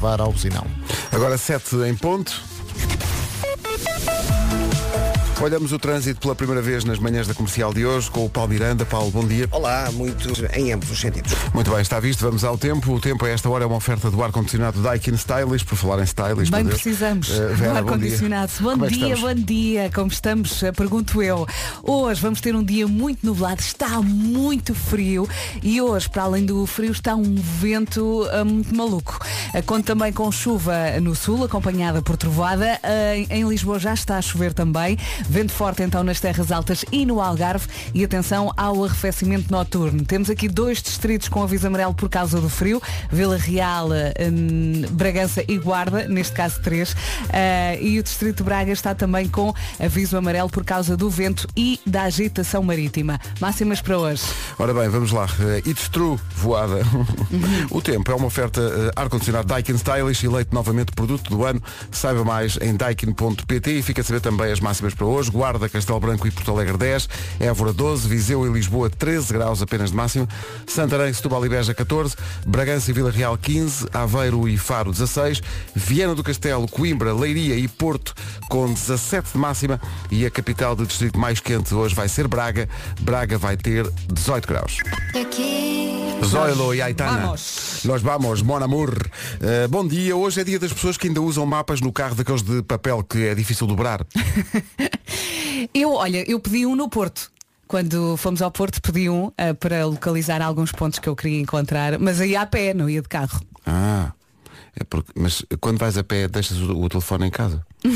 levar 0.00 0.20
ao 0.22 0.34
sinal. 0.34 0.66
Agora 1.12 1.36
7 1.36 1.76
em 1.86 1.94
ponto. 1.94 2.32
Olhamos 5.42 5.72
o 5.72 5.78
trânsito 5.78 6.20
pela 6.20 6.34
primeira 6.34 6.60
vez 6.60 6.84
nas 6.84 6.98
manhãs 6.98 7.26
da 7.26 7.32
comercial 7.32 7.72
de 7.72 7.86
hoje 7.86 8.10
com 8.10 8.26
o 8.26 8.28
Paulo 8.28 8.50
Miranda. 8.50 8.84
Paulo, 8.84 9.10
bom 9.10 9.26
dia. 9.26 9.48
Olá, 9.50 9.90
muito 9.90 10.28
em 10.54 10.70
ambos 10.70 10.90
os 10.90 11.00
sentidos. 11.00 11.32
Muito 11.54 11.70
bem, 11.70 11.80
está 11.80 11.98
visto, 11.98 12.20
vamos 12.20 12.44
ao 12.44 12.58
tempo. 12.58 12.92
O 12.92 13.00
tempo 13.00 13.24
a 13.24 13.28
esta 13.30 13.48
hora 13.48 13.64
é 13.64 13.66
uma 13.66 13.76
oferta 13.76 14.10
do 14.10 14.22
ar-condicionado 14.22 14.82
Daikin 14.82 15.14
Stylish, 15.14 15.64
por 15.64 15.76
falar 15.76 16.00
em 16.00 16.04
Stylish. 16.04 16.50
Bem 16.50 16.66
precisamos 16.66 17.30
Eh, 17.30 17.48
do 17.48 17.54
Vera, 17.54 17.72
bom 17.72 17.78
ar-condicionado. 17.78 18.52
dia. 18.52 18.60
Bom 18.62 18.70
Como 18.72 18.84
é 18.84 18.88
dia, 18.88 19.16
bom 19.16 19.34
dia. 19.34 19.90
Como 19.94 20.08
estamos? 20.10 20.62
Eh, 20.62 20.72
Pergunto 20.72 21.22
eu. 21.22 21.46
Hoje 21.82 22.20
vamos 22.20 22.42
ter 22.42 22.54
um 22.54 22.62
dia 22.62 22.86
muito 22.86 23.24
nublado, 23.24 23.60
está 23.60 24.02
muito 24.02 24.74
frio 24.74 25.26
e 25.62 25.80
hoje, 25.80 26.08
para 26.10 26.24
além 26.24 26.44
do 26.44 26.66
frio, 26.66 26.92
está 26.92 27.14
um 27.14 27.34
vento 27.36 28.28
ah, 28.30 28.44
muito 28.44 28.74
maluco. 28.76 29.18
Conto 29.64 29.86
também 29.86 30.12
com 30.12 30.30
chuva 30.30 31.00
no 31.00 31.14
sul, 31.14 31.44
acompanhada 31.44 32.02
por 32.02 32.18
trovoada. 32.18 32.78
Em 33.30 33.48
Lisboa 33.48 33.78
já 33.78 33.94
está 33.94 34.18
a 34.18 34.22
chover 34.22 34.52
também. 34.52 34.98
Vento 35.30 35.52
forte 35.52 35.80
então 35.84 36.02
nas 36.02 36.18
terras 36.18 36.50
altas 36.50 36.84
e 36.90 37.06
no 37.06 37.20
Algarve. 37.20 37.68
E 37.94 38.02
atenção 38.02 38.52
ao 38.56 38.84
arrefecimento 38.84 39.50
noturno. 39.52 40.04
Temos 40.04 40.28
aqui 40.28 40.48
dois 40.48 40.82
distritos 40.82 41.28
com 41.28 41.40
aviso 41.44 41.68
amarelo 41.68 41.94
por 41.94 42.08
causa 42.08 42.40
do 42.40 42.48
frio. 42.48 42.82
Vila 43.12 43.36
Real, 43.36 43.90
hum, 43.90 44.82
Bragança 44.90 45.44
e 45.46 45.56
Guarda, 45.56 46.08
neste 46.08 46.34
caso 46.34 46.60
três. 46.60 46.96
Ah, 47.32 47.76
e 47.80 48.00
o 48.00 48.02
distrito 48.02 48.38
de 48.38 48.42
Braga 48.42 48.72
está 48.72 48.92
também 48.92 49.28
com 49.28 49.54
aviso 49.78 50.16
amarelo 50.16 50.50
por 50.50 50.64
causa 50.64 50.96
do 50.96 51.08
vento 51.08 51.46
e 51.56 51.78
da 51.86 52.02
agitação 52.02 52.62
marítima. 52.64 53.20
Máximas 53.40 53.80
para 53.80 53.96
hoje. 53.96 54.24
Ora 54.58 54.74
bem, 54.74 54.88
vamos 54.88 55.12
lá. 55.12 55.28
Eh, 55.38 55.70
It's 55.70 55.88
true, 55.88 56.18
voada. 56.34 56.80
o 57.70 57.80
tempo 57.80 58.10
é 58.10 58.14
uma 58.14 58.26
oferta 58.26 58.60
eh, 58.60 58.90
ar-condicionado 58.96 59.46
Daikin 59.46 59.74
Stylish, 59.74 60.26
eleito 60.26 60.52
novamente 60.52 60.90
produto 60.92 61.30
do 61.30 61.44
ano. 61.44 61.62
Saiba 61.92 62.24
mais 62.24 62.58
em 62.60 62.74
daikin.pt 62.74 63.70
e 63.70 63.82
fica 63.82 64.00
a 64.00 64.04
saber 64.04 64.20
também 64.20 64.50
as 64.50 64.58
máximas 64.58 64.94
para 64.94 65.06
hoje. 65.06 65.19
Guarda, 65.28 65.68
Castelo 65.68 66.00
Branco 66.00 66.26
e 66.26 66.30
Porto 66.30 66.50
Alegre 66.50 66.76
10, 66.76 67.08
Évora 67.40 67.72
12, 67.72 68.08
Viseu 68.08 68.46
e 68.46 68.52
Lisboa 68.52 68.88
13 68.88 69.32
graus 69.32 69.62
apenas 69.62 69.90
de 69.90 69.96
máximo, 69.96 70.28
Santarém, 70.66 71.12
Setúbal 71.12 71.44
e 71.46 71.48
Beja 71.48 71.74
14, 71.74 72.16
Bragança 72.46 72.90
e 72.90 72.94
Vila 72.94 73.10
Real 73.10 73.36
15, 73.36 73.88
Aveiro 73.92 74.48
e 74.48 74.56
Faro 74.56 74.92
16, 74.92 75.42
Viana 75.74 76.14
do 76.14 76.22
Castelo, 76.22 76.68
Coimbra, 76.68 77.12
Leiria 77.12 77.56
e 77.56 77.68
Porto 77.68 78.14
com 78.48 78.72
17 78.72 79.32
de 79.32 79.38
máxima 79.38 79.80
e 80.10 80.26
a 80.26 80.30
capital 80.30 80.74
do 80.74 80.86
distrito 80.86 81.18
mais 81.18 81.40
quente 81.40 81.74
hoje 81.74 81.94
vai 81.94 82.08
ser 82.08 82.26
Braga. 82.26 82.68
Braga 83.00 83.38
vai 83.38 83.56
ter 83.56 83.88
18 84.12 84.48
graus. 84.48 84.78
Zoilo 86.24 86.74
e 86.74 86.82
Aitana. 86.82 87.26
Vamos. 87.26 87.80
Nós 87.84 88.02
vamos, 88.02 88.42
mon 88.42 88.62
amour. 88.62 88.90
Uh, 88.90 89.68
bom 89.68 89.86
dia, 89.86 90.16
hoje 90.16 90.40
é 90.40 90.44
dia 90.44 90.58
das 90.58 90.72
pessoas 90.72 90.96
que 90.96 91.08
ainda 91.08 91.20
usam 91.20 91.46
mapas 91.46 91.80
no 91.80 91.92
carro 91.92 92.14
daqueles 92.14 92.42
de 92.42 92.62
papel 92.62 93.02
que 93.02 93.26
é 93.26 93.34
difícil 93.34 93.66
dobrar. 93.66 94.06
Eu, 95.74 95.92
olha, 95.92 96.24
eu 96.26 96.40
pedi 96.40 96.64
um 96.64 96.74
no 96.74 96.88
Porto. 96.88 97.30
Quando 97.68 98.16
fomos 98.16 98.40
ao 98.40 98.50
Porto 98.50 98.80
pedi 98.80 99.10
um 99.10 99.30
ah, 99.36 99.54
para 99.54 99.84
localizar 99.84 100.40
alguns 100.40 100.72
pontos 100.72 100.98
que 100.98 101.08
eu 101.08 101.14
queria 101.14 101.38
encontrar, 101.38 101.98
mas 101.98 102.20
aí 102.20 102.34
a 102.34 102.46
pé, 102.46 102.72
não 102.72 102.88
ia 102.88 103.02
de 103.02 103.08
carro. 103.08 103.40
Ah, 103.66 104.12
é 104.78 104.84
porque, 104.84 105.12
mas 105.14 105.44
quando 105.60 105.78
vais 105.78 105.96
a 105.98 106.04
pé 106.04 106.28
deixas 106.28 106.58
o, 106.58 106.72
o 106.80 106.88
telefone 106.88 107.26
em 107.26 107.30
casa. 107.30 107.64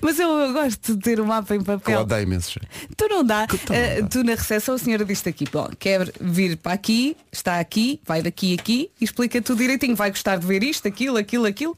Mas 0.00 0.18
eu 0.18 0.52
gosto 0.52 0.96
de 0.96 1.02
ter 1.02 1.20
o 1.20 1.26
mapa 1.26 1.54
em 1.54 1.58
Eu 1.58 1.64
papel. 1.64 2.00
odeio 2.00 2.22
imenso. 2.22 2.58
Tu 2.96 3.08
não 3.08 3.24
dá. 3.24 3.46
Tu 3.46 3.56
não 3.56 4.00
dá. 4.02 4.08
tu 4.08 4.24
na 4.24 4.32
recepção 4.34 4.74
a 4.74 4.78
senhora 4.78 5.04
disse 5.04 5.28
aqui, 5.28 5.44
bom, 5.50 5.68
quer 5.78 6.12
vir 6.20 6.56
para 6.56 6.72
aqui, 6.72 7.16
está 7.30 7.60
aqui, 7.60 8.00
vai 8.06 8.22
daqui 8.22 8.54
aqui 8.58 8.90
e 9.00 9.04
explica 9.04 9.40
tudo 9.40 9.58
direitinho. 9.58 9.94
Vai 9.94 10.10
gostar 10.10 10.36
de 10.36 10.46
ver 10.46 10.62
isto, 10.62 10.86
aquilo, 10.88 11.16
aquilo, 11.16 11.46
aquilo. 11.46 11.76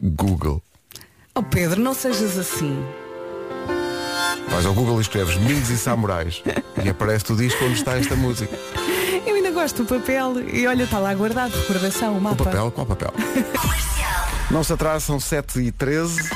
Google. 0.00 0.62
Oh 1.34 1.42
Pedro, 1.42 1.80
não 1.80 1.94
sejas 1.94 2.38
assim. 2.38 2.76
Vais 4.48 4.66
ao 4.66 4.74
Google 4.74 4.98
e 4.98 5.02
escreves 5.02 5.36
Mingos 5.38 5.70
e 5.70 5.78
Samurais 5.78 6.42
e 6.84 6.88
aparece 6.88 7.24
tu 7.24 7.36
disco 7.36 7.64
onde 7.64 7.74
está 7.74 7.96
esta 7.98 8.16
música. 8.16 8.56
Eu 9.26 9.34
ainda 9.36 9.50
gosto 9.50 9.82
do 9.84 9.88
papel 9.88 10.34
e 10.52 10.66
olha, 10.66 10.84
está 10.84 10.98
lá 10.98 11.14
guardado, 11.14 11.52
recordação, 11.52 12.14
o 12.14 12.18
O 12.18 12.20
mapa. 12.20 12.44
papel? 12.44 12.70
Qual 12.72 12.86
papel? 12.86 13.12
Não 14.50 14.62
se 14.64 14.72
atrasa, 14.72 15.00
são 15.06 15.20
7 15.20 15.60
e 15.60 15.72
13 15.72 16.28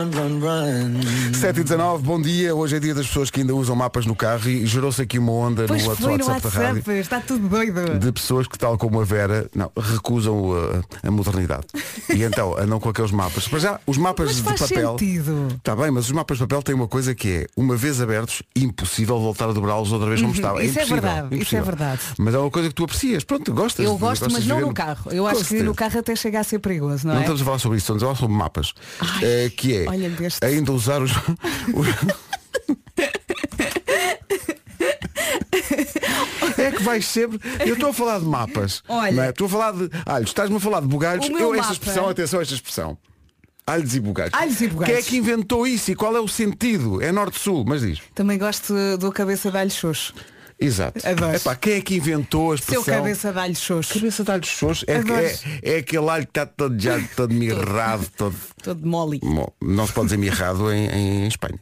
7 0.00 1.58
e 1.58 1.64
19, 1.64 2.04
bom 2.04 2.22
dia. 2.22 2.54
Hoje 2.54 2.76
é 2.76 2.78
dia 2.78 2.94
das 2.94 3.04
pessoas 3.08 3.30
que 3.32 3.40
ainda 3.40 3.52
usam 3.52 3.74
mapas 3.74 4.06
no 4.06 4.14
carro 4.14 4.48
e 4.48 4.64
gerou-se 4.64 5.02
aqui 5.02 5.18
uma 5.18 5.32
onda 5.32 5.64
Pois 5.66 5.84
no 5.84 5.96
foi 5.96 6.16
no 6.16 6.24
WhatsApp 6.24 6.40
da 6.42 6.48
rádio. 6.50 6.76
WhatsApp, 6.76 6.98
está 7.00 7.20
tudo 7.20 7.48
doido. 7.48 7.98
de 7.98 8.12
pessoas 8.12 8.46
que, 8.46 8.56
tal 8.56 8.78
como 8.78 9.00
a 9.00 9.04
Vera, 9.04 9.50
não, 9.52 9.72
recusam 9.76 10.50
uh, 10.50 10.84
a 11.02 11.10
modernidade. 11.10 11.66
E 12.14 12.22
então 12.22 12.56
andam 12.58 12.80
com 12.80 12.88
aqueles 12.88 13.10
mapas. 13.10 13.46
Para 13.46 13.58
já, 13.58 13.80
os 13.86 13.98
mapas 13.98 14.28
Mas 14.28 14.36
de 14.36 14.42
faz 14.42 14.60
papel. 14.60 14.90
sentido. 14.92 15.48
Está 15.58 15.76
bem, 15.76 15.90
mas 15.90 16.06
os 16.06 16.12
mapas 16.12 16.38
de 16.38 16.44
papel 16.44 16.62
têm 16.62 16.74
uma 16.74 16.88
coisa 16.88 17.14
que 17.14 17.28
é, 17.28 17.46
uma 17.54 17.76
vez 17.76 18.00
abertos, 18.00 18.42
impossível 18.56 19.20
voltar 19.20 19.50
a 19.50 19.52
dobrá-los 19.52 19.92
outra 19.92 20.08
vez 20.08 20.20
como 20.22 20.32
estava. 20.32 20.54
Uhum. 20.58 20.62
isso 20.64 20.78
é 20.78 20.82
impossível, 20.84 21.02
verdade, 21.02 21.36
isso 21.42 21.56
é 21.56 21.60
verdade. 21.60 22.00
Mas 22.18 22.34
é 22.34 22.38
uma 22.38 22.50
coisa 22.50 22.68
que 22.70 22.74
tu 22.74 22.84
aprecias. 22.84 23.24
Pronto, 23.24 23.52
gostas. 23.52 23.84
Eu 23.84 23.92
de- 23.92 23.98
gosto, 23.98 24.22
gostas 24.22 24.32
mas 24.32 24.42
de 24.44 24.48
não 24.48 24.60
no 24.60 24.72
carro. 24.72 25.10
Eu 25.12 25.26
acho 25.26 25.44
que 25.44 25.62
no 25.62 25.74
carro 25.74 25.98
até 25.98 26.16
chega 26.16 26.40
a 26.40 26.44
ser 26.44 26.60
perigoso, 26.60 27.06
não, 27.06 27.12
Não 27.12 27.20
é? 27.20 27.24
estamos 27.24 27.42
a 27.42 27.44
falar 27.44 27.58
sobre 27.58 27.76
isso, 27.76 27.84
estamos 27.84 28.02
a 28.02 28.06
falar 28.06 28.16
sobre 28.18 28.36
mapas. 28.36 28.72
Eh, 29.22 29.52
que 29.54 29.76
é 29.76 29.87
olha 29.88 30.08
deste. 30.10 30.44
ainda 30.44 30.72
usar 30.72 31.02
os. 31.02 31.10
É 36.56 36.70
que 36.72 36.82
vais 36.82 37.06
sempre. 37.06 37.38
Eu 37.64 37.74
estou 37.74 37.90
a 37.90 37.92
falar 37.92 38.18
de 38.18 38.24
mapas. 38.24 38.82
Olha. 38.88 39.12
não 39.12 39.22
é? 39.22 39.30
Estou 39.30 39.46
a 39.46 39.50
falar 39.50 39.72
de. 39.72 39.90
Olha, 40.06 40.22
estás-me 40.24 40.56
a 40.56 40.60
falar 40.60 40.80
de 40.80 40.86
bugalhos. 40.88 41.28
Eu, 41.28 41.36
esta 41.54 41.56
mapa- 41.56 41.72
expressão, 41.72 42.08
atenção 42.08 42.38
a 42.38 42.42
esta 42.42 42.54
expressão. 42.54 42.98
Alhos 43.66 43.94
e 43.94 44.00
bugalhos. 44.00 44.34
Alhos 44.34 44.60
e 44.60 44.66
bugalhos. 44.68 44.94
Quem 44.96 45.04
é 45.04 45.06
que 45.06 45.16
inventou 45.16 45.66
isso 45.66 45.90
e 45.90 45.94
qual 45.94 46.16
é 46.16 46.20
o 46.20 46.26
sentido? 46.28 47.02
É 47.02 47.12
norte-sul, 47.12 47.64
mas 47.66 47.82
diz. 47.82 48.00
Também 48.14 48.38
gosto 48.38 48.74
do 48.98 49.12
cabeça 49.12 49.50
de 49.50 49.58
alho 49.58 49.70
xoxo. 49.70 50.14
Exato. 50.60 51.06
Adoro. 51.06 51.36
Epá, 51.36 51.54
quem 51.54 51.74
é 51.74 51.80
que 51.80 51.96
inventou 51.96 52.52
a 52.52 52.58
Seu 52.58 52.80
expressão? 52.80 53.02
cabeça 53.02 53.32
de 53.32 53.38
alho 53.38 53.54
xoxo. 53.56 53.94
Cabeça 53.94 54.24
de 54.24 54.30
alhos 54.30 54.48
xoxos. 54.48 54.84
É, 54.88 54.94
é, 55.62 55.74
é 55.74 55.78
aquele 55.78 56.08
alho 56.08 56.24
que 56.24 56.30
está 56.30 56.46
todo 56.46 56.78
já, 56.80 57.00
todo 57.14 57.32
mirrado, 57.32 58.06
todo. 58.16 58.34
Todo 58.62 58.86
mole. 58.86 59.20
Bom, 59.22 59.48
não 59.62 59.86
se 59.86 59.92
pode 59.92 60.06
dizer 60.08 60.16
mirrado 60.18 60.70
em, 60.72 60.88
em 60.88 61.28
Espanha. 61.28 61.58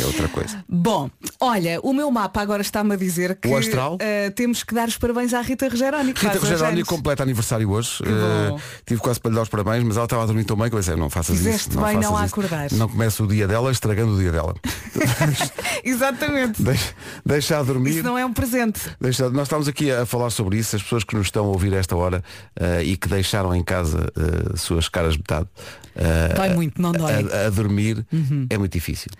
É 0.00 0.04
outra 0.06 0.28
coisa. 0.28 0.64
Bom, 0.68 1.10
olha, 1.40 1.80
o 1.82 1.92
meu 1.92 2.10
mapa 2.10 2.40
agora 2.40 2.62
está-me 2.62 2.94
a 2.94 2.96
dizer 2.96 3.36
que 3.36 3.48
O 3.48 3.56
astral? 3.56 3.96
eh, 4.00 4.30
temos 4.30 4.62
que 4.64 4.74
dar 4.74 4.88
os 4.88 4.96
parabéns 4.98 5.32
à 5.34 5.40
Rita 5.40 5.68
Rogeroni. 5.68 6.12
que 6.12 6.20
Rita 6.20 6.38
faz 6.38 6.42
Rogeroni 6.50 6.76
anos. 6.78 6.88
completa 6.88 7.22
aniversário 7.22 7.70
hoje. 7.70 8.02
Bom. 8.02 8.60
tive 8.86 9.00
quase 9.00 9.20
para 9.20 9.30
lhe 9.30 9.36
dar 9.36 9.42
os 9.42 9.48
parabéns, 9.48 9.84
mas 9.84 9.96
ela 9.96 10.06
estava 10.06 10.22
a 10.22 10.26
dormir 10.26 10.44
tão 10.44 10.56
bem 10.56 10.68
que 10.68 10.74
eu 10.76 10.80
disse, 10.80 10.94
não 10.96 11.08
faças 11.10 11.36
Fizeste 11.36 11.70
isso. 11.70 11.78
bem 11.80 11.94
faças 11.96 12.02
não 12.10 12.16
a 12.16 12.24
isso. 12.24 12.34
acordares. 12.34 12.72
Não 12.78 12.88
começa 12.88 13.22
o 13.22 13.26
dia 13.26 13.46
dela 13.46 13.70
estragando 13.70 14.14
o 14.14 14.18
dia 14.18 14.32
dela. 14.32 14.54
Exatamente. 15.84 16.62
deixa, 16.62 16.94
deixa 17.24 17.58
a 17.58 17.62
dormir. 17.62 17.90
Isso 17.90 18.02
não 18.02 18.16
é 18.18 18.24
um 18.24 18.32
presente. 18.32 18.80
Deixa- 19.00 19.28
nós 19.30 19.42
estamos 19.44 19.68
aqui 19.68 19.90
a 19.90 20.04
falar 20.06 20.30
sobre 20.30 20.58
isso, 20.58 20.76
as 20.76 20.82
pessoas 20.82 21.04
que 21.04 21.14
nos 21.16 21.26
estão 21.26 21.44
a 21.44 21.48
ouvir 21.48 21.72
a 21.74 21.78
esta 21.78 21.96
hora 21.96 22.22
eh, 22.58 22.82
e 22.84 22.96
que 22.96 23.08
deixaram 23.08 23.54
em 23.54 23.62
casa 23.62 24.10
eh, 24.16 24.56
suas 24.56 24.88
caras 24.88 25.16
metade 25.16 25.46
eh, 25.98 26.32
Dói 26.34 26.54
muito, 26.54 26.80
não 26.80 26.92
dói. 26.92 27.22
Uhum. 27.24 27.28
a, 27.32 27.46
a 27.46 27.50
dormir, 27.50 28.06
é 28.48 28.56
muito 28.56 28.72
difícil. 28.72 29.10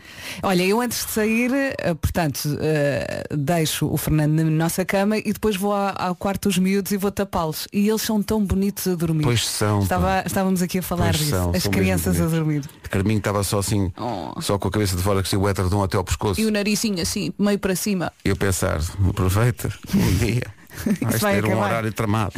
Olha, 0.42 0.62
eu 0.62 0.80
antes 0.80 1.04
de 1.04 1.10
sair, 1.12 1.50
eh, 1.52 1.94
portanto, 1.94 2.40
eh, 2.60 3.24
deixo 3.36 3.86
o 3.92 3.96
Fernando 3.96 4.32
na 4.44 4.44
nossa 4.44 4.84
cama 4.84 5.18
e 5.18 5.32
depois 5.32 5.56
vou 5.56 5.72
à- 5.74 5.94
ao 5.98 6.14
quarto 6.14 6.48
dos 6.48 6.58
miúdos 6.58 6.92
e 6.92 6.96
vou 6.96 7.10
tapá-los. 7.10 7.66
E 7.72 7.88
eles 7.88 8.02
são 8.02 8.22
tão 8.22 8.44
bonitos 8.44 8.86
a 8.86 8.94
dormir. 8.94 9.24
Pois 9.24 9.46
são, 9.46 9.80
Estava- 9.80 10.22
estávamos 10.24 10.62
aqui 10.62 10.78
a 10.78 10.82
falar 10.82 11.06
Pois 11.06 11.18
disso. 11.18 11.30
são, 11.30 11.50
As 11.54 11.62
são 11.64 11.72
crianças 11.72 12.20
a 12.20 12.26
dormir. 12.26 12.62
Carminho 12.90 13.18
estava 13.18 13.42
só 13.42 13.58
assim, 13.58 13.92
Oh. 13.98 14.40
só 14.40 14.58
com 14.58 14.68
a 14.68 14.70
cabeça 14.70 14.96
de 14.96 15.02
fora 15.02 15.22
que 15.22 15.28
se 15.28 15.36
o 15.36 15.42
um 15.42 15.82
até 15.82 15.96
ao 15.96 16.04
pescoço. 16.04 16.40
E 16.40 16.46
o 16.46 16.50
narizinho 16.50 17.00
assim, 17.02 17.32
meio 17.38 17.58
para 17.58 17.74
cima. 17.76 18.12
Eu 18.24 18.36
pensar, 18.36 18.80
aproveita, 19.08 19.68
um 19.94 20.14
dia. 20.24 20.57
Vais 21.02 21.20
vai 21.20 21.40
ter 21.40 21.46
um 21.46 21.58
horário 21.60 21.92
tramado. 21.92 22.32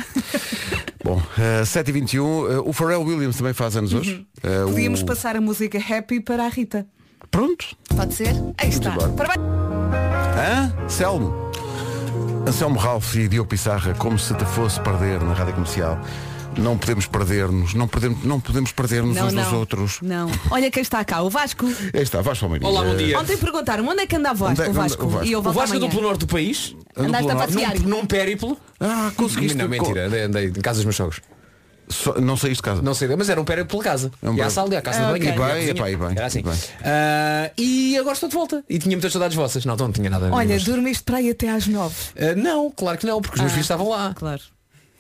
Bom, 1.03 1.21
eh, 1.39 1.63
7h21, 1.63 2.17
eh, 2.53 2.59
o 2.65 2.73
Pharrell 2.73 3.03
Williams 3.03 3.37
também 3.37 3.53
faz 3.55 3.75
anos 3.77 3.93
hoje. 3.95 4.27
Eh, 4.43 4.65
Podíamos 4.65 5.01
o- 5.03 5.07
passar 5.07 5.35
a 5.37 5.41
música 5.41 5.79
Happy 5.79 6.21
para 6.21 6.45
a 6.45 6.49
Rita. 6.49 6.87
Pronto. 7.31 7.67
Pode 7.97 8.13
ser? 8.15 8.35
Aí 8.59 8.69
está. 8.69 8.93
Parabéns. 8.93 9.41
Hã? 10.37 10.89
Selmo. 10.89 11.35
Anselmo 12.47 12.79
Ralph 12.79 13.15
e 13.17 13.29
Diogo 13.29 13.49
Pissarra, 13.49 13.95
como 13.95 14.19
se 14.19 14.35
te 14.35 14.45
fosse 14.45 14.81
perder 14.81 15.21
na 15.23 15.33
rádio 15.35 15.55
comercial. 15.55 15.99
Não 16.59 16.77
podemos 16.77 17.07
perder-nos, 17.07 17.75
não 17.75 17.89
podemos, 17.89 18.23
não 18.25 18.41
podemos 18.41 18.73
perder-nos 18.73 19.17
Não, 19.17 19.29
uns 19.29 19.33
dos 19.33 19.53
outros. 19.53 19.99
Não. 20.03 20.31
Olha 20.51 20.71
quem 20.71 20.83
está 20.83 21.03
cá, 21.05 21.23
o 21.23 21.31
Vasco. 21.31 21.65
Aí 21.95 22.03
está, 22.03 22.21
vais 22.21 22.39
para 22.39 22.49
o 22.49 22.67
Olá, 22.67 22.83
bom 22.85 22.97
dia. 22.97 23.19
Ontem 23.19 23.37
perguntaram 23.37 23.87
onde 23.87 24.01
é 24.03 24.07
que 24.07 24.17
anda 24.17 24.33
o 24.33 24.35
Vasco. 24.35 24.53
Onde 24.53 24.61
é 24.61 24.65
que 24.65 24.71
o 24.71 24.73
anda 24.73 24.81
Vasco? 24.83 25.05
o 25.05 25.09
Vasco? 25.09 25.27
E 25.27 25.33
eu 25.33 25.39
O 25.39 25.43
volto 25.43 25.57
Vasco 25.57 25.71
amanhã. 25.77 25.87
andou 25.87 25.91
pelo 25.97 26.03
norte 26.09 26.21
do 26.21 26.27
país, 26.27 26.77
Andaste 26.97 27.31
a 27.31 27.35
passear. 27.37 27.79
num, 27.81 27.89
num 27.89 28.07
périplo. 28.07 28.59
Ah, 28.79 29.11
conseguiste. 29.17 29.57
Não, 29.57 29.69
mentira, 29.69 30.07
andei, 30.07 30.23
andei 30.23 30.47
em 30.49 30.53
casa 30.53 30.79
dos 30.79 30.85
meus 30.85 30.97
sogros. 30.97 31.21
Só- 31.89 32.21
não 32.21 32.37
saíste 32.37 32.57
de 32.59 32.63
casa. 32.63 32.83
Não 32.83 32.95
sei, 32.95 33.09
mas 33.17 33.29
era 33.31 33.41
um 33.41 33.45
périplo 33.45 33.71
pela 33.71 33.83
casa. 33.83 34.13
É 34.23 34.29
um 34.31 34.35
e 34.37 34.43
à 34.43 34.51
sala, 34.51 34.73
e 34.75 34.77
à 34.77 34.83
casa 34.83 34.99
Ah, 35.09 35.13
de 35.13 35.19
ok. 35.19 35.29
E 35.29 35.33
bem, 35.33 35.45
à 35.45 35.49
cozinha. 35.55 35.71
epá, 35.71 35.91
e 35.91 35.97
bem, 35.97 36.11
Era 36.11 36.27
assim. 36.27 36.39
e 36.41 36.43
bem. 36.43 36.55
Ah, 36.85 37.51
e 37.57 37.97
agora 37.99 38.15
estou 38.15 38.29
de 38.29 38.35
volta. 38.35 38.65
E 38.69 38.79
tinha 38.79 38.95
muitas 38.97 39.13
saudades 39.13 39.37
vossas. 39.37 39.65
Não, 39.65 39.75
não 39.77 39.91
tinha 39.91 40.11
nada. 40.11 40.29
Olha, 40.33 40.55
mas- 40.55 40.65
dormiste 40.65 41.03
para 41.05 41.17
aí 41.19 41.31
até 41.31 41.49
às 41.49 41.67
nove. 41.67 41.95
Ah, 42.19 42.35
não, 42.37 42.71
claro 42.71 42.99
que 42.99 43.07
não, 43.07 43.21
porque 43.21 43.37
os 43.37 43.41
meus 43.41 43.53
filhos 43.53 43.65
estavam 43.65 43.89
lá. 43.89 44.15
Claro. 44.15 44.41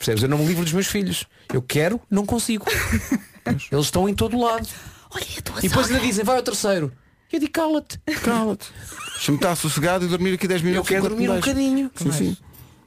Percebes? 0.00 0.22
Eu 0.22 0.30
não 0.30 0.38
me 0.38 0.46
livro 0.46 0.64
dos 0.64 0.72
meus 0.72 0.86
filhos. 0.86 1.26
Eu 1.52 1.60
quero, 1.60 2.00
não 2.10 2.24
consigo. 2.24 2.64
Eles 3.70 3.84
estão 3.84 4.08
em 4.08 4.14
todo 4.14 4.40
lado. 4.40 4.66
Olha 5.10 5.24
a 5.38 5.42
tua 5.42 5.58
E 5.58 5.68
depois 5.68 5.90
ainda 5.90 6.00
dizem, 6.00 6.24
vai 6.24 6.36
ao 6.38 6.42
terceiro. 6.42 6.90
E 7.30 7.36
eu 7.36 7.40
digo, 7.40 7.52
cala-te. 7.52 7.98
Cala-te. 8.22 8.66
Deixa-me 9.12 9.36
estar 9.36 9.54
sossegado 9.56 10.06
e 10.06 10.08
dormir 10.08 10.32
aqui 10.32 10.48
10 10.48 10.62
Eu 10.62 10.66
minutos. 10.68 10.88
quero 10.88 11.00
enquanto 11.04 11.10
dormir 11.18 11.30
um 11.30 11.34
bocadinho. 11.36 11.90
Sim, 11.94 12.12
sim. 12.12 12.36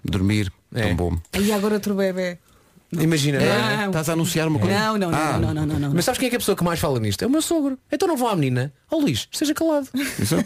Dormir. 0.04 0.52
É. 0.74 0.88
Tão 0.88 0.96
bom. 0.96 1.18
E 1.40 1.52
agora 1.52 1.76
outro 1.76 1.94
bebê. 1.94 2.40
Imagina, 3.02 3.40
não 3.40 3.46
é? 3.46 3.78
Não. 3.78 3.86
Estás 3.88 4.10
a 4.10 4.14
anunciar 4.14 4.48
uma 4.48 4.60
coisa? 4.60 4.78
Não, 4.78 4.98
não, 4.98 5.12
não, 5.12 5.18
Ah, 5.18 5.32
não, 5.40 5.54
não, 5.54 5.54
não, 5.54 5.66
não, 5.66 5.80
não. 5.80 5.92
Mas 5.94 6.06
sabes 6.06 6.20
quem 6.20 6.28
é 6.28 6.30
que 6.30 6.36
é 6.36 6.38
a 6.38 6.40
pessoa 6.40 6.56
que 6.56 6.64
mais 6.64 6.80
fala 6.80 7.00
nisto? 7.00 7.24
É 7.24 7.28
o 7.28 7.30
meu 7.30 7.42
sogro. 7.42 7.78
Então 7.92 8.08
não 8.08 8.16
vão 8.18 8.28
à 8.30 8.36
menina. 8.36 8.74
Ó 8.92 8.98
Luís, 8.98 9.28
esteja 9.32 9.54
calado. 9.54 9.88
Exato. 10.20 10.46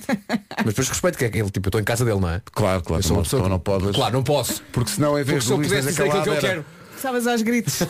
Mas 0.57 0.65
depois 0.65 0.89
respeito 0.89 1.17
que 1.17 1.25
é 1.25 1.27
aquele 1.27 1.49
tipo, 1.49 1.67
eu 1.67 1.69
estou 1.69 1.81
em 1.81 1.83
casa 1.83 2.03
dele, 2.05 2.19
não 2.19 2.29
é? 2.29 2.41
Claro, 2.51 2.81
claro. 2.83 2.99
Eu 2.99 3.03
sou 3.03 3.11
uma 3.13 3.17
não- 3.17 3.23
pessoa 3.23 3.43
que- 3.43 3.49
não 3.49 3.59
podes. 3.59 3.95
Claro, 3.95 4.13
não 4.13 4.23
posso. 4.23 4.61
Porque 4.71 4.91
senão 4.91 5.11
Porque 5.11 5.23
vez 5.23 5.43
se 5.43 5.51
eu 5.51 5.57
pudesse 5.57 5.87
dizer 5.87 6.03
aquilo 6.03 6.23
que 6.23 6.29
eu 6.29 6.37
quero. 6.37 6.65
Sabes 7.01 7.27
aos 7.27 7.41
gritos. 7.41 7.81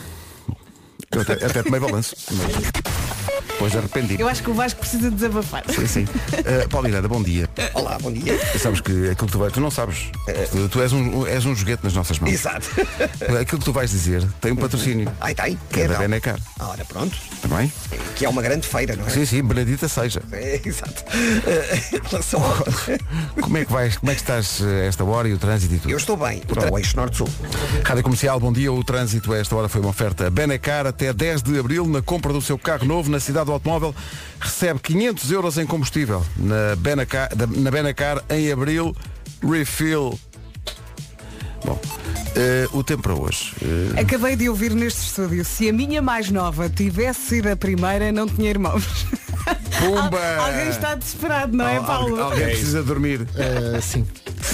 Eu 1.10 1.20
até, 1.22 1.32
até 1.44 1.62
tomei 1.62 1.80
balanço. 1.80 2.14
Depois 3.48 3.74
arrependi. 3.74 4.16
Eu 4.20 4.28
acho 4.28 4.42
que 4.42 4.50
o 4.50 4.54
Vasco 4.54 4.80
precisa 4.80 5.10
desabafar. 5.10 5.64
Sim, 5.68 5.86
sim. 5.86 6.04
Uh, 6.04 6.68
Paulo 6.70 6.86
Miranda, 6.86 7.08
bom 7.08 7.22
dia. 7.22 7.48
Olá, 7.74 7.98
bom 8.00 8.12
dia. 8.12 8.38
Sabes 8.58 8.80
que 8.80 9.10
aquilo 9.10 9.26
que 9.26 9.32
tu 9.32 9.38
vais. 9.38 9.52
Tu 9.52 9.60
não 9.60 9.70
sabes. 9.70 10.10
Tu, 10.52 10.68
tu 10.68 10.80
és, 10.80 10.92
um, 10.92 11.26
és 11.26 11.44
um 11.44 11.54
joguete 11.54 11.82
nas 11.82 11.92
nossas 11.92 12.18
mãos. 12.18 12.32
Exato. 12.32 12.68
Aquilo 13.40 13.58
que 13.58 13.64
tu 13.64 13.72
vais 13.72 13.90
dizer 13.90 14.24
tem 14.40 14.52
um 14.52 14.56
patrocínio. 14.56 15.10
Ai, 15.20 15.34
tem. 15.34 15.58
Que 15.70 15.80
é 15.80 15.88
da? 15.88 15.98
Benecar. 15.98 16.38
Ora, 16.60 16.84
pronto. 16.84 17.16
Também? 17.42 17.72
Que 18.14 18.24
é 18.24 18.28
uma 18.28 18.42
grande 18.42 18.66
feira, 18.66 18.94
não 18.94 19.06
é? 19.06 19.10
Sim, 19.10 19.24
sim, 19.24 19.42
Benedita 19.42 19.88
seja. 19.88 20.22
É, 20.32 20.60
exato. 20.64 21.04
Eh, 21.12 21.80
em 21.94 22.08
relação 22.08 22.44
ao... 22.44 22.64
Como 23.42 23.58
é 23.58 23.64
que 23.64 23.72
vais? 23.72 23.96
Como 23.96 24.10
é 24.10 24.14
que 24.14 24.20
estás 24.20 24.60
a 24.62 24.84
esta 24.84 25.04
hora 25.04 25.28
e 25.28 25.32
o 25.32 25.38
trânsito 25.38 25.74
e 25.74 25.78
tudo? 25.78 25.90
Eu 25.90 25.96
estou 25.96 26.16
bem. 26.16 26.42
O 26.70 26.78
eixo 26.78 26.96
norte-sul. 26.96 27.28
Rádio 27.84 28.02
Comercial, 28.02 28.38
bom 28.38 28.52
dia. 28.52 28.72
O 28.72 28.84
trânsito 28.84 29.32
a 29.32 29.38
esta 29.38 29.54
hora 29.56 29.68
foi 29.68 29.80
uma 29.80 29.90
oferta 29.90 30.30
Benecar 30.30 30.86
até 30.86 31.12
10 31.12 31.42
de 31.42 31.58
abril 31.58 31.86
na 31.86 32.02
compra 32.02 32.32
do 32.32 32.40
seu 32.40 32.58
carro 32.58 32.84
novo 32.84 33.10
na 33.10 33.17
cidade 33.20 33.46
do 33.46 33.52
automóvel. 33.52 33.94
Recebe 34.40 34.78
500 34.80 35.30
euros 35.32 35.58
em 35.58 35.66
combustível 35.66 36.24
na 36.36 36.76
Benacar, 36.76 37.30
na 37.56 37.70
Benacar 37.70 38.22
em 38.30 38.50
abril. 38.52 38.94
Refill. 39.42 40.18
Bom, 41.64 41.80
eh, 42.36 42.68
o 42.72 42.84
tempo 42.84 43.02
para 43.02 43.14
hoje. 43.14 43.52
Eh, 43.96 44.00
Acabei 44.00 44.36
de 44.36 44.48
ouvir 44.48 44.72
neste 44.74 45.00
estúdio. 45.00 45.44
Se 45.44 45.68
a 45.68 45.72
minha 45.72 46.00
mais 46.00 46.30
nova 46.30 46.68
tivesse 46.68 47.20
sido 47.20 47.48
a 47.48 47.56
primeira, 47.56 48.12
não 48.12 48.28
tinha 48.28 48.48
irmãos. 48.50 48.84
Pumba! 49.80 50.18
Al- 50.38 50.46
Alguém 50.46 50.68
está 50.68 50.94
desesperado, 50.94 51.56
não 51.56 51.66
é, 51.66 51.76
al- 51.78 51.84
Paulo? 51.84 52.20
Alguém 52.20 52.46
precisa 52.46 52.82
dormir. 52.82 53.26
Ah, 53.36 53.80
sim. 53.80 54.06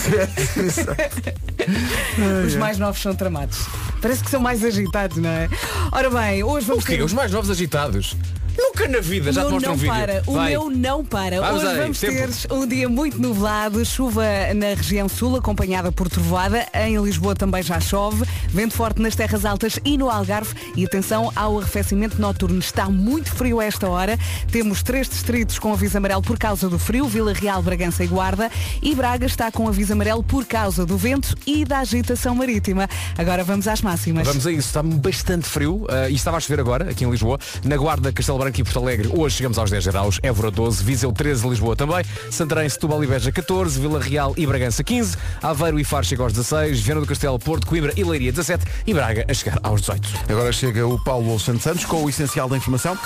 Os 2.46 2.54
mais 2.56 2.78
novos 2.78 3.00
são 3.00 3.14
tramados. 3.14 3.58
Parece 4.00 4.22
que 4.24 4.30
são 4.30 4.40
mais 4.40 4.62
agitados, 4.64 5.16
não 5.18 5.28
é? 5.30 5.48
Ora 5.92 6.10
bem, 6.10 6.42
hoje 6.42 6.64
O 6.66 6.68
vamos 6.68 6.84
quê? 6.84 6.96
ter... 6.96 7.02
Os 7.02 7.12
mais 7.12 7.30
novos 7.32 7.50
agitados. 7.50 8.16
Nunca 8.56 8.88
na 8.88 9.00
vida, 9.00 9.32
já 9.32 9.44
te 9.44 9.50
mostro 9.50 9.68
não 9.70 9.74
um 9.74 9.78
vídeo. 9.78 9.94
para, 9.94 10.22
o 10.26 10.34
Vai. 10.34 10.50
meu 10.50 10.70
não 10.70 11.04
para. 11.04 11.40
Vamos 11.40 11.62
Hoje 11.62 11.72
aí, 11.72 11.80
vamos 11.80 12.00
tempo. 12.00 12.12
ter 12.14 12.52
um 12.52 12.66
dia 12.66 12.88
muito 12.88 13.20
nublado, 13.20 13.84
chuva 13.84 14.24
na 14.54 14.68
região 14.74 15.08
sul, 15.08 15.36
acompanhada 15.36 15.90
por 15.90 16.08
trovoada. 16.08 16.66
Em 16.74 16.96
Lisboa 17.02 17.34
também 17.34 17.62
já 17.62 17.80
chove, 17.80 18.24
vento 18.48 18.74
forte 18.74 19.00
nas 19.02 19.14
terras 19.16 19.44
altas 19.44 19.78
e 19.84 19.98
no 19.98 20.08
Algarve. 20.10 20.54
E 20.76 20.84
atenção 20.84 21.32
ao 21.34 21.58
arrefecimento 21.58 22.20
noturno. 22.20 22.58
Está 22.58 22.88
muito 22.88 23.30
frio 23.32 23.60
a 23.60 23.64
esta 23.64 23.88
hora. 23.88 24.18
Temos 24.50 24.82
três 24.82 25.08
distritos 25.08 25.58
com 25.58 25.72
aviso 25.72 25.98
amarelo 25.98 26.22
por 26.22 26.38
causa 26.38 26.68
do 26.68 26.78
frio, 26.78 27.06
Vila 27.06 27.32
Real, 27.32 27.62
Bragança 27.62 28.04
e 28.04 28.06
Guarda. 28.06 28.50
E 28.82 28.94
Braga 28.94 29.26
está 29.26 29.50
com 29.50 29.68
aviso 29.68 29.92
amarelo 29.92 30.22
por 30.22 30.44
causa 30.44 30.86
do 30.86 30.96
vento 30.96 31.34
e 31.46 31.64
da 31.64 31.80
agitação 31.80 32.34
marítima. 32.34 32.88
Agora 33.18 33.42
vamos 33.42 33.66
às 33.66 33.82
máximas. 33.82 34.26
Vamos 34.26 34.46
a 34.46 34.52
isso, 34.52 34.68
está 34.68 34.82
bastante 34.82 35.48
frio 35.48 35.86
ah, 35.88 36.08
e 36.08 36.14
estava 36.14 36.36
a 36.36 36.40
chover 36.40 36.60
agora, 36.60 36.90
aqui 36.90 37.04
em 37.04 37.10
Lisboa. 37.10 37.38
Na 37.64 37.76
Guarda, 37.76 38.12
Castelo 38.12 38.43
Branco 38.44 38.60
e 38.60 38.64
Porto 38.64 38.78
Alegre, 38.78 39.08
hoje 39.10 39.36
chegamos 39.36 39.56
aos 39.56 39.70
10 39.70 39.86
graus. 39.86 40.20
Évora 40.22 40.50
12, 40.50 40.84
Viseu 40.84 41.10
13, 41.10 41.48
Lisboa 41.48 41.74
também. 41.74 42.04
Santarém, 42.30 42.68
Setúbal 42.68 43.02
e 43.02 43.06
Beja 43.06 43.32
14, 43.32 43.80
Vila 43.80 43.98
Real 43.98 44.34
e 44.36 44.46
Bragança 44.46 44.84
15. 44.84 45.16
Aveiro 45.42 45.80
e 45.80 45.84
Faro 45.84 46.04
chega 46.04 46.22
aos 46.22 46.34
16, 46.34 46.78
Viana 46.80 47.00
do 47.00 47.06
Castelo, 47.06 47.38
Porto, 47.38 47.66
Coimbra 47.66 47.94
e 47.96 48.04
Leiria 48.04 48.30
17 48.30 48.66
e 48.86 48.92
Braga 48.92 49.24
a 49.26 49.32
chegar 49.32 49.58
aos 49.62 49.80
18. 49.80 50.08
Agora 50.28 50.52
chega 50.52 50.86
o 50.86 51.02
Paulo 51.02 51.40
Santos 51.40 51.62
Santos 51.62 51.86
com 51.86 52.04
o 52.04 52.08
essencial 52.10 52.46
da 52.46 52.58
informação. 52.58 52.98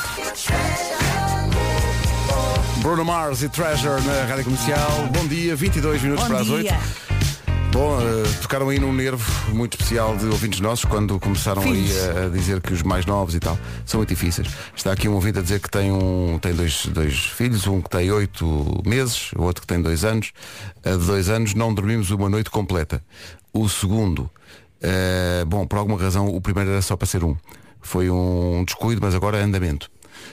Bruno 2.79 3.05
Mars 3.05 3.41
e 3.43 3.49
Treasure 3.49 4.02
na 4.02 4.25
Rádio 4.25 4.44
Comercial. 4.44 5.08
Bom 5.12 5.26
dia, 5.29 5.55
22 5.55 6.02
minutos 6.02 6.25
Bom 6.25 6.31
para 6.31 6.41
as 6.41 6.46
dia. 6.49 6.81
8. 7.69 7.73
Bom, 7.73 8.00
eh, 8.00 8.23
tocaram 8.43 8.69
aí 8.69 8.79
num 8.79 8.93
nervo 8.93 9.55
muito 9.55 9.75
especial 9.75 10.17
de 10.17 10.26
ouvintes 10.26 10.61
nossos 10.61 10.85
quando 10.85 11.19
começaram 11.20 11.62
aí 11.62 11.88
a, 12.00 12.26
a 12.26 12.29
dizer 12.29 12.61
que 12.61 12.73
os 12.73 12.82
mais 12.82 13.05
novos 13.06 13.35
e 13.35 13.41
tal 13.41 13.59
são 13.85 13.99
muito 13.99 14.11
difíceis. 14.11 14.49
Está 14.75 14.93
aqui 14.93 15.09
um 15.09 15.15
ouvinte 15.15 15.38
a 15.38 15.43
dizer 15.43 15.61
que 15.61 15.70
tem, 15.70 15.93
um, 15.93 16.38
tem 16.41 16.55
dois, 16.55 16.87
dois 16.87 17.17
filhos, 17.26 17.67
um 17.67 17.81
que 17.81 17.91
tem 17.91 18.11
oito 18.11 18.82
meses, 18.87 19.32
o 19.32 19.43
outro 19.43 19.62
que 19.62 19.67
tem 19.67 19.81
dois 19.81 20.05
anos. 20.05 20.32
A 20.85 20.91
de 20.91 21.06
dois 21.06 21.29
anos 21.29 21.55
não 21.55 21.73
dormimos 21.73 22.11
uma 22.11 22.29
noite 22.29 22.50
completa. 22.50 23.03
O 23.53 23.69
segundo, 23.69 24.31
eh, 24.81 25.44
bom, 25.47 25.67
por 25.67 25.79
alguma 25.79 25.99
razão 25.99 26.29
o 26.29 26.41
primeiro 26.41 26.70
era 26.70 26.82
só 26.82 26.97
para 26.97 27.06
ser 27.06 27.25
um. 27.25 27.37
Foi 27.81 28.11
um 28.11 28.65
descuido, 28.65 29.00
mas 29.03 29.15
agora 29.15 29.38
é 29.38 29.43
andamento. 29.43 29.91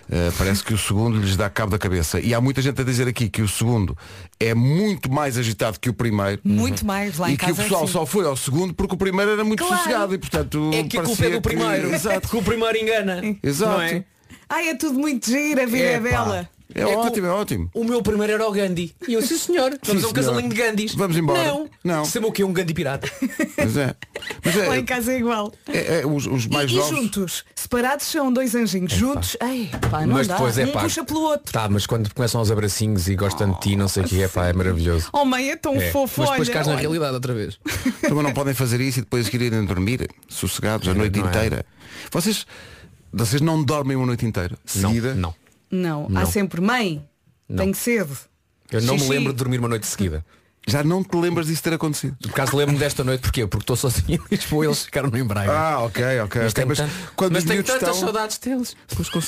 Uh, 0.07 0.31
parece 0.37 0.63
que 0.63 0.73
o 0.73 0.77
segundo 0.77 1.17
lhes 1.19 1.35
dá 1.35 1.49
cabo 1.49 1.71
da 1.71 1.77
cabeça. 1.79 2.19
E 2.19 2.33
há 2.33 2.39
muita 2.39 2.61
gente 2.61 2.79
a 2.79 2.83
dizer 2.83 3.07
aqui 3.07 3.27
que 3.29 3.41
o 3.41 3.47
segundo 3.47 3.97
é 4.39 4.53
muito 4.53 5.11
mais 5.11 5.37
agitado 5.37 5.79
que 5.79 5.89
o 5.89 5.93
primeiro. 5.93 6.39
Muito 6.43 6.85
mais 6.85 7.17
lá 7.17 7.29
e 7.29 7.33
em 7.33 7.35
que 7.37 7.45
casa. 7.45 7.53
o 7.61 7.63
pessoal 7.63 7.87
sim. 7.87 7.93
só 7.93 8.05
foi 8.05 8.25
ao 8.25 8.35
segundo 8.37 8.73
porque 8.73 8.93
o 8.93 8.97
primeiro 8.97 9.31
era 9.31 9.43
muito 9.43 9.63
Claro. 9.65 9.77
sossegado 9.77 10.13
e 10.13 10.17
portanto 10.17 10.69
É 10.73 10.83
que 10.83 10.97
a 10.97 11.03
culpa 11.03 11.25
é 11.25 11.29
do 11.31 11.41
primeiro. 11.41 11.89
que... 11.89 11.95
Exato. 11.95 12.27
Que 12.29 12.37
o 12.37 12.43
primeiro 12.43 12.77
engana. 12.77 13.21
Exato. 13.41 13.71
Não 13.71 13.81
é? 13.81 14.03
Ai, 14.47 14.69
é 14.69 14.75
tudo 14.75 14.99
muito 14.99 15.29
giro, 15.29 15.61
a 15.61 15.65
vida 15.65 15.83
é, 15.85 15.99
bela. 15.99 16.49
É, 16.73 16.81
É 16.81 16.85
ótimo, 16.87 17.27
o- 17.27 17.29
é 17.29 17.33
ótimo. 17.33 17.69
O 17.73 17.83
meu 17.83 18.01
primeiro 18.01 18.33
era 18.33 18.47
o 18.47 18.51
Gandhi. 18.51 18.95
E 19.07 19.13
eu, 19.13 19.21
sim 19.21 19.37
senhor, 19.37 19.71
vamos 19.85 20.03
a 20.03 20.07
um 20.07 20.11
senhor. 20.11 20.13
casalinho 20.13 20.49
de 20.49 20.55
Gandhis. 20.55 20.95
Vamos 20.95 21.15
embora. 21.15 21.43
Não. 21.43 21.69
Não. 21.83 22.05
Sabe 22.05 22.25
o 22.25 22.31
que 22.31 22.41
é 22.41 22.45
um 22.45 22.51
Gandhi 22.51 22.73
pirata? 22.73 23.09
Mas 23.57 23.77
é. 23.77 23.95
Mas 24.43 24.55
Lá 24.55 24.75
em 24.77 24.79
é, 24.79 24.83
casa 24.83 25.13
é 25.13 25.19
igual. 25.19 25.53
é- 25.67 25.99
é 26.01 26.05
os, 26.07 26.25
os 26.25 26.47
mais 26.47 26.69
e, 26.71 26.73
e 26.73 26.77
novos. 26.77 26.97
juntos, 26.97 27.45
separados 27.55 28.05
são 28.07 28.31
dois 28.33 28.55
anjinhos. 28.55 28.91
Juntos, 28.93 29.37
ai, 29.39 29.69
pá, 29.91 30.05
não 30.05 30.15
mas 30.15 30.27
dá. 30.27 30.35
depois 30.35 30.57
é 30.57 30.65
um 30.65 30.71
pá. 30.71 30.81
puxa 30.81 31.03
pelo 31.05 31.21
outro. 31.21 31.53
Tá, 31.53 31.69
mas 31.69 31.85
quando 31.85 32.11
começam 32.13 32.41
os 32.41 32.51
abracinhos 32.51 33.07
e 33.07 33.15
gostam 33.15 33.51
de 33.51 33.59
ti, 33.59 33.75
não 33.75 33.87
sei 33.87 34.03
o 34.03 34.07
que 34.07 34.21
é, 34.23 34.27
pá, 34.27 34.47
é 34.47 34.53
maravilhoso. 34.53 35.07
Oh 35.13 35.23
mãe, 35.25 35.51
é 35.51 35.55
tão 35.55 35.75
É. 35.75 35.91
fofo, 35.91 36.21
Mas 36.21 36.29
depois 36.31 36.49
cais 36.49 36.67
na 36.67 36.75
realidade 36.75 37.13
outra 37.13 37.33
vez. 37.33 37.59
Também 38.01 38.23
não 38.23 38.33
podem 38.33 38.53
fazer 38.53 38.81
isso 38.81 38.99
e 38.99 39.01
depois 39.03 39.29
quererem 39.29 39.63
dormir 39.65 40.09
sossegados 40.27 40.87
a 40.87 40.93
noite 40.93 41.19
não 41.19 41.27
é. 41.27 41.29
inteira. 41.29 41.65
Vocês, 42.11 42.45
vocês 43.13 43.41
não 43.41 43.63
dormem 43.63 43.95
uma 43.95 44.05
noite 44.07 44.25
inteira? 44.25 44.57
Não, 44.75 44.89
Seguida? 44.89 45.15
Não. 45.71 46.07
Não, 46.09 46.19
há 46.19 46.23
Não. 46.23 46.31
sempre 46.31 46.61
mãe. 46.61 47.07
Tenho 47.55 47.73
cedo. 47.75 48.17
Eu 48.71 48.81
não 48.81 48.95
Xixi. 48.97 49.09
me 49.09 49.15
lembro 49.15 49.31
de 49.33 49.37
dormir 49.37 49.59
uma 49.59 49.69
noite 49.69 49.85
seguida. 49.87 50.25
Já 50.67 50.83
não 50.83 51.03
te 51.03 51.15
lembras 51.15 51.45
disso 51.45 51.61
ter 51.61 51.73
acontecido? 51.73 52.17
Por 52.19 52.31
acaso 52.31 52.57
lembro-me 52.57 52.79
desta 52.79 53.03
noite, 53.03 53.21
porquê? 53.21 53.45
Porque 53.45 53.61
estou 53.61 53.75
sozinho 53.75 54.19
em 54.31 54.35
Lisboa 54.35 54.65
e 54.65 54.67
eles 54.67 54.83
ficaram 54.83 55.15
em 55.15 55.23
Braga. 55.23 55.51
Ah, 55.51 55.79
ok, 55.81 56.03
ok. 56.21 56.41
mas 56.41 56.51
ok. 56.51 56.53
tenho, 56.53 56.67
Mas 56.69 56.77
tanto- 56.79 56.93
quando 57.15 57.33
mas 57.33 57.43
tenho 57.43 57.63
tantas 57.63 57.89
estão... 57.89 57.93
saudades 57.93 58.37
deles. 58.39 58.75
Pois, 58.95 59.07
com. 59.09 59.19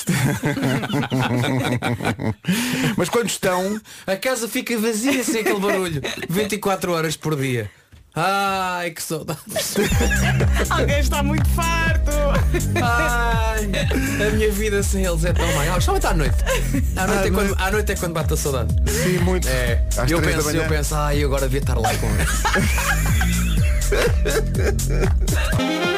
Mas 2.96 3.08
quando 3.08 3.28
estão, 3.28 3.80
A 4.06 4.16
casa 4.16 4.48
fica 4.48 4.76
vazia 4.78 5.22
sem 5.22 5.40
aquele 5.42 5.60
barulho. 5.60 6.02
24 6.28 6.92
horas 6.92 7.16
por 7.16 7.36
dia. 7.36 7.70
Ai, 8.20 8.90
que 8.90 9.00
saudades. 9.00 9.76
Alguém 10.70 10.98
está 10.98 11.22
muito 11.22 11.48
farto. 11.50 12.10
Ai, 12.82 13.70
a 14.26 14.30
minha 14.32 14.50
vida 14.50 14.82
sem 14.82 15.04
eles 15.04 15.24
é 15.24 15.32
tão 15.32 15.46
maior. 15.54 15.80
Somente 15.80 16.06
à 16.06 16.14
noite. 16.14 16.36
À 16.96 17.06
noite, 17.06 17.28
é, 17.28 17.30
quando, 17.30 17.54
à 17.56 17.70
noite 17.70 17.92
é 17.92 17.94
quando 17.94 18.14
bate 18.14 18.34
a 18.34 18.36
saudade. 18.36 18.74
sim, 18.90 19.18
muito. 19.18 19.46
É. 19.48 19.80
Às 19.96 20.10
eu 20.10 20.20
penso, 20.20 20.50
eu 20.50 20.68
penso, 20.68 20.96
ai, 20.96 21.22
eu 21.22 21.28
agora 21.28 21.42
devia 21.42 21.60
estar 21.60 21.78
lá 21.78 21.90
com 21.94 22.06
eles. 22.08 22.28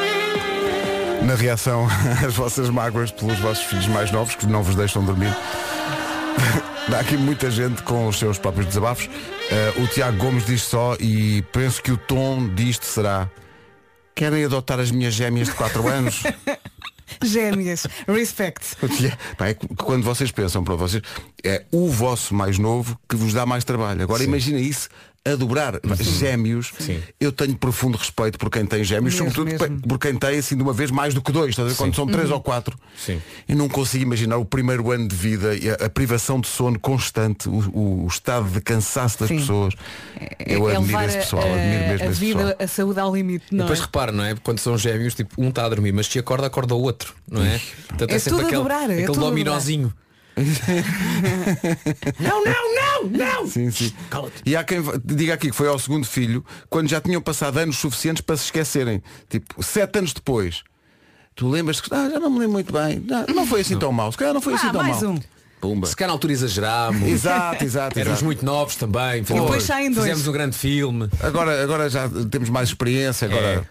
Na 1.25 1.35
reação 1.35 1.87
às 2.27 2.35
vossas 2.35 2.69
mágoas 2.69 3.11
pelos 3.11 3.39
vossos 3.39 3.65
filhos 3.65 3.87
mais 3.87 4.11
novos 4.11 4.35
que 4.35 4.47
não 4.47 4.63
vos 4.63 4.75
deixam 4.75 5.05
dormir. 5.05 5.35
Há 6.93 7.01
aqui 7.01 7.17
muita 7.17 7.51
gente 7.51 7.83
com 7.83 8.09
os 8.09 8.19
seus 8.19 8.39
próprios 8.39 8.67
desabafos. 8.67 9.09
Eh, 9.51 9.73
o 9.79 9.87
Tiago 9.87 10.17
Gomes 10.19 10.45
diz 10.47 10.63
só, 10.63 10.97
e 10.99 11.43
penso 11.53 11.83
que 11.83 11.93
o 11.93 11.97
tom 11.97 12.49
disto 12.55 12.85
será 12.85 13.31
Querem 14.15 14.45
adotar 14.45 14.79
as 14.81 14.91
minhas 14.91 15.15
gêmeas 15.15 15.49
de 15.49 15.55
4 15.55 15.87
anos? 15.89 16.23
Gêmeas. 17.25 17.87
Respect. 18.07 18.77
Tiago- 18.97 19.17
Pá, 19.37 19.49
é 19.49 19.55
quando 19.77 20.03
vocês 20.05 20.31
pensam 20.31 20.63
para 20.63 20.75
vocês, 20.75 21.03
é 21.43 21.65
o 21.73 21.89
vosso 21.89 22.35
mais 22.35 22.59
novo 22.59 22.99
que 23.09 23.17
vos 23.17 23.33
dá 23.33 23.45
mais 23.47 23.65
trabalho. 23.65 24.03
Agora 24.03 24.23
imagina 24.23 24.59
isso 24.61 24.89
a 25.23 25.35
dobrar. 25.35 25.75
Gêmeos, 26.01 26.73
eu 27.21 27.31
tenho 27.31 27.55
profundo 27.55 27.99
respeito 27.99 28.39
por 28.39 28.51
quem 28.51 28.65
tem 28.65 28.83
gêmeos, 28.83 29.15
Mesmo, 29.15 29.31
sobretudo 29.31 29.69
mesmo. 29.69 29.83
por 29.87 29.99
quem 29.99 30.15
tem 30.17 30.39
assim 30.39 30.57
de 30.57 30.63
uma 30.63 30.73
vez 30.73 30.91
mais 30.91 31.13
do 31.13 31.21
que 31.21 31.31
dois, 31.31 31.51
estás 31.51 31.69
a 31.69 31.71
ver? 31.73 31.77
quando 31.77 31.95
são 31.95 32.07
três 32.07 32.31
ou 32.31 32.41
quatro. 32.41 32.79
Sim. 32.97 33.21
Eu 33.47 33.57
não 33.57 33.69
consigo 33.69 34.03
imaginar 34.05 34.39
o 34.39 34.45
primeiro 34.47 34.91
ano 34.91 35.07
de 35.07 35.15
vida 35.15 35.55
e 35.55 35.69
a, 35.69 35.75
a 35.75 35.91
privação 35.91 36.41
de 36.41 36.49
sono 36.49 36.79
constante, 36.81 37.49
o, 37.51 37.53
o- 37.71 38.05
o 38.05 38.07
estado 38.07 38.49
de 38.49 38.61
cansaço 38.63 39.19
das 39.21 39.29
Sim. 39.29 39.39
pessoas. 39.41 39.75
Eu 40.47 40.71
é 40.71 40.77
admiro 40.77 41.03
esse 41.03 41.19
pessoal, 41.19 41.43
a, 41.43 41.55
admiro 41.55 41.89
mesmo 41.89 42.07
a 42.07 42.11
esse 42.11 42.21
vida, 42.21 42.39
pessoal. 42.39 42.57
a 42.59 42.67
saúde 42.67 43.01
ao 43.01 43.15
limite, 43.15 43.45
E 43.53 43.55
não 43.57 43.65
depois 43.67 43.79
é? 43.79 43.83
repara, 43.83 44.13
não 44.13 44.25
é? 44.25 44.35
Quando 44.43 44.59
são 44.59 44.79
gêmeos, 44.79 45.15
tipo, 45.15 45.35
um 45.41 45.51
está 45.51 45.67
a 45.67 45.69
dormir, 45.69 45.93
mas 45.93 46.07
se 46.07 46.19
acorda, 46.19 46.47
acorda 46.47 46.75
o 46.75 46.81
outro, 46.81 47.15
não 47.31 47.43
é? 47.45 47.61
Portanto, 47.89 48.11
É 48.11 48.19
sempre 48.19 48.31
tudo 48.31 48.41
a 48.41 48.47
aquele, 48.47 48.57
dobrar, 48.63 48.91
é 48.91 48.93
aquele 48.95 49.07
tudo 49.07 49.27
a 49.27 49.29
dominozinho. 49.29 49.93
não, 52.19 52.45
não, 52.45 52.75
não, 52.75 53.11
não! 53.11 53.47
Sim, 53.47 53.71
sim. 53.71 53.93
E 54.45 54.57
há 54.57 54.65
quem 54.65 54.83
diga 55.05 55.35
aqui 55.35 55.51
que 55.51 55.57
foi 55.57 55.69
ao 55.69 55.79
segundo 55.79 56.07
filho 56.07 56.45
quando 56.69 56.89
já 56.89 57.01
tinham 57.01 57.21
passado 57.21 57.59
anos 57.59 57.77
suficientes 57.79 58.21
para 58.23 58.37
se 58.37 58.45
esquecerem. 58.45 59.03
Tipo, 59.29 59.63
sete 59.63 59.99
anos 59.99 60.13
depois. 60.13 60.63
Tu 61.35 61.49
lembras 61.49 61.81
que 61.81 61.93
ah, 61.95 62.09
já 62.11 62.19
não 62.21 62.31
me 62.31 62.39
lembro 62.41 62.53
muito 62.55 62.73
bem. 62.73 63.01
Não, 63.07 63.25
não 63.35 63.47
foi 63.47 63.61
assim 63.63 63.79
tão 63.79 63.93
mal. 63.93 64.11
Se 64.13 64.19
calhar 64.19 64.35
não 64.35 64.41
foi 64.41 64.55
assim 64.55 64.67
Ah, 64.69 64.73
tão 64.73 64.83
mais 64.83 65.03
mal. 65.03 65.13
um. 65.13 65.21
Pumba. 65.61 65.87
Se 65.87 65.95
calhar 65.95 66.09
na 66.09 66.15
altura 66.15 66.33
exagerámos. 66.33 67.03
Exato, 67.07 67.63
exato, 67.65 67.99
Éramos 67.99 68.19
exato. 68.19 68.25
muito 68.25 68.45
novos 68.45 68.77
também. 68.77 69.23
depois 69.23 69.63
saem 69.63 69.91
dois. 69.91 70.07
Fizemos 70.07 70.27
um 70.27 70.33
grande 70.33 70.57
filme. 70.57 71.09
Agora, 71.23 71.63
agora 71.63 71.89
já 71.91 72.09
temos 72.31 72.49
mais 72.49 72.69
experiência, 72.71 73.27
agora. 73.29 73.69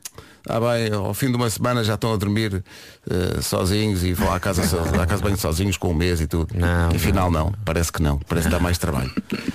Ah 0.48 0.60
bem, 0.60 0.92
ao 0.94 1.14
fim 1.14 1.30
de 1.30 1.36
uma 1.36 1.50
semana 1.50 1.84
já 1.84 1.96
estão 1.96 2.14
a 2.14 2.18
dormir 2.18 2.64
eh, 3.10 3.42
sozinhos 3.42 4.04
e 4.04 4.14
vão 4.14 4.32
à 4.32 4.40
casa, 4.40 4.66
so- 4.68 4.80
à 5.00 5.06
casa 5.06 5.22
banho 5.22 5.38
sozinhos 5.38 5.78
com 5.78 5.90
um 5.90 5.94
mês 5.94 6.22
e 6.22 6.28
tudo. 6.28 6.54
Não, 6.58 6.90
afinal 6.96 7.30
não, 7.32 7.54
parece 7.66 7.92
que 7.92 8.02
não, 8.02 8.18
parece 8.20 8.48
que 8.48 8.52
dá 8.54 8.60
mais 8.60 8.78
trabalho. 8.78 9.12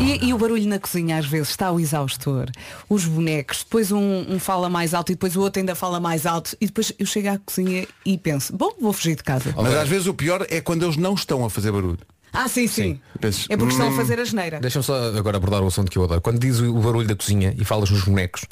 E, 0.00 0.26
e 0.28 0.34
o 0.34 0.38
barulho 0.38 0.66
na 0.68 0.78
cozinha 0.78 1.18
às 1.18 1.26
vezes 1.26 1.50
está 1.50 1.70
o 1.72 1.80
exaustor, 1.80 2.46
os 2.88 3.04
bonecos, 3.04 3.64
depois 3.64 3.90
um, 3.90 4.24
um 4.28 4.38
fala 4.38 4.68
mais 4.68 4.94
alto 4.94 5.10
e 5.12 5.14
depois 5.14 5.34
o 5.36 5.40
outro 5.40 5.60
ainda 5.60 5.74
fala 5.74 5.98
mais 6.00 6.24
alto 6.26 6.56
e 6.60 6.66
depois 6.66 6.92
eu 6.98 7.06
chego 7.06 7.28
à 7.30 7.38
cozinha 7.38 7.86
e 8.04 8.16
penso, 8.18 8.56
bom, 8.56 8.70
vou 8.80 8.92
fugir 8.92 9.16
de 9.16 9.22
casa. 9.22 9.52
Mas 9.56 9.74
às 9.74 9.88
vezes 9.88 10.06
o 10.06 10.14
pior 10.14 10.46
é 10.48 10.60
quando 10.60 10.84
eles 10.84 10.96
não 10.96 11.14
estão 11.14 11.44
a 11.44 11.50
fazer 11.50 11.72
barulho. 11.72 11.98
Ah, 12.32 12.46
sim, 12.48 12.66
sim. 12.66 13.00
Penses, 13.20 13.46
É 13.48 13.56
porque 13.56 13.72
estão 13.72 13.88
a 13.88 13.90
hum, 13.90 13.96
fazer 13.96 14.20
a 14.20 14.24
geneira. 14.24 14.60
Deixa-me 14.60 14.84
só 14.84 14.94
agora 15.16 15.38
abordar 15.38 15.62
o 15.62 15.66
assunto 15.66 15.90
que 15.90 15.96
eu 15.98 16.04
adoro. 16.04 16.20
Quando 16.20 16.38
diz 16.38 16.60
o 16.60 16.74
barulho 16.74 17.08
da 17.08 17.16
cozinha 17.16 17.54
e 17.58 17.64
falas 17.64 17.90
nos 17.90 18.04
bonecos, 18.04 18.44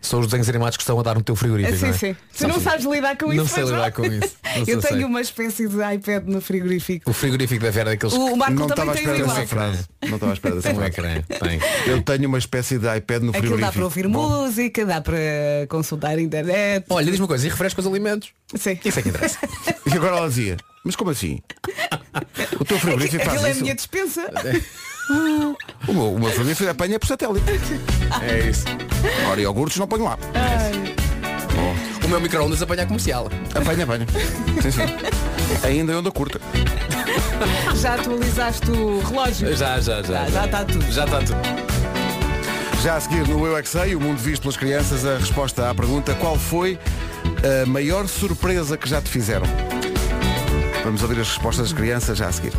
são 0.00 0.20
os 0.20 0.26
desenhos 0.26 0.48
animados 0.48 0.76
que 0.76 0.82
estão 0.82 0.98
a 0.98 1.02
dar 1.02 1.14
no 1.14 1.22
teu 1.22 1.36
frigorífico. 1.36 1.76
sim, 1.76 1.82
não 1.86 1.90
é? 1.90 1.92
sim. 1.98 2.16
Tu 2.36 2.48
não 2.48 2.60
sabes 2.60 2.84
lidar 2.86 3.16
com 3.16 3.32
Não 3.32 3.44
isso. 3.44 3.54
sei 3.54 3.64
lidar 3.64 3.92
com 3.92 4.04
isso. 4.06 4.36
Não 4.50 4.64
Eu 4.66 4.80
sei. 4.82 4.90
tenho 4.90 5.06
uma 5.06 5.20
espécie 5.20 5.68
de 5.68 5.76
iPad 5.94 6.24
no 6.26 6.40
frigorífico. 6.40 7.08
O 7.08 7.12
frigorífico 7.12 7.62
da 7.62 7.70
Vera 7.70 7.90
é 7.90 7.92
daqueles 7.92 8.14
O 8.14 8.34
Marco 8.36 8.54
Não 8.54 8.66
estava 8.66 8.90
à 8.90 8.94
também 8.94 9.04
tem 9.04 9.12
espera 9.12 9.24
um 9.24 9.28
dessa 9.28 9.42
igual. 9.42 9.46
frase. 9.46 9.84
Não 10.02 10.14
estava 10.14 10.32
à 10.32 10.34
espera 10.34 10.54
dessa 10.56 10.68
tem 10.68 10.76
um 10.76 10.80
frase. 10.92 10.92
ecrã. 10.92 11.22
Tem. 11.48 11.60
Eu 11.86 12.02
tenho 12.02 12.28
uma 12.28 12.38
espécie 12.38 12.78
de 12.78 12.96
iPad 12.96 13.22
no 13.22 13.30
Aquilo 13.30 13.32
frigorífico. 13.56 13.60
dá 13.60 13.72
para 13.72 13.84
ouvir 13.84 14.08
música, 14.08 14.84
dá 14.86 15.00
para 15.00 15.16
consultar 15.68 16.18
a 16.18 16.20
internet. 16.20 16.86
Olha, 16.88 17.04
diz-me 17.06 17.20
uma 17.22 17.28
coisa, 17.28 17.46
e 17.46 17.50
refresca 17.50 17.80
os 17.80 17.86
alimentos? 17.86 18.30
Sim. 18.56 18.78
Isso 18.84 18.98
é 18.98 19.02
que 19.02 19.08
interessa. 19.08 19.38
E 19.86 19.92
agora 19.96 20.16
ela 20.18 20.28
dizia, 20.28 20.56
mas 20.84 20.94
como 20.96 21.10
assim? 21.10 21.40
O 22.60 22.64
teu 22.64 22.78
frigorífico 22.78 23.24
faz 23.24 23.28
Aquilo 23.34 23.46
é 23.46 23.48
a 23.48 23.52
isso? 23.52 23.62
minha 23.62 23.74
dispensa. 23.74 24.22
O 25.90 25.92
meu, 25.92 26.14
o 26.14 26.20
meu 26.20 26.30
frigorífico 26.30 26.70
apanha 26.70 27.00
por 27.00 27.08
satélite. 27.08 27.44
é 28.22 28.48
isso. 28.48 28.64
Ora, 29.28 29.40
iogurtes 29.40 29.76
não 29.76 29.88
ponho 29.88 30.04
lá. 30.04 30.16
O 32.04 32.08
meu 32.08 32.20
micro-ondas 32.20 32.62
apanha 32.62 32.84
a 32.84 32.86
comercial. 32.86 33.28
Apanha, 33.52 33.82
apanha. 33.82 34.06
Sim, 34.62 34.70
sim. 34.70 35.66
Ainda 35.66 35.92
é 35.92 35.96
onda 35.96 36.12
curta. 36.12 36.40
Já 37.74 37.94
atualizaste 37.94 38.70
o 38.70 39.00
relógio? 39.00 39.56
Já, 39.56 39.80
já, 39.80 40.00
já. 40.00 40.26
Já, 40.26 40.30
já 40.30 40.44
está 40.44 40.64
tudo. 40.64 40.92
Já 40.92 41.04
está 41.04 41.18
tudo. 41.18 41.38
Já 42.84 42.96
a 42.96 43.00
seguir 43.00 43.26
no 43.26 43.44
Eu 43.44 43.56
é 43.56 43.62
Que 43.62 43.68
Sei, 43.68 43.96
o 43.96 44.00
mundo 44.00 44.18
visto 44.18 44.42
pelas 44.42 44.56
crianças, 44.56 45.04
a 45.04 45.18
resposta 45.18 45.68
à 45.68 45.74
pergunta 45.74 46.14
qual 46.14 46.38
foi 46.38 46.78
a 47.62 47.66
maior 47.66 48.06
surpresa 48.06 48.76
que 48.76 48.88
já 48.88 49.02
te 49.02 49.10
fizeram? 49.10 49.46
Vamos 50.84 51.02
ouvir 51.02 51.20
as 51.20 51.28
respostas 51.28 51.70
das 51.70 51.78
crianças 51.78 52.16
já 52.16 52.28
a 52.28 52.32
seguir. 52.32 52.52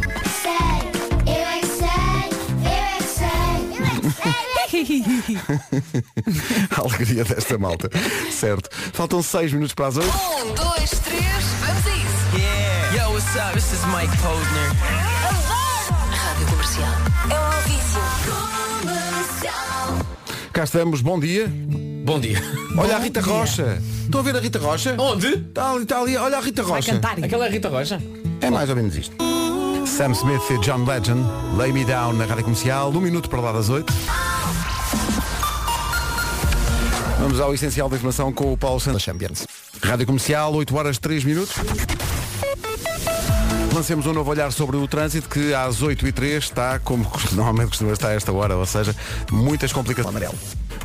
A 6.72 6.80
alegria 6.82 7.24
desta 7.26 7.58
malta. 7.58 7.90
Certo. 8.32 8.70
Faltam 8.94 9.22
seis 9.22 9.52
minutos 9.52 9.74
para 9.74 9.88
as 9.88 9.98
oito. 9.98 10.10
Um, 10.10 10.54
dois, 10.54 10.90
três, 11.04 11.44
vamos 11.60 11.86
a 11.86 11.90
isso. 11.90 12.08
Yo, 12.98 13.10
what's 13.12 13.36
up? 13.36 13.52
This 13.54 13.74
is 13.74 13.84
Mike 13.88 14.16
Posner. 14.18 14.72
Rádio 16.12 16.48
Comercial. 16.48 16.94
É 17.30 17.40
um 17.40 17.62
vício. 17.70 18.00
Cá 20.54 20.64
estamos, 20.66 21.02
bom 21.02 21.20
dia. 21.20 21.48
Bom 22.06 22.20
dia. 22.20 22.42
Olha 22.78 22.98
a 22.98 23.00
Rita 23.00 23.22
Rocha. 23.22 23.82
Estão 24.04 24.20
a 24.20 24.24
ver 24.24 24.36
a 24.36 24.40
Rita 24.40 24.60
Rocha? 24.60 24.96
Onde? 25.00 25.28
Está 25.28 25.72
ali, 25.72 25.84
está 25.84 26.00
ali. 26.00 26.18
Olha 26.18 26.38
a 26.38 26.42
Rita 26.42 26.64
Vai 26.64 26.74
Rocha. 26.80 26.92
cantar. 26.94 27.18
Aquela 27.24 27.46
é 27.46 27.48
a 27.48 27.52
Rita 27.52 27.70
Rocha? 27.70 28.02
É 28.42 28.50
mais 28.50 28.70
ou 28.70 28.76
menos 28.76 28.96
isto. 28.96 29.16
Sam 29.86 30.12
Smith 30.12 30.42
e 30.50 30.58
John 30.60 30.84
Legend, 30.86 31.22
Lay 31.58 31.72
Me 31.72 31.86
Down 31.86 32.14
na 32.14 32.26
Rádio 32.26 32.44
Comercial, 32.46 32.90
um 32.90 33.00
minuto 33.02 33.30
para 33.30 33.40
lá 33.42 33.52
das 33.52 33.70
oito. 33.70 33.94
Vamos 37.22 37.40
ao 37.40 37.54
essencial 37.54 37.88
da 37.88 37.96
informação 37.98 38.34
com 38.34 38.52
o 38.52 38.58
Paulo 38.58 38.80
Santos 38.80 39.04
Champions. 39.04 39.46
Rádio 39.84 40.08
Comercial, 40.08 40.52
8 40.56 40.76
horas 40.76 40.98
3 40.98 41.24
minutos. 41.24 41.54
Lancemos 43.72 44.08
um 44.08 44.14
novo 44.14 44.32
olhar 44.32 44.52
sobre 44.52 44.76
o 44.76 44.88
trânsito 44.88 45.30
que 45.30 45.54
às 45.54 45.84
8 45.84 46.08
e 46.08 46.12
3 46.12 46.44
está, 46.44 46.80
como 46.80 47.04
normalmente 47.34 47.70
costuma 47.70 47.94
estar 47.94 48.08
a 48.08 48.14
esta 48.14 48.32
hora, 48.32 48.58
ou 48.58 48.66
seja, 48.66 48.96
muitas 49.32 49.72
complicações. 49.72 50.16
Amarelo. 50.16 50.36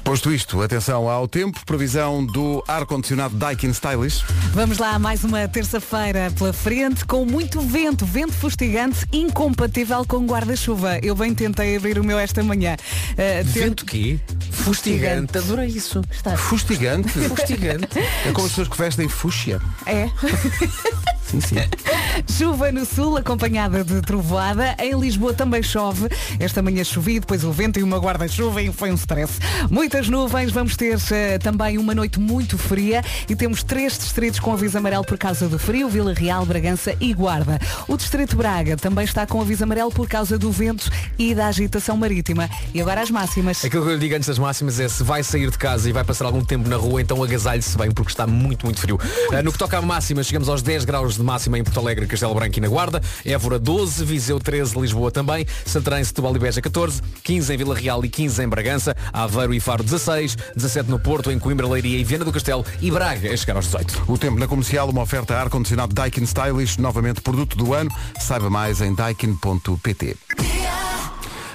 Posto 0.06 0.32
isto, 0.32 0.62
atenção 0.62 1.10
ao 1.10 1.26
tempo, 1.26 1.66
previsão 1.66 2.25
do 2.25 2.62
ar-condicionado 2.68 3.34
Daikin 3.34 3.70
Stylish. 3.70 4.25
Vamos 4.52 4.78
lá, 4.78 5.00
mais 5.00 5.25
uma 5.25 5.48
terça-feira 5.48 6.32
pela 6.38 6.52
frente, 6.52 7.04
com 7.04 7.26
muito 7.26 7.60
vento, 7.60 8.06
vento 8.06 8.32
fustigante, 8.32 9.04
incompatível 9.12 10.04
com 10.06 10.25
guarda-chuva. 10.25 11.00
Eu 11.02 11.16
bem 11.16 11.34
tentei 11.34 11.76
abrir 11.76 11.98
o 11.98 12.04
meu 12.04 12.20
esta 12.20 12.40
manhã. 12.44 12.76
Uh, 13.14 13.44
Vento 13.46 13.84
quê? 13.84 14.20
Fustigante. 14.52 15.38
Adorei 15.38 15.66
isso. 15.66 16.00
Está. 16.08 16.36
Fustigante. 16.36 17.10
Fustigante. 17.10 17.98
É 17.98 18.30
como 18.30 18.46
as 18.46 18.52
pessoas 18.52 18.68
que 18.68 18.78
vestem 18.78 19.08
fúcsia. 19.08 19.60
É. 19.86 20.08
Sim, 21.26 21.40
sim. 21.40 21.56
Chuva 22.38 22.71
no 22.71 22.87
sul, 22.87 23.16
acompanhada 23.16 23.83
de 23.83 24.00
trovoada. 24.00 24.76
Em 24.78 24.99
Lisboa 24.99 25.35
também 25.35 25.62
chove. 25.62 26.09
Esta 26.38 26.62
manhã 26.62 26.85
chovi, 26.85 27.18
depois 27.18 27.42
o 27.45 27.52
vento 27.52 27.78
e 27.78 27.83
uma 27.83 27.99
guarda-chuva 27.99 28.62
e 28.62 28.73
foi 28.73 28.90
um 28.90 28.95
stress. 28.95 29.38
Muitas 29.71 30.09
nuvens, 30.09 30.52
vamos 30.52 30.76
ter 30.76 30.99
eh, 31.11 31.38
também 31.38 31.78
uma 31.78 31.95
noite 31.95 32.21
muito 32.21 32.56
fria 32.56 33.02
e 33.28 33.35
temos 33.35 33.62
três 33.62 33.99
distritos 33.99 34.38
com 34.38 34.52
aviso 34.52 34.78
amarelo 34.78 35.04
por 35.04 35.18
causa 35.18 35.49
do 35.49 35.59
frio, 35.59 35.88
Vila 35.88 36.14
Real, 36.14 36.47
Bragança 36.47 36.95
e 37.00 37.12
Guarda. 37.12 37.59
O 37.88 37.97
distrito 37.97 38.37
Braga 38.37 38.76
também 38.76 39.04
está 39.04 39.26
com 39.26 39.40
aviso 39.40 39.64
amarelo 39.64 39.90
por 39.90 40.09
causa 40.09 40.38
do 40.38 40.50
vento 40.50 40.90
e 41.18 41.35
da 41.35 41.49
agitação 41.49 41.97
marítima. 41.97 42.49
E 42.73 42.80
agora 42.80 43.02
as 43.02 43.11
máximas. 43.11 43.64
Aquilo 43.64 43.83
que 43.83 43.90
eu 43.90 43.95
lhe 43.95 44.00
digo 44.00 44.14
antes 44.14 44.28
das 44.28 44.38
máximas 44.38 44.78
é 44.78 44.88
se 44.88 45.02
vai 45.02 45.23
sair 45.23 45.50
de 45.50 45.59
casa 45.59 45.88
e 45.88 45.92
vai 45.92 46.04
passar 46.04 46.25
algum 46.25 46.45
tempo 46.45 46.68
na 46.68 46.76
rua, 46.76 47.02
então 47.02 47.23
agasalhe-se 47.23 47.76
bem 47.76 47.90
porque 47.90 48.11
está 48.11 48.26
muito, 48.26 48.64
muito 48.64 48.80
frio. 48.80 48.99
Ah, 49.33 49.42
no 49.42 49.52
que 49.52 49.59
toca 49.59 49.76
a 49.76 49.83
máximas, 49.83 50.26
chegamos 50.26 50.49
aos 50.49 50.62
10 50.62 50.85
graus 50.85 51.15
de 51.16 51.23
máxima 51.23 51.58
em 51.58 51.64
Porto 51.64 51.80
Alegre, 51.80 52.06
Castelo 52.06 52.35
Branco 52.35 52.58
e 52.58 52.61
na 52.61 52.68
Guarda, 52.68 53.00
Évora 53.25 53.58
12, 53.58 54.04
Viseu 54.04 54.38
13, 54.38 54.78
Lisboa 54.78 55.11
também, 55.11 55.46
Santarém, 55.64 56.02
Setúbal 56.04 56.37
e 56.37 56.38
Beja 56.38 56.61
14, 56.61 57.02
15 57.23 57.52
em 57.52 57.56
Vila 57.56 57.75
Real 57.75 58.04
e 58.04 58.08
15 58.08 58.42
em 58.42 58.49
Bragança, 58.49 58.96
Aveiro 59.12 59.54
e 59.54 59.61
Faro 59.61 59.82
16, 59.82 60.37
17 60.54 60.90
no 60.90 60.99
Porto, 60.99 61.30
em 61.30 61.38
Coimbra, 61.38 61.66
Leiria 61.66 61.99
e 61.99 62.04
Viana 62.04 62.25
do 62.25 62.32
Castelo 62.32 62.64
e 62.80 62.90
Braga 62.90 63.32
a 63.32 63.37
chegar 63.37 63.56
aos 63.56 63.66
18. 63.66 64.04
O 64.08 64.18
tempo 64.18 64.38
na 64.38 64.46
comercial, 64.46 64.88
uma 64.88 65.02
oferta 65.02 65.35
a 65.35 65.42
ar-condicionado 65.42 65.94
Daikin 65.94 66.25
Stylish, 66.25 66.78
novamente 66.80 67.20
produto 67.20 67.56
do 67.56 67.75
ano. 67.75 67.90
Saiba 68.20 68.50
mais 68.50 68.80
em 68.80 68.94
daikin.pt. 68.94 70.16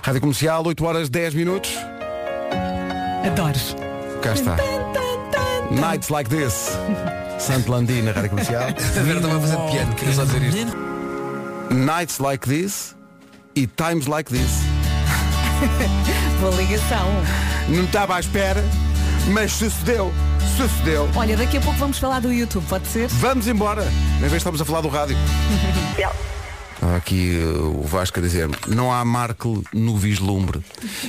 Rádio 0.04 0.22
Comercial, 0.22 0.66
8 0.66 0.86
horas 0.86 1.10
10 1.10 1.34
minutos. 1.36 1.72
Adores. 3.26 3.76
Cá 4.22 4.34
está. 4.34 4.58
Nights 5.72 6.10
like 6.10 6.30
this. 6.30 6.72
Santo 7.42 7.72
Landim 7.72 8.04
na 8.04 8.12
Rádio 8.12 8.30
Comercial. 8.30 8.64
A 8.70 9.02
Vera 9.02 9.18
estava 9.20 9.38
a 9.38 9.40
fazer 9.42 9.58
de 9.58 9.72
piano, 9.72 9.96
queria 9.96 10.14
só 10.14 10.24
dizer 10.26 10.44
isto. 10.44 10.78
Nights 11.72 12.20
like 12.20 12.48
this 12.48 12.96
e 13.56 13.66
times 13.66 14.06
like 14.06 14.32
this. 14.32 14.62
Boa 16.40 16.56
ligação. 16.56 17.08
Não 17.68 17.84
estava 17.86 18.16
à 18.16 18.20
espera, 18.20 18.64
mas 19.34 19.52
sucedeu. 19.54 20.14
Sucedeu. 20.56 21.10
Olha, 21.16 21.36
daqui 21.36 21.58
a 21.58 21.62
pouco 21.62 21.80
vamos 21.80 21.98
falar 21.98 22.20
do 22.20 22.32
YouTube, 22.32 22.66
pode 22.68 22.88
ser? 22.88 23.08
Vamos 23.08 23.48
embora. 23.48 23.86
Em 24.18 24.20
vez 24.20 24.32
de 24.32 24.38
estamos 24.38 24.62
a 24.62 24.66
falar 24.66 24.82
do 24.82 24.90
rádio. 24.90 25.18
Aqui 26.96 27.38
uh, 27.38 27.80
o 27.80 27.84
Vasco 27.84 28.18
a 28.18 28.22
dizer 28.24 28.50
não 28.68 28.92
há 28.92 29.06
Marco 29.06 29.64
no 29.72 29.96
vislumbre. 29.98 30.62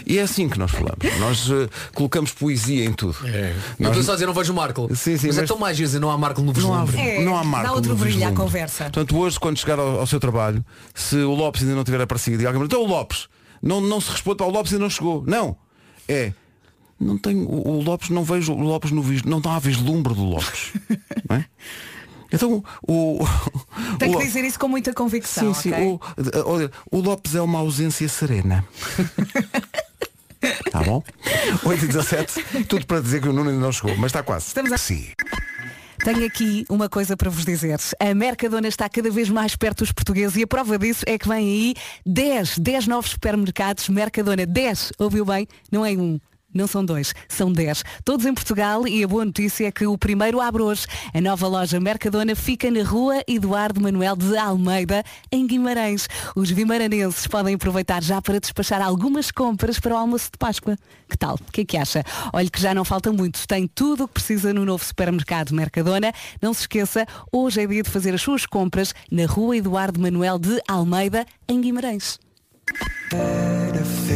E 0.07 0.19
é 0.19 0.23
assim 0.23 0.47
que 0.47 0.59
nós 0.59 0.71
falamos. 0.71 0.99
Nós 1.19 1.49
uh, 1.49 1.67
colocamos 1.95 2.31
poesia 2.33 2.85
em 2.85 2.93
tudo. 2.93 3.17
Eu 3.26 3.55
Nós- 3.79 3.88
estou 3.93 4.02
só 4.02 4.12
a 4.12 4.14
dizer 4.17 4.26
não 4.26 4.35
vejo 4.35 4.52
o 4.52 4.57
Marco. 4.57 4.87
Sim, 4.95 5.17
sim, 5.17 5.29
mas, 5.29 5.38
é 5.38 5.41
mas- 5.41 5.49
tão 5.49 5.59
mais 5.59 5.76
dizer 5.76 5.99
não 5.99 6.11
há 6.11 6.19
Marco 6.19 6.43
no 6.43 6.52
Não 6.52 6.75
há, 6.75 6.85
vislumbre. 6.85 7.00
É, 7.00 7.25
não 7.25 7.35
há 7.35 7.38
dá 7.38 7.45
Marco 7.45 7.75
outro 7.75 7.91
no 7.93 7.97
brilho 7.97 8.17
à 8.17 8.19
vislumbre. 8.19 8.45
conversa. 8.45 8.85
Portanto, 8.85 9.17
hoje, 9.17 9.41
quando 9.41 9.59
chegar 9.59 9.79
ao, 9.79 10.00
ao 10.00 10.07
seu 10.07 10.21
trabalho, 10.21 10.62
se 10.95 11.17
o 11.17 11.35
Lopes 11.35 11.62
ainda 11.62 11.75
não 11.75 11.85
tiver 11.85 12.02
aparecido 12.02 12.43
e 12.43 12.47
alguém 12.47 12.62
então 12.62 12.83
o 12.83 12.87
Lopes, 12.87 13.29
não, 13.62 13.81
não 13.81 13.99
se 13.99 14.11
responde 14.11 14.37
para 14.37 14.47
o 14.47 14.50
Lopes 14.50 14.73
ainda 14.75 14.83
não 14.85 14.91
chegou. 14.91 15.25
Não. 15.26 15.57
é 16.07 16.33
não 17.00 17.19
tenho, 17.19 17.49
o, 17.49 17.79
o 17.79 17.83
Lopes 17.83 18.11
não 18.11 18.23
vejo 18.23 18.52
o 18.52 18.62
Lopes 18.62 18.93
no 18.93 19.02
vis, 19.02 19.23
não 19.25 19.41
dá 19.41 19.57
a 19.57 19.59
vislumbre 19.59 20.14
do 20.14 20.23
Lopes. 20.23 20.73
não 21.29 21.37
é? 21.37 21.47
Então 22.33 22.62
o, 22.87 23.19
Tem 23.99 24.11
que 24.12 24.25
dizer 24.25 24.45
isso 24.45 24.59
com 24.59 24.69
muita 24.69 24.93
convicção. 24.93 25.53
Sim, 25.55 25.71
sim. 25.71 25.73
ok? 25.73 26.71
O, 26.91 26.99
o 26.99 27.01
Lopes 27.01 27.35
é 27.35 27.41
uma 27.41 27.59
ausência 27.59 28.09
serena. 28.09 28.65
Tá 30.73 30.83
bom? 30.83 31.01
8 31.65 31.85
e 31.85 31.87
17, 31.87 32.65
tudo 32.65 32.85
para 32.85 33.01
dizer 33.01 33.23
que 33.23 33.29
o 33.29 33.33
Nuno 33.33 33.51
ainda 33.51 33.62
não 33.62 33.71
chegou, 33.71 33.97
mas 33.97 34.07
está 34.07 34.25
quase. 34.25 34.47
Estamos 34.49 34.73
a- 34.73 34.79
Sim. 34.79 35.07
Tenho 36.05 36.27
aqui 36.27 36.65
uma 36.69 36.89
coisa 36.89 37.17
para 37.17 37.31
vos 37.31 37.45
dizer. 37.45 37.79
A 38.01 38.12
Mercadona 38.12 38.67
está 38.67 38.89
cada 38.89 39.09
vez 39.09 39.29
mais 39.31 39.55
perto 39.55 39.79
dos 39.85 39.93
portugueses 39.93 40.37
e 40.37 40.43
a 40.43 40.47
prova 40.49 40.77
disso 40.77 41.05
é 41.07 41.17
que 41.17 41.29
vem 41.29 41.39
aí 41.39 41.75
10, 42.05 42.59
10 42.59 42.89
novos 42.89 43.12
supermercados 43.12 43.89
Mercadona. 43.89 44.45
10, 44.45 44.93
ouviu 44.99 45.25
bem? 45.25 45.47
Não 45.71 45.87
é 45.87 45.93
um. 45.93 46.19
Não 46.54 46.66
são 46.66 46.85
dois, 46.85 47.14
são 47.28 47.50
dez. 47.50 47.82
Todos 48.04 48.26
em 48.26 48.35
Portugal 48.35 48.87
e 48.87 49.02
a 49.02 49.09
boa 49.09 49.25
notícia 49.25 49.66
é 49.66 49.73
que 49.73 49.87
o 49.87 49.97
primeiro 49.97 50.40
abre 50.40 50.62
hoje. 50.62 50.87
A 51.14 51.21
nova 51.21 51.49
loja 51.49 51.80
Mercadona 51.80 52.37
fica 52.37 52.71
na 52.71 52.82
rua 52.82 53.23
Eduardo 53.26 53.80
Manuel 53.80 54.16
de 54.16 54.37
Almeida, 54.37 55.02
em 55.30 55.47
Guimarães. 55.47 56.09
Os 56.37 56.50
vimaranenses 56.50 57.26
podem 57.26 57.54
aproveitar 57.54 58.02
já 58.02 58.21
para 58.21 58.38
despachar 58.38 58.82
algumas 58.82 59.30
compras 59.30 59.80
para 59.80 59.94
o 59.94 59.97
almoço 59.97 60.30
de 60.32 60.38
Páscoa. 60.38 60.76
Que 61.09 61.16
tal? 61.16 61.37
O 61.37 61.52
que 61.52 61.62
é 61.62 61.64
que 61.64 61.76
acha? 61.76 62.04
Olhe 62.32 62.50
que 62.50 62.61
já 62.61 62.75
não 62.75 62.85
falta 62.85 63.12
muito. 63.12 63.47
Tem 63.47 63.66
tudo 63.66 64.04
o 64.04 64.09
que 64.09 64.14
precisa 64.14 64.52
no 64.52 64.64
novo 64.64 64.85
supermercado 64.85 65.52
Mercadona. 65.52 66.12
Não 66.40 66.52
se 66.52 66.62
esqueça, 66.62 67.06
hoje 67.32 67.62
é 67.62 67.66
dia 67.66 67.82
de 67.82 67.90
fazer 67.90 68.14
as 68.14 68.21
suas 68.23 68.47
compras 68.47 68.94
na 69.11 69.26
rua 69.26 69.56
Eduardo 69.56 70.00
Manuel 70.00 70.38
de 70.38 70.61
Almeida, 70.68 71.26
em 71.49 71.61
Guimarães. 71.61 72.22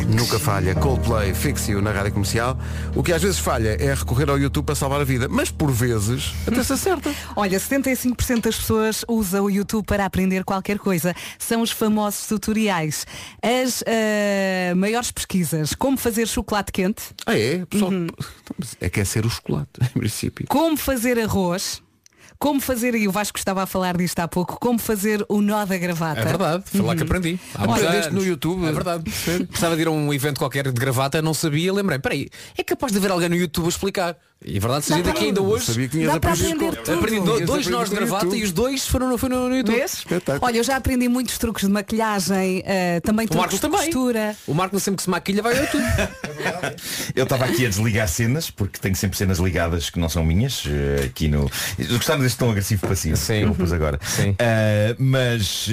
Nunca 0.09 0.38
falha. 0.38 0.75
Coldplay, 0.75 1.35
Fix 1.35 1.69
You 1.69 1.83
na 1.83 1.91
rádio 1.93 2.12
comercial. 2.12 2.59
O 2.95 3.03
que 3.03 3.12
às 3.12 3.23
vezes 3.23 3.38
falha 3.38 3.76
é 3.81 3.93
recorrer 3.95 4.29
ao 4.31 4.38
YouTube 4.38 4.65
para 4.65 4.75
salvar 4.75 5.00
a 5.00 5.05
vida, 5.05 5.29
mas 5.29 5.50
por 5.50 5.71
vezes 5.71 6.33
até 6.47 6.62
se 6.62 6.73
acerta. 6.73 7.15
Olha, 7.37 7.59
75% 7.59 8.41
das 8.43 8.57
pessoas 8.57 9.05
usam 9.09 9.45
o 9.45 9.50
YouTube 9.50 9.85
para 9.85 10.05
aprender 10.05 10.45
qualquer 10.45 10.79
coisa. 10.79 11.15
São 11.38 11.61
os 11.61 11.71
famosos 11.71 12.26
tutoriais. 12.26 13.07
As 13.43 13.83
ah, 13.87 14.75
maiores 14.75 15.11
pesquisas, 15.11 15.75
como 15.75 15.97
fazer 15.97 16.26
chocolate 16.26 16.73
quente, 16.73 17.03
Ah, 17.26 17.37
é? 17.38 17.65
Pessoal, 17.67 17.91
Uhum. 17.91 18.07
É 18.81 18.88
querer 18.88 19.26
o 19.26 19.31
chocolate, 19.31 19.69
em 19.83 19.99
princípio. 19.99 20.47
como 20.49 20.76
fazer 20.76 21.19
arroz, 21.19 21.83
como 22.38 22.61
fazer, 22.61 22.95
e 22.95 23.09
o 23.09 23.12
Vasco 23.12 23.38
estava 23.38 23.62
a 23.62 23.66
falar 23.66 23.97
disto 23.97 24.19
há 24.21 24.28
pouco, 24.28 24.59
como 24.61 24.78
fazer 24.78 25.25
o 25.28 25.40
nó 25.40 25.64
da 25.64 25.76
gravata. 25.76 26.21
É 26.21 26.25
verdade, 26.25 26.64
foi 26.66 26.81
lá 26.81 26.95
que 26.95 27.02
aprendi. 27.02 27.38
Há 27.55 27.66
muitos 27.66 27.85
Aprendeste 27.85 28.14
no 28.14 28.25
YouTube? 28.25 28.66
É 28.66 28.73
verdade. 28.73 29.05
Precisava 29.47 29.76
de 29.76 29.83
ir 29.83 29.88
a 29.88 29.90
um 29.90 30.12
evento 30.12 30.38
qualquer 30.38 30.64
de 30.64 30.73
gravata, 30.73 31.21
não 31.23 31.35
sabia, 31.35 31.73
lembrei, 31.73 31.99
peraí, 31.99 32.28
é 32.57 32.62
capaz 32.62 32.93
de 32.93 32.99
haver 32.99 33.11
alguém 33.11 33.28
no 33.28 33.37
YouTube 33.37 33.66
a 33.66 33.69
explicar. 33.69 34.16
E 34.45 34.59
a 34.59 34.61
verdade 34.61 34.85
seja 34.85 35.02
que 35.12 35.25
ainda 35.25 35.40
hoje 35.43 35.64
Sabia 35.64 35.88
que 35.88 35.97
tinhas 35.97 36.12
Dá 36.12 36.21
para 36.21 36.33
aprender 36.35 36.76
tudo. 36.76 36.99
aprendi 36.99 37.21
do- 37.25 37.47
dois 37.47 37.66
nós 37.69 37.88
de 37.88 37.97
gravata 37.97 38.25
YouTube. 38.26 38.40
e 38.40 38.45
os 38.45 38.52
dois 38.52 38.87
foram 38.87 39.09
no, 39.09 39.16
foi 39.19 39.28
no, 39.31 39.49
no 39.49 39.57
YouTube. 39.57 39.83
Olha, 40.43 40.59
eu 40.59 40.62
já 40.62 40.76
aprendi 40.76 41.09
muitos 41.09 41.38
truques 41.38 41.64
de 41.66 41.71
maquilhagem, 41.73 42.62
ah, 42.66 43.00
também 43.00 43.25
O 43.25 43.28
truques 43.31 43.37
Marcos 43.40 43.55
de 43.57 43.61
também. 43.62 43.81
costura. 43.93 44.37
O 44.47 44.52
Marco 44.55 44.78
sempre 44.78 44.99
que 44.99 45.02
se 45.05 45.11
maquilha 45.11 45.43
vai 45.43 45.57
ao 45.57 45.62
YouTube. 45.64 45.83
Eu 47.16 47.25
estava 47.25 47.47
aqui 47.47 47.64
a 47.64 47.69
desligar 47.71 48.07
cenas, 48.09 48.50
porque 48.50 48.78
tenho 48.78 48.95
sempre 48.95 49.16
cenas 49.16 49.38
ligadas 49.38 49.88
que 49.90 49.99
não 49.99 50.09
são 50.09 50.23
minhas, 50.25 50.62
eh, 50.66 51.07
aqui 51.07 51.28
no. 51.28 51.50
Gostaram 51.88 52.21
deste 52.21 52.38
tão 52.38 52.50
agressivo 52.50 52.87
passivo 52.87 53.16
Sim. 53.16 53.38
que 53.40 53.43
eu 53.47 53.55
pus 53.55 53.73
agora. 53.73 53.99
Sim. 54.02 54.37
Ah, 54.38 54.95
mas. 54.99 55.66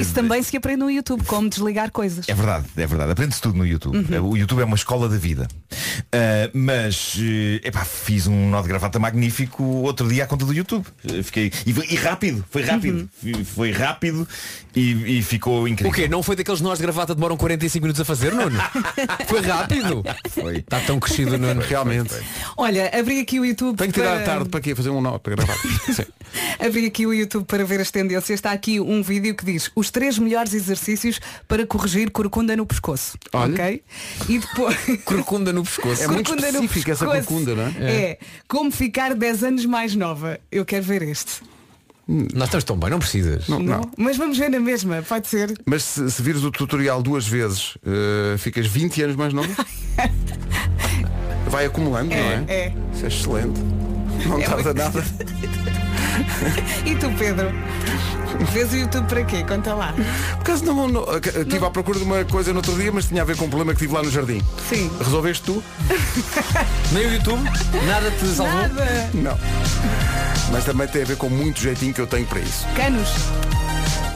Isso 0.00 0.14
também 0.14 0.42
se 0.42 0.56
aprende 0.56 0.78
no 0.80 0.90
YouTube, 0.90 1.22
como 1.24 1.48
desligar 1.48 1.90
coisas. 1.92 2.26
É 2.28 2.34
verdade, 2.34 2.64
é 2.76 2.86
verdade. 2.86 3.12
Aprende-se 3.12 3.40
tudo 3.40 3.58
no 3.58 3.66
YouTube. 3.66 3.98
Uhum. 3.98 4.30
O 4.30 4.36
YouTube 4.36 4.60
é 4.62 4.64
uma 4.64 4.76
escola 4.76 5.08
da 5.08 5.16
vida. 5.18 5.46
Mas 6.54 7.16
eh, 7.20 7.60
epá, 7.68 7.86
fiz 7.98 8.26
um 8.26 8.48
nó 8.50 8.62
de 8.62 8.68
gravata 8.68 8.98
magnífico 8.98 9.62
outro 9.64 10.08
dia 10.08 10.24
à 10.24 10.26
conta 10.26 10.44
do 10.44 10.52
YouTube. 10.52 10.84
Fiquei, 11.22 11.52
e, 11.66 11.72
foi- 11.72 11.86
e 11.90 11.96
rápido, 11.96 12.44
foi 12.50 12.62
rápido. 12.62 13.08
Uhum. 13.24 13.44
Foi 13.44 13.70
rápido 13.72 14.26
e, 14.74 15.18
e 15.18 15.22
ficou 15.22 15.66
incrível. 15.68 15.90
O 15.90 15.94
quê? 15.94 16.08
Não 16.08 16.22
foi 16.22 16.36
daqueles 16.36 16.60
nós 16.60 16.78
de 16.78 16.82
gravata 16.82 17.12
que 17.12 17.16
demoram 17.16 17.36
45 17.36 17.82
minutos 17.82 18.00
a 18.00 18.04
fazer, 18.04 18.32
Nuno? 18.32 18.58
Foi 19.28 19.40
rápido. 19.40 20.02
Foi. 20.30 20.58
Está 20.58 20.80
tão 20.80 20.98
crescido, 21.00 21.36
Nuno. 21.38 21.60
Realmente. 21.60 22.14
Olha, 22.56 22.90
abri 22.98 23.20
aqui 23.20 23.38
o 23.40 23.44
YouTube. 23.44 23.76
Tenho 23.76 23.92
que 23.92 23.98
tirar 24.00 24.12
para- 24.14 24.22
a 24.22 24.24
tarde 24.26 24.48
para 24.48 24.60
quê? 24.60 24.74
Fazer 24.74 24.90
um 24.90 25.00
nó 25.00 25.18
para 25.18 25.36
gravar. 25.36 25.56
Abri 26.60 26.86
aqui 26.86 27.06
o 27.06 27.14
YouTube 27.14 27.44
para 27.46 27.64
ver 27.64 27.80
as 27.80 27.90
tendências. 27.90 28.30
Está 28.38 28.52
aqui 28.52 28.78
um 28.80 29.02
vídeo 29.02 29.34
que 29.34 29.44
diz 29.44 29.70
os 29.74 29.90
três 29.90 30.18
melhores 30.18 30.52
exercícios 30.52 31.20
para 31.46 31.66
corrigir 31.66 32.10
corcunda 32.10 32.54
no 32.56 32.66
pescoço. 32.66 33.16
Olha. 33.32 33.52
Ok? 33.54 33.82
E 34.28 34.38
depois. 34.38 34.76
Corcunda 35.04 35.52
no 35.52 35.62
pescoço. 35.64 36.02
É 36.02 36.06
muito 36.06 36.26
Corcunda 36.28 36.52
no 36.52 36.64
específica 36.64 36.92
essa 36.92 37.06
corcunda, 37.06 37.54
não 37.54 37.62
é? 37.66 37.72
É. 37.80 37.87
Como 38.46 38.70
ficar 38.70 39.14
10 39.14 39.44
anos 39.44 39.64
mais 39.66 39.94
nova. 39.94 40.38
Eu 40.50 40.64
quero 40.64 40.84
ver 40.84 41.02
este. 41.02 41.42
Nós 42.06 42.44
estamos 42.44 42.64
tão 42.64 42.76
bem, 42.78 42.88
não 42.88 42.98
precisas. 42.98 43.46
Não, 43.48 43.58
não. 43.60 43.82
Mas 43.98 44.16
vamos 44.16 44.38
ver 44.38 44.48
na 44.48 44.58
mesma, 44.58 45.02
pode 45.06 45.28
ser. 45.28 45.54
Mas 45.66 45.82
se, 45.82 46.10
se 46.10 46.22
vires 46.22 46.42
o 46.42 46.50
tutorial 46.50 47.02
duas 47.02 47.26
vezes, 47.28 47.76
eh, 47.86 48.38
ficas 48.38 48.66
20 48.66 49.02
anos 49.02 49.16
mais 49.16 49.32
novo. 49.34 49.48
Vai 51.48 51.66
acumulando, 51.66 52.08
não 52.10 52.16
é? 52.16 52.44
É. 52.48 52.72
Isso 52.94 53.04
é 53.04 53.08
excelente. 53.08 53.60
Não 54.26 54.40
tarda 54.40 54.72
muito- 54.72 54.74
nada. 54.74 55.04
E 56.84 56.94
tu, 56.96 57.10
Pedro? 57.18 57.52
Vês 58.52 58.72
o 58.72 58.76
YouTube 58.76 59.06
para 59.08 59.24
quê? 59.24 59.44
Conta 59.46 59.74
lá. 59.74 59.92
Por 59.92 60.40
acaso 60.40 60.64
não, 60.64 60.86
não, 60.86 61.02
eh, 61.02 61.40
estive 61.40 61.64
à 61.64 61.70
procura 61.70 61.98
de 61.98 62.04
uma 62.04 62.24
coisa 62.24 62.52
no 62.52 62.58
outro 62.58 62.74
dia, 62.74 62.92
mas 62.92 63.06
tinha 63.06 63.22
a 63.22 63.24
ver 63.24 63.36
com 63.36 63.46
um 63.46 63.48
problema 63.48 63.72
que 63.72 63.80
tive 63.80 63.94
lá 63.94 64.02
no 64.02 64.10
jardim. 64.10 64.40
Sim. 64.68 64.90
Resolveste 64.98 65.42
tu? 65.44 65.62
Nem 66.92 67.06
o 67.06 67.14
YouTube, 67.14 67.42
nada 67.86 68.10
te 68.12 68.26
salvou. 68.26 68.54
Nada. 68.54 69.10
Não. 69.14 69.38
Mas 70.52 70.64
também 70.64 70.86
tem 70.86 71.02
a 71.02 71.04
ver 71.04 71.16
com 71.16 71.28
muito 71.28 71.60
jeitinho 71.60 71.92
que 71.92 72.00
eu 72.00 72.06
tenho 72.06 72.26
para 72.26 72.40
isso. 72.40 72.66
Canos. 72.76 73.08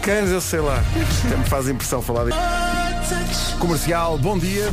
Cães, 0.03 0.31
eu 0.31 0.41
sei 0.41 0.61
lá. 0.61 0.83
Até 1.27 1.37
me 1.37 1.45
faz 1.45 1.69
impressão 1.69 2.03
falar 2.03 2.25
disso. 2.25 3.57
Comercial, 3.59 4.19
bom 4.19 4.39
dia. 4.39 4.73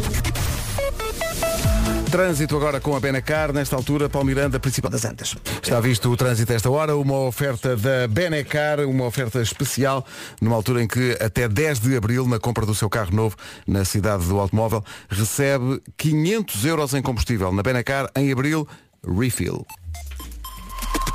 Trânsito 2.10 2.56
agora 2.58 2.80
com 2.80 2.96
a 2.96 3.00
Benacar, 3.00 3.54
nesta 3.54 3.76
altura, 3.76 4.10
Palmiranda, 4.10 4.60
principal 4.60 4.90
das 4.90 5.06
Antas. 5.06 5.36
Está 5.62 5.80
visto 5.80 6.10
o 6.10 6.18
trânsito 6.18 6.52
a 6.52 6.56
esta 6.56 6.70
hora, 6.70 6.98
uma 6.98 7.20
oferta 7.20 7.78
da 7.78 8.08
Benecar, 8.08 8.80
uma 8.80 9.06
oferta 9.06 9.40
especial, 9.42 10.04
numa 10.42 10.56
altura 10.56 10.82
em 10.82 10.88
que 10.88 11.16
até 11.22 11.48
10 11.48 11.80
de 11.80 11.96
abril, 11.96 12.28
na 12.28 12.40
compra 12.40 12.66
do 12.66 12.74
seu 12.74 12.90
carro 12.90 13.14
novo 13.14 13.36
na 13.68 13.86
cidade 13.86 14.26
do 14.26 14.40
automóvel, 14.40 14.84
recebe 15.08 15.82
500 15.98 16.66
euros 16.66 16.94
em 16.96 17.02
combustível. 17.02 17.52
Na 17.52 17.62
Benecar, 17.62 18.10
em 18.16 18.32
abril, 18.32 18.68
refill. 19.04 19.66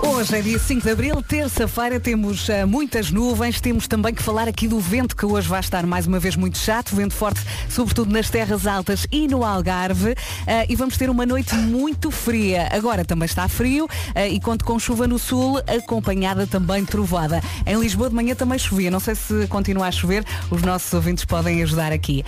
Hoje 0.07 0.37
é 0.37 0.43
dia 0.43 0.59
5 0.59 0.83
de 0.83 0.91
Abril, 0.91 1.23
terça-feira, 1.23 1.99
temos 1.99 2.49
ah, 2.51 2.67
muitas 2.67 3.11
nuvens, 3.11 3.59
temos 3.59 3.89
também 3.89 4.13
que 4.13 4.23
falar 4.23 4.47
aqui 4.47 4.69
do 4.69 4.79
vento, 4.79 5.17
que 5.17 5.25
hoje 5.25 5.49
vai 5.49 5.61
estar 5.61 5.87
mais 5.87 6.07
uma 6.07 6.19
vez 6.19 6.37
muito 6.37 6.59
chato, 6.59 6.95
vento 6.95 7.15
forte, 7.15 7.41
sobretudo 7.71 8.13
nas 8.13 8.29
terras 8.29 8.67
altas 8.67 9.07
e 9.11 9.27
no 9.27 9.43
Algarve, 9.43 10.15
ah, 10.47 10.67
e 10.69 10.77
vamos 10.77 10.99
ter 10.99 11.09
uma 11.09 11.25
noite 11.25 11.55
muito 11.55 12.11
fria. 12.11 12.69
Agora 12.71 13.03
também 13.03 13.25
está 13.25 13.49
frio 13.49 13.89
ah, 14.15 14.29
e 14.29 14.39
conto 14.39 14.63
com 14.65 14.79
chuva 14.79 15.09
no 15.09 15.19
sul, 15.19 15.59
acompanhada 15.67 16.47
também 16.47 16.83
de 16.83 16.91
trovoada. 16.91 17.41
Em 17.65 17.79
Lisboa 17.79 18.11
de 18.11 18.15
manhã 18.15 18.35
também 18.35 18.59
chovia, 18.59 18.91
não 18.91 19.01
sei 19.01 19.15
se 19.15 19.47
continua 19.49 19.87
a 19.87 19.93
chover, 19.93 20.23
os 20.51 20.61
nossos 20.61 20.93
ouvintes 20.93 21.25
podem 21.25 21.63
ajudar 21.63 21.93
aqui. 21.93 22.23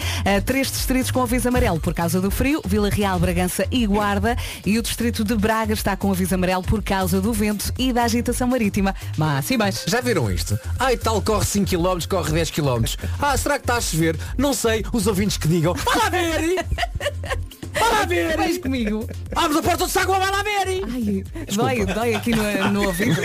Três 0.46 0.72
distritos 0.72 1.10
com 1.10 1.20
aviso 1.20 1.48
amarelo 1.48 1.78
por 1.78 1.92
causa 1.92 2.22
do 2.22 2.30
frio, 2.30 2.62
Vila 2.64 2.88
Real, 2.88 3.18
Bragança 3.18 3.66
e 3.70 3.86
Guarda, 3.86 4.34
e 4.64 4.78
o 4.78 4.82
distrito 4.82 5.22
de 5.22 5.36
Braga 5.36 5.74
está 5.74 5.94
com 5.94 6.10
aviso 6.10 6.34
amarelo 6.34 6.62
por 6.62 6.82
causa 6.82 7.20
do 7.20 7.32
vento 7.32 7.65
e 7.78 7.92
da 7.92 8.04
agitação 8.04 8.48
marítima. 8.48 8.94
Máximas. 9.16 9.84
Já 9.86 10.00
viram 10.00 10.30
isto? 10.30 10.58
Ai, 10.78 10.96
tal 10.96 11.20
corre 11.22 11.44
5 11.44 11.68
km, 11.70 12.06
corre 12.08 12.32
10 12.32 12.50
km. 12.50 12.84
Ah, 13.20 13.36
será 13.36 13.58
que 13.58 13.64
está 13.64 13.76
a 13.76 13.80
chover? 13.80 14.16
Não 14.36 14.52
sei, 14.52 14.84
os 14.92 15.06
ouvintes 15.06 15.36
que 15.36 15.48
digam. 15.48 15.74
Lá 15.94 16.08
ver! 16.08 16.64
Vai 17.78 17.90
lá 17.90 18.04
ver! 18.04 18.36
Vais 18.36 18.58
comigo. 18.58 19.08
Vamos 19.34 19.56
a 19.56 19.62
porta 19.62 19.86
de 19.86 19.98
água, 19.98 20.18
vai 20.18 20.30
lá 20.30 20.42
ver! 20.42 20.66
Ai, 20.92 21.24
dói, 21.54 21.84
dói 21.86 22.14
aqui 22.14 22.30
no, 22.34 22.70
no 22.72 22.86
ouvido. 22.86 23.20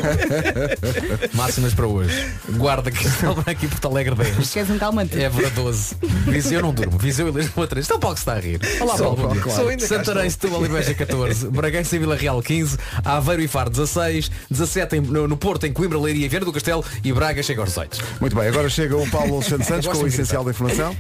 Máximas 1.34 1.74
para 1.74 1.88
hoje. 1.88 2.26
Guarda 2.50 2.92
que 2.92 3.04
está 3.06 3.30
aqui 3.46 3.66
em 3.66 3.70
Porto 3.70 3.88
Alegre 3.88 4.16
10. 4.16 4.50
Queres 4.52 4.70
um 4.70 4.78
calmante? 4.78 5.22
Évora 5.22 5.50
12. 5.52 5.96
Viseu 6.28 6.62
não 6.62 6.74
durmo. 6.74 6.98
Viseu 6.98 7.28
e 7.28 7.32
Lisboa 7.32 7.68
3. 7.68 7.86
Então 7.86 8.00
Paulo 8.00 8.16
que 8.16 8.22
está 8.22 8.34
a 8.34 8.40
rir. 8.40 8.60
Olá, 8.80 8.98
Paulo. 8.98 9.30
ainda 9.70 9.88
cá 9.88 9.88
Santarém, 9.88 10.30
Setúbal 10.30 10.66
e 10.66 10.70
Beja 10.70 10.94
14. 10.94 11.48
Bragança 11.50 11.96
e 11.96 12.00
Vila 12.00 12.16
Real 12.16 12.42
15. 12.42 12.78
Aveiro 13.04 13.42
e 13.42 13.48
Faro 13.48 13.70
16. 13.70 14.30
17 14.50 14.98
em- 14.98 15.02
no, 15.02 15.28
no 15.28 15.38
Porto, 15.38 15.66
em 15.66 15.74
Coimbra, 15.74 16.00
Leiria 16.00 16.26
e 16.26 16.30
Viana 16.30 16.46
do 16.46 16.54
Castelo. 16.54 16.84
E 17.04 17.12
Braga 17.14 17.42
chega 17.42 17.62
aos 17.62 17.70
18. 17.70 18.04
Muito 18.20 18.36
bem, 18.36 18.48
agora 18.48 18.70
chega 18.70 18.96
o 18.98 19.10
Paulo 19.10 19.36
Alexandre 19.36 19.66
Santos 19.68 19.88
com 19.88 19.98
o 20.04 20.08
essencial 20.08 20.44
da 20.44 20.52
informação. 20.52 20.96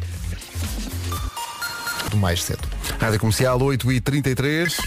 Mais 2.15 2.43
cedo. 2.43 2.59
Rádio 2.99 3.19
Comercial 3.19 3.59
8h33. 3.59 4.77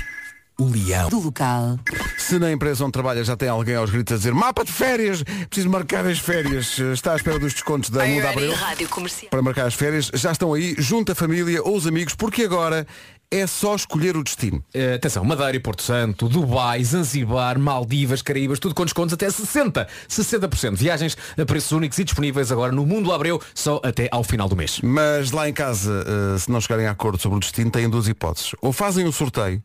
O 0.57 0.67
leão. 0.69 1.09
Do 1.09 1.19
local. 1.19 1.81
Se 2.17 2.39
na 2.39 2.53
empresa 2.53 2.85
onde 2.85 2.93
trabalha 2.93 3.25
já 3.25 3.37
tem 3.37 3.49
alguém 3.49 3.75
aos 3.75 3.91
gritos 3.91 4.15
a 4.15 4.17
dizer 4.17 4.33
mapa 4.33 4.65
de 4.65 4.71
férias, 4.71 5.25
preciso 5.49 5.69
marcar 5.69 6.07
as 6.07 6.21
férias, 6.21 6.79
está 6.79 7.13
à 7.13 7.17
espera 7.17 7.41
dos 7.41 7.55
descontos 7.55 7.91
da 7.91 8.07
Muda 8.07 8.31
Abril 8.31 8.55
Rádio 8.55 8.89
Comercial. 8.89 9.31
para 9.31 9.43
marcar 9.43 9.67
as 9.67 9.75
férias, 9.75 10.13
já 10.15 10.31
estão 10.31 10.55
aí, 10.55 10.77
junta 10.79 11.11
a 11.11 11.15
família 11.15 11.61
ou 11.61 11.77
os 11.77 11.89
amigos, 11.89 12.15
porque 12.15 12.45
agora 12.45 12.87
é 13.35 13.47
só 13.49 13.75
escolher 13.75 14.17
o 14.17 14.23
destino. 14.23 14.63
Eh, 14.73 14.95
atenção, 14.95 15.25
Madeira 15.25 15.57
e 15.57 15.61
Porto 15.61 15.83
Santo, 15.83 16.29
Dubai, 16.29 16.85
Zanzibar, 16.85 17.59
Maldivas, 17.59 18.23
Caraíbas, 18.23 18.61
tudo 18.61 18.75
com 18.75 18.85
descontos 18.85 19.13
até 19.13 19.27
60%. 19.27 19.87
60%. 20.09 20.77
Viagens 20.77 21.17
a 21.37 21.45
preços 21.45 21.73
únicos 21.73 21.99
e 21.99 22.05
disponíveis 22.05 22.53
agora 22.53 22.71
no 22.71 22.87
Mundo 22.87 23.13
Abreu, 23.13 23.41
só 23.53 23.81
até 23.83 24.09
ao 24.13 24.23
final 24.23 24.49
do 24.49 24.55
mês. 24.55 24.81
Mas 24.83 25.33
lá 25.33 25.49
em 25.49 25.53
casa, 25.53 26.05
eh, 26.07 26.39
se 26.39 26.51
não 26.51 26.61
chegarem 26.61 26.87
a 26.87 26.93
acordo 26.93 27.21
sobre 27.21 27.39
o 27.39 27.41
destino, 27.41 27.71
têm 27.71 27.91
duas 27.91 28.07
hipóteses. 28.07 28.53
Ou 28.63 28.73
fazem 28.73 29.05
um 29.05 29.13
sorteio, 29.13 29.61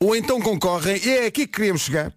ou 0.00 0.16
então 0.16 0.40
concorrem, 0.40 1.00
e 1.04 1.08
é 1.08 1.26
aqui 1.26 1.46
que 1.46 1.52
queríamos 1.52 1.82
chegar, 1.82 2.12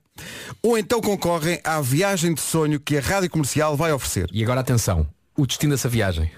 ou 0.64 0.78
então 0.78 1.00
concorrem 1.00 1.60
à 1.64 1.80
viagem 1.80 2.34
de 2.34 2.42
sonho 2.42 2.80
que 2.80 2.98
a 2.98 3.02
Rádio 3.02 3.30
Comercial 3.30 3.78
vai 3.78 3.92
oferecer. 3.94 4.28
E 4.34 4.44
agora 4.44 4.62
atenção, 4.62 5.08
o 5.38 5.46
destino 5.46 5.74
dessa 5.74 5.90
viagem. 5.90 6.32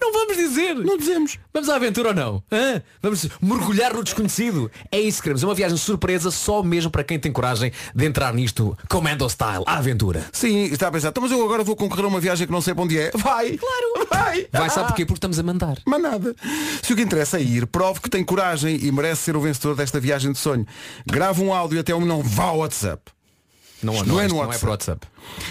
Não 0.00 0.12
vamos 0.12 0.36
dizer! 0.36 0.74
Não 0.74 0.96
dizemos. 0.96 1.38
Vamos 1.52 1.68
à 1.68 1.76
aventura 1.76 2.08
ou 2.08 2.14
não? 2.14 2.42
Hã? 2.50 2.82
Vamos 3.02 3.28
mergulhar 3.40 3.94
no 3.94 4.02
desconhecido? 4.02 4.70
É 4.90 5.00
isso 5.00 5.18
que 5.18 5.24
queremos. 5.24 5.42
É 5.42 5.46
uma 5.46 5.54
viagem 5.54 5.76
surpresa 5.76 6.30
só 6.30 6.62
mesmo 6.62 6.90
para 6.90 7.04
quem 7.04 7.18
tem 7.18 7.32
coragem 7.32 7.72
de 7.94 8.04
entrar 8.04 8.32
nisto 8.32 8.76
Commando 8.88 9.28
Style, 9.28 9.64
à 9.66 9.78
aventura. 9.78 10.26
Sim, 10.32 10.64
está 10.64 10.88
a 10.88 10.92
pensar, 10.92 11.08
então, 11.08 11.22
mas 11.22 11.32
eu 11.32 11.44
agora 11.44 11.62
vou 11.62 11.76
concorrer 11.76 12.04
a 12.04 12.08
uma 12.08 12.20
viagem 12.20 12.46
que 12.46 12.52
não 12.52 12.60
sei 12.60 12.74
para 12.74 12.84
onde 12.84 12.98
é. 12.98 13.10
Vai! 13.14 13.56
Claro! 13.56 14.08
Vai! 14.10 14.48
Vai, 14.52 14.70
sabe 14.70 14.88
porquê? 14.88 15.04
Porque 15.04 15.18
estamos 15.18 15.38
a 15.38 15.42
mandar. 15.42 15.78
Mas 15.84 16.02
nada. 16.02 16.34
Se 16.82 16.92
o 16.92 16.96
que 16.96 17.02
interessa 17.02 17.38
é 17.38 17.42
ir, 17.42 17.66
prove 17.66 18.00
que 18.00 18.10
tem 18.10 18.24
coragem 18.24 18.78
e 18.82 18.90
merece 18.92 19.22
ser 19.22 19.36
o 19.36 19.40
vencedor 19.40 19.74
desta 19.74 20.00
viagem 20.00 20.32
de 20.32 20.38
sonho. 20.38 20.66
Grava 21.06 21.42
um 21.42 21.52
áudio 21.52 21.80
até 21.80 21.94
um 21.94 22.04
não 22.04 22.22
vá 22.22 22.44
ao 22.44 22.58
WhatsApp. 22.58 23.02
Não, 23.82 23.92
não, 23.92 24.04
não 24.04 24.20
é 24.20 24.28
no 24.28 24.34
não 24.36 24.52
é 24.52 24.58
para 24.58 24.66
o 24.66 24.70
WhatsApp. 24.70 25.06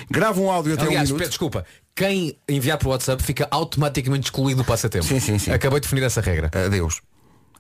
Grava 0.10 0.40
um 0.42 0.52
áudio 0.52 0.74
até 0.74 0.84
um 0.84 0.88
Aliás, 0.88 1.10
minuto. 1.10 1.20
Pedro, 1.20 1.30
desculpa, 1.30 1.66
quem 1.98 2.38
enviar 2.48 2.78
para 2.78 2.88
o 2.88 2.92
WhatsApp 2.92 3.24
fica 3.24 3.48
automaticamente 3.50 4.26
excluído 4.26 4.62
do 4.62 4.66
passatempo. 4.66 5.04
Sim, 5.04 5.20
sim, 5.20 5.40
sim. 5.40 5.52
Acabei 5.52 5.80
de 5.80 5.88
definir 5.88 6.04
essa 6.04 6.22
regra. 6.22 6.52
Adeus. 6.54 7.02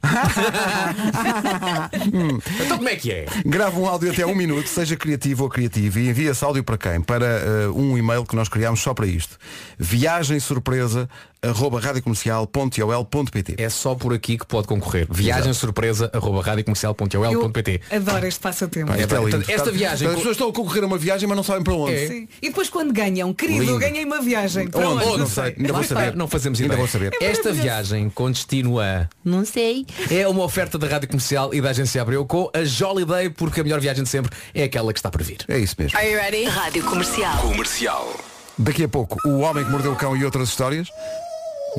Então 2.63 2.78
como 2.78 2.88
é 2.88 2.95
que 2.95 3.12
é? 3.12 3.26
Grava 3.43 3.80
um 3.80 3.88
áudio 3.88 4.12
até 4.12 4.23
um 4.26 4.36
minuto, 4.36 4.67
seja 4.67 4.95
criativo 4.95 5.43
ou 5.43 5.50
criativo 5.50 6.00
e 6.00 6.10
envia 6.10 6.30
esse 6.30 6.45
áudio 6.45 6.63
para 6.63 6.78
quem? 6.78 7.02
Para 7.02 7.26
eh, 7.26 7.67
um 7.69 7.97
e-mail 7.97 8.23
que 8.23 8.36
nós 8.36 8.47
criámos 8.47 8.80
só 8.80 8.93
para 8.93 9.08
isto. 9.08 9.38
Viagem 9.78 10.39
surpresa 10.39 11.10
arroba 11.41 11.80
radiocomercial.ol.pt 11.80 13.56
É 13.58 13.69
só 13.69 13.95
por 13.95 14.13
aqui 14.13 14.38
que 14.38 14.45
pode 14.45 14.67
concorrer. 14.67 15.08
Viagem 15.10 15.54
surpresa 15.54 16.10
arroba 16.13 16.41
radiocomercial.ol.pt 16.41 17.82
adoro 17.91 18.26
este 18.28 18.39
passatempo. 18.39 18.91
É 18.91 18.97
lindo. 18.97 19.08
portanto, 19.17 19.50
esta 19.50 19.71
viagem- 19.71 20.08
As 20.08 20.15
pessoas 20.15 20.34
estão 20.34 20.50
a 20.50 20.54
concorrer 20.54 20.84
a 20.84 20.88
uma 20.88 20.97
viagem, 20.97 21.28
mas 21.28 21.36
não 21.36 21.43
sabem 21.43 21.63
para 21.63 21.73
onde. 21.73 21.93
É. 21.93 22.08
Sim. 22.08 22.28
E 22.41 22.50
depois 22.50 22.69
quando 22.69 22.91
ganham, 22.93 23.34
querido, 23.34 23.60
Lindo. 23.62 23.71
eu 23.73 23.80
ganhei 23.80 24.04
uma 24.06 24.21
viagem. 24.21 24.67
Para 24.67 24.88
Onde? 24.89 25.06
onde? 25.06 25.17
Não 25.19 25.28
sei. 25.28 25.56
Ainda 25.58 25.71
Lá 25.73 25.80
vou 25.80 25.88
saber. 25.88 26.15
Não 26.15 26.28
fazemos 26.28 26.62
Ainda 26.62 26.76
vou 26.76 26.88
saber. 26.88 27.12
Esta 27.21 27.52
viagem 27.52 28.10
com 28.10 28.32
destino 28.32 28.80
a 28.80 29.08
Não 29.23 29.45
sei. 29.45 29.86
é 30.10 30.28
uma 30.28 30.43
oferta 30.43 30.78
da 30.78 30.88
Rádio 30.88 31.08
Comercial 31.08 31.54
e 31.54 31.62
da 31.62 31.69
Agência 31.69 32.02
Abreu 32.02 32.26
com 32.26 32.50
a 32.54 32.63
Jolly 32.63 33.06
Day, 33.06 33.30
porque 33.30 33.62
a 33.62 33.63
melhor 33.63 33.80
viagem 33.80 34.04
de 34.04 34.10
sempre 34.10 34.32
é 34.54 34.63
aquela 34.63 34.91
que 34.93 35.00
está 35.00 35.10
por 35.12 35.21
vir. 35.23 35.38
É 35.47 35.58
isso 35.60 35.76
mesmo. 35.78 35.97
Are 35.97 36.10
you 36.10 36.17
ready? 36.17 36.43
Rádio 36.45 36.84
Comercial. 36.84 37.54
Daqui 38.58 38.84
a 38.84 38.88
pouco, 38.89 39.17
O 39.28 39.39
Homem 39.39 39.63
que 39.63 39.69
Mordeu 39.69 39.91
o 39.91 39.95
Cão 39.95 40.15
e 40.17 40.26
outras 40.26 40.50
histórias. 40.50 40.88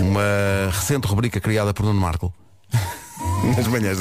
Uma 0.01 0.71
recente 0.71 1.07
rubrica 1.07 1.41
criada 1.41 1.75
por 1.75 1.85
Nuno 1.85 2.01
Marco. 2.01 2.33
Nas 3.57 3.67
manhãs. 3.67 3.99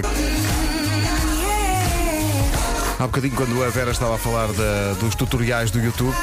Há 2.99 3.03
bocadinho 3.05 3.36
quando 3.36 3.63
a 3.63 3.69
Vera 3.69 3.91
estava 3.91 4.15
a 4.15 4.17
falar 4.17 4.47
da- 4.53 4.93
dos 4.99 5.15
tutoriais 5.15 5.69
do 5.71 5.79
YouTube 5.79 6.13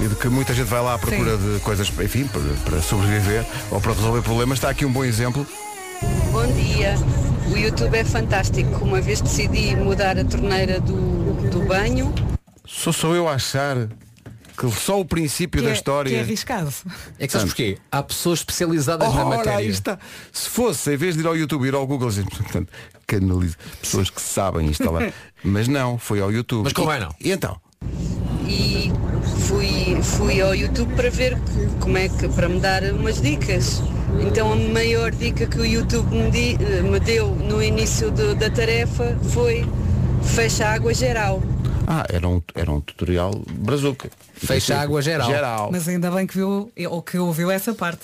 e 0.00 0.08
de 0.08 0.14
que 0.16 0.28
muita 0.28 0.52
gente 0.54 0.66
vai 0.68 0.80
lá 0.82 0.94
à 0.94 0.98
procura 0.98 1.36
de 1.36 1.60
coisas, 1.60 1.88
enfim, 2.00 2.26
para, 2.26 2.40
para 2.64 2.82
sobreviver 2.82 3.44
ou 3.70 3.80
para 3.80 3.92
resolver 3.92 4.22
problemas, 4.22 4.58
está 4.58 4.70
aqui 4.70 4.84
um 4.84 4.92
bom 4.92 5.04
exemplo. 5.04 5.46
Bom 6.32 6.46
dia. 6.52 6.94
O 7.52 7.56
YouTube 7.56 7.94
é 7.96 8.04
fantástico. 8.04 8.84
Uma 8.84 9.00
vez 9.00 9.20
decidi 9.20 9.74
mudar 9.76 10.18
a 10.18 10.24
torneira 10.24 10.80
do, 10.80 11.48
do 11.50 11.60
banho. 11.66 12.12
Só 12.66 12.92
sou 12.92 13.14
eu 13.14 13.28
a 13.28 13.34
achar 13.34 13.88
que 14.58 14.70
só 14.72 14.98
o 15.00 15.04
princípio 15.04 15.60
Que 15.60 15.66
da 15.66 15.70
é, 15.72 15.74
história. 15.74 16.10
que 16.10 16.16
é 16.16 16.20
arriscado. 16.20 16.72
É 17.18 17.26
que 17.26 17.32
sabes 17.32 17.48
porquê? 17.48 17.78
Há 17.92 18.02
pessoas 18.02 18.40
especializadas 18.40 19.14
na 19.14 19.24
matéria. 19.24 19.68
está. 19.68 19.98
Se 20.32 20.48
fosse, 20.48 20.92
em 20.92 20.96
vez 20.96 21.14
de 21.14 21.20
ir 21.22 21.26
ao 21.26 21.36
YouTube, 21.36 21.66
ir 21.68 21.74
ao 21.74 21.86
Google, 21.86 22.08
assim, 22.08 22.24
portanto, 22.24 22.72
canaliza 23.06 23.56
pessoas 23.80 24.10
que 24.10 24.20
sabem 24.20 24.66
instalar. 24.66 25.12
Mas 25.44 25.68
não, 25.68 25.96
foi 25.98 26.20
ao 26.20 26.32
YouTube. 26.32 26.64
Mas 26.64 26.72
como 26.72 26.90
é 26.90 26.98
não? 26.98 27.14
E 27.20 27.30
então? 27.30 27.60
e 28.46 28.90
fui, 29.46 30.02
fui 30.02 30.40
ao 30.40 30.54
YouTube 30.54 30.92
para 30.94 31.10
ver 31.10 31.38
como 31.80 31.96
é 31.98 32.08
que 32.08 32.28
para 32.28 32.48
me 32.48 32.58
dar 32.60 32.82
umas 32.92 33.20
dicas. 33.20 33.82
Então 34.26 34.52
a 34.52 34.56
maior 34.56 35.10
dica 35.10 35.46
que 35.46 35.58
o 35.60 35.64
YouTube 35.66 36.10
me, 36.14 36.30
di- 36.30 36.58
me 36.82 36.98
deu 36.98 37.28
no 37.34 37.62
início 37.62 38.10
do- 38.10 38.34
da 38.34 38.50
tarefa 38.50 39.16
foi 39.32 39.66
fecha 40.22 40.66
a 40.66 40.72
água 40.74 40.92
geral. 40.94 41.42
Ah, 41.90 42.04
era 42.12 42.28
um, 42.28 42.42
era 42.54 42.70
um 42.70 42.82
tutorial 42.82 43.30
brazuca. 43.50 44.10
Fecha 44.34 44.76
a 44.76 44.82
água 44.82 45.00
geral. 45.00 45.30
Geral. 45.30 45.70
Mas 45.72 45.88
ainda 45.88 46.10
bem 46.10 46.26
que 46.26 46.34
viu, 46.36 46.70
ou 46.90 47.02
que 47.02 47.16
ouviu 47.18 47.50
essa 47.50 47.72
parte. 47.72 48.02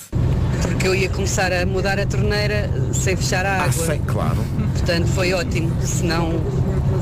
Porque 0.63 0.89
eu 0.89 0.95
ia 0.95 1.11
começar 1.11 1.53
a 1.53 1.67
mudar 1.67 1.99
a 2.01 2.07
torneira 2.07 2.71
sem 2.95 3.15
fechar 3.15 3.45
a 3.45 3.57
Ah, 3.59 3.63
água. 3.65 3.73
sei, 3.85 3.99
claro. 4.07 4.39
Portanto 4.73 5.07
foi 5.09 5.35
ótimo, 5.35 5.71
senão 5.83 6.31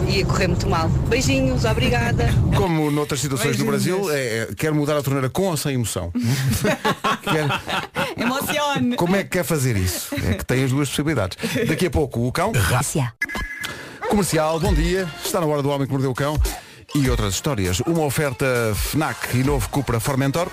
ia 0.09 0.27
correr 0.27 0.49
muito 0.49 0.69
mal. 0.69 0.89
Beijinhos, 0.89 1.65
obrigada. 1.65 2.29
Como 2.57 2.91
noutras 2.91 3.21
situações 3.21 3.57
do. 3.57 3.65
Brasil, 3.65 4.11
é, 4.11 4.39
é, 4.39 4.49
quer 4.57 4.73
mudar 4.73 4.97
a 4.99 5.03
torneira 5.03 5.31
com 5.31 5.43
ou 5.45 5.57
sem 5.57 5.75
emoção? 5.75 6.11
Quer- 7.23 7.47
Emocione. 8.21 8.97
como 8.97 9.15
é 9.15 9.23
que 9.23 9.31
quer 9.31 9.45
fazer 9.45 9.77
isso? 9.77 10.13
É 10.17 10.35
que 10.35 10.45
tem 10.45 10.65
as 10.65 10.71
duas 10.73 10.89
possibilidades. 10.89 11.39
Daqui 11.69 11.87
a 11.87 11.91
pouco 11.91 12.27
o 12.27 12.33
cão. 12.33 12.53
Comercial, 14.09 14.59
bom 14.59 14.75
dia. 14.75 15.09
Está 15.25 15.41
na 15.41 15.47
hora 15.47 15.63
do 15.63 15.71
homem 15.71 15.87
que 15.87 15.93
mordeu 15.93 16.11
o 16.11 16.15
cão. 16.15 16.37
E 16.95 17.09
outras 17.09 17.35
histórias. 17.35 17.81
Uma 17.81 18.03
oferta 18.03 18.47
FNAC 18.75 19.39
e 19.39 19.45
novo 19.45 19.69
Cupra 19.71 19.99
Formentor. 19.99 20.49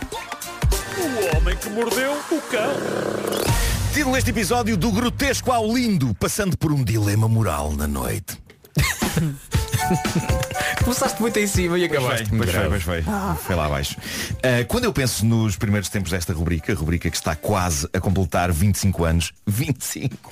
Título 3.93 4.15
deste 4.15 4.30
episódio 4.30 4.78
do 4.78 4.91
grotesco 4.91 5.52
ao 5.52 5.67
lindo, 5.67 6.15
passando 6.15 6.58
por 6.58 6.71
um 6.71 6.84
dilema 6.84 7.28
moral 7.28 7.73
na 7.73 7.88
noite. 7.88 8.41
Começaste 10.84 11.22
muito 11.22 11.38
em 11.38 11.48
cima 11.48 11.78
e 11.78 11.86
acabaste. 11.86 12.30
Pois 12.30 12.52
foi, 12.52 12.70
pois 12.70 12.84
foi. 12.84 13.04
Foi 13.44 13.56
lá 13.56 13.65
abaixo. 13.65 13.96
Ah, 14.44 14.63
quando 14.68 14.86
eu 14.86 14.94
penso 14.94 15.26
nos 15.26 15.56
primeiros 15.56 15.89
tempos 15.89 16.12
desta 16.12 16.34
rubrica, 16.34 16.74
rubrica 16.74 17.10
que 17.10 17.18
está 17.18 17.36
quase 17.36 17.88
a 17.94 18.00
completar 18.00 18.52
25 18.52 19.06
anos, 19.06 19.32
25, 19.46 20.32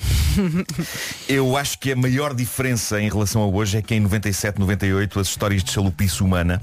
eu 1.28 1.56
acho 1.56 1.78
que 1.78 1.92
a 1.92 1.96
maior 1.96 2.34
diferença 2.34 3.00
em 3.00 3.08
relação 3.08 3.42
a 3.42 3.46
hoje 3.46 3.78
é 3.78 3.82
que 3.82 3.94
em 3.94 4.00
97, 4.00 4.58
98 4.58 5.20
as 5.20 5.28
histórias 5.28 5.62
de 5.62 5.70
chalupice 5.70 6.22
humana 6.22 6.60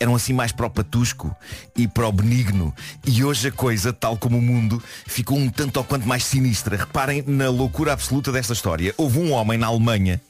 eram 0.00 0.14
assim 0.14 0.32
mais 0.32 0.52
para 0.52 0.66
o 0.66 0.70
patusco 0.70 1.34
e 1.76 1.86
para 1.86 2.06
o 2.06 2.12
benigno. 2.12 2.74
E 3.06 3.22
hoje 3.24 3.48
a 3.48 3.52
coisa, 3.52 3.92
tal 3.92 4.16
como 4.16 4.38
o 4.38 4.42
mundo, 4.42 4.82
ficou 5.06 5.38
um 5.38 5.48
tanto 5.48 5.76
ou 5.76 5.84
quanto 5.84 6.06
mais 6.06 6.24
sinistra. 6.24 6.76
Reparem 6.76 7.22
na 7.26 7.48
loucura 7.48 7.92
absoluta 7.92 8.32
desta 8.32 8.52
história. 8.52 8.94
Houve 8.96 9.18
um 9.18 9.32
homem 9.32 9.58
na 9.58 9.66
Alemanha 9.66 10.20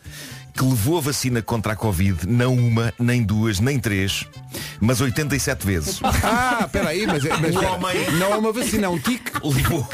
que 0.56 0.64
levou 0.64 0.98
a 0.98 1.00
vacina 1.00 1.42
contra 1.42 1.74
a 1.74 1.76
Covid 1.76 2.26
não 2.26 2.54
uma, 2.54 2.92
nem 2.98 3.22
duas, 3.22 3.60
nem 3.60 3.78
três, 3.78 4.24
mas 4.80 5.00
87 5.00 5.66
vezes. 5.66 6.00
Ah, 6.02 6.62
espera 6.64 6.88
aí, 6.88 7.06
mas, 7.06 7.22
mas 7.24 7.42
O 7.42 7.48
espera. 7.58 7.72
homem- 7.72 8.10
não 8.18 8.32
é 8.32 8.36
uma 8.36 8.52
vacina, 8.52 8.86
é 8.86 8.88
um 8.88 8.98
tique. 8.98 9.30
Levou 9.44 9.86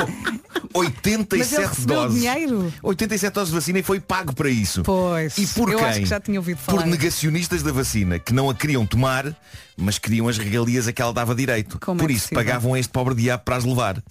Mas 0.74 0.82
ele 0.82 0.86
87 0.86 1.68
recebeu 1.68 1.96
doses. 2.02 2.20
dinheiro? 2.20 2.72
87 2.82 3.34
doses 3.34 3.48
de 3.50 3.54
vacina 3.54 3.78
e 3.80 3.82
foi 3.82 4.00
pago 4.00 4.32
para 4.34 4.48
isso. 4.48 4.82
Pois, 4.82 5.36
E 5.36 5.46
por 5.48 5.70
eu 5.70 5.78
quem? 5.78 5.86
acho 5.88 5.98
que 6.00 6.06
já 6.06 6.20
tinha 6.20 6.38
ouvido 6.38 6.58
falar. 6.58 6.82
Por 6.82 6.86
negacionistas 6.88 7.62
da 7.62 7.72
vacina, 7.72 8.18
que 8.18 8.32
não 8.32 8.48
a 8.48 8.54
queriam 8.54 8.86
tomar, 8.86 9.34
mas 9.76 9.98
queriam 9.98 10.28
as 10.28 10.38
regalias 10.38 10.86
a 10.88 10.92
que 10.92 11.02
ela 11.02 11.12
dava 11.12 11.34
direito. 11.34 11.78
Como 11.80 11.98
por 12.00 12.10
é 12.10 12.14
isso, 12.14 12.28
possível? 12.28 12.44
pagavam 12.44 12.74
a 12.74 12.78
este 12.80 12.90
pobre 12.92 13.14
diabo 13.14 13.42
para 13.44 13.56
as 13.56 13.64
levar. 13.64 14.02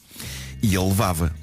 E 0.61 0.75
ele 0.75 0.85
levava. 0.87 1.33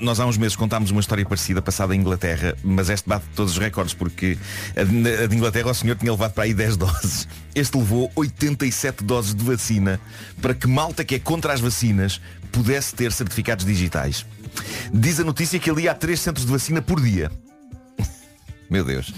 Nós 0.00 0.18
há 0.18 0.24
uns 0.24 0.38
meses 0.38 0.56
contámos 0.56 0.90
uma 0.90 1.00
história 1.00 1.22
parecida 1.26 1.60
passada 1.60 1.94
em 1.94 2.00
Inglaterra, 2.00 2.56
mas 2.64 2.88
este 2.88 3.06
bate 3.06 3.26
todos 3.34 3.52
os 3.52 3.58
recordes, 3.58 3.92
porque 3.92 4.38
a 4.74 4.82
de, 4.82 5.36
Inglaterra 5.36 5.70
o 5.70 5.74
senhor 5.74 5.96
tinha 5.96 6.10
levado 6.10 6.32
para 6.32 6.44
aí 6.44 6.54
10 6.54 6.76
doses. 6.78 7.28
Este 7.54 7.76
levou 7.76 8.10
87 8.16 9.04
doses 9.04 9.34
de 9.34 9.44
vacina 9.44 10.00
para 10.40 10.54
que 10.54 10.66
malta 10.66 11.04
que 11.04 11.16
é 11.16 11.18
contra 11.18 11.52
as 11.52 11.60
vacinas 11.60 12.22
pudesse 12.50 12.94
ter 12.94 13.12
certificados 13.12 13.66
digitais. 13.66 14.24
Diz 14.90 15.20
a 15.20 15.24
notícia 15.24 15.58
que 15.58 15.68
ali 15.68 15.86
há 15.86 15.94
3 15.94 16.18
centros 16.18 16.46
de 16.46 16.52
vacina 16.52 16.80
por 16.80 16.98
dia. 16.98 17.30
Meu 18.70 18.84
Deus. 18.84 19.12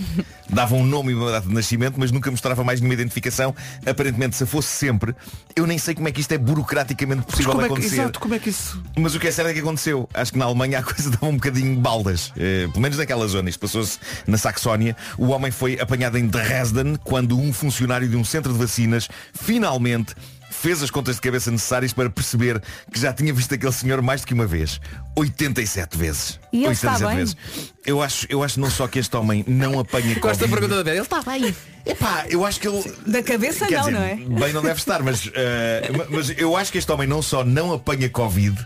Dava 0.48 0.74
um 0.74 0.84
nome 0.84 1.12
e 1.12 1.14
uma 1.14 1.30
data 1.30 1.48
de 1.48 1.54
nascimento, 1.54 1.94
mas 1.98 2.10
nunca 2.10 2.30
mostrava 2.30 2.62
mais 2.64 2.80
nenhuma 2.80 2.94
identificação. 2.94 3.54
Aparentemente, 3.86 4.36
se 4.36 4.46
fosse 4.46 4.68
sempre, 4.68 5.14
eu 5.56 5.66
nem 5.66 5.78
sei 5.78 5.94
como 5.94 6.08
é 6.08 6.12
que 6.12 6.20
isto 6.20 6.32
é 6.32 6.38
burocraticamente 6.38 7.22
possível 7.22 7.52
como 7.52 7.60
de 7.60 7.64
é 7.64 7.68
que, 7.68 7.72
acontecer. 7.74 8.00
exato, 8.02 8.20
como 8.20 8.34
é 8.34 8.38
que 8.38 8.50
isso. 8.50 8.82
Mas 8.96 9.14
o 9.14 9.20
que 9.20 9.28
é 9.28 9.30
certo 9.30 9.48
é 9.48 9.54
que 9.54 9.60
aconteceu. 9.60 10.08
Acho 10.12 10.32
que 10.32 10.38
na 10.38 10.44
Alemanha 10.44 10.78
a 10.78 10.82
coisa 10.84 11.10
dava 11.10 11.26
um 11.26 11.34
bocadinho 11.34 11.76
baldas. 11.78 12.32
Eh, 12.36 12.68
pelo 12.68 12.80
menos 12.80 12.98
naquela 12.98 13.26
zona. 13.26 13.48
Isto 13.48 13.60
passou-se 13.60 13.98
na 14.26 14.36
Saxónia. 14.36 14.96
O 15.16 15.28
homem 15.28 15.50
foi 15.50 15.78
apanhado 15.80 16.18
em 16.18 16.26
Dresden 16.26 16.96
quando 17.04 17.38
um 17.38 17.52
funcionário 17.52 18.08
de 18.08 18.16
um 18.16 18.24
centro 18.24 18.52
de 18.52 18.58
vacinas 18.58 19.08
finalmente 19.32 20.14
fez 20.58 20.82
as 20.82 20.90
contas 20.90 21.16
de 21.16 21.20
cabeça 21.22 21.50
necessárias 21.50 21.92
para 21.92 22.10
perceber 22.10 22.62
que 22.92 22.98
já 23.00 23.12
tinha 23.12 23.32
visto 23.32 23.54
aquele 23.54 23.72
senhor 23.72 24.02
mais 24.02 24.20
do 24.22 24.26
que 24.26 24.34
uma 24.34 24.46
vez. 24.46 24.80
87 25.16 25.96
vezes. 25.96 26.38
E 26.52 26.64
ele 26.64 26.72
está 26.72 26.92
87 26.92 27.08
bem? 27.08 27.16
vezes. 27.16 27.36
Eu 27.86 28.02
acho, 28.02 28.26
eu 28.28 28.42
acho 28.42 28.60
não 28.60 28.70
só 28.70 28.86
que 28.86 28.98
este 28.98 29.16
homem 29.16 29.44
não 29.46 29.78
apanha 29.78 30.14
Gosto 30.18 30.40
da 30.40 30.46
Covid. 30.46 30.50
pergunta 30.52 30.76
da 30.76 30.82
Vera. 30.82 30.96
Ele 30.96 31.02
está 31.02 31.22
bem. 31.22 31.54
Epá, 31.86 32.26
eu 32.28 32.44
acho 32.44 32.60
que 32.60 32.68
ele. 32.68 32.84
Da 33.06 33.22
cabeça 33.22 33.66
não, 33.70 33.78
dizer, 33.78 33.90
não 33.92 34.02
é? 34.02 34.14
Bem 34.16 34.52
não 34.52 34.60
deve 34.62 34.78
estar, 34.78 35.02
mas, 35.02 35.24
ma- 35.96 36.06
mas 36.10 36.30
eu 36.36 36.56
acho 36.56 36.70
que 36.70 36.78
este 36.78 36.90
homem 36.92 37.06
não 37.08 37.22
só 37.22 37.44
não 37.44 37.72
apanha 37.72 38.08
Covid, 38.10 38.56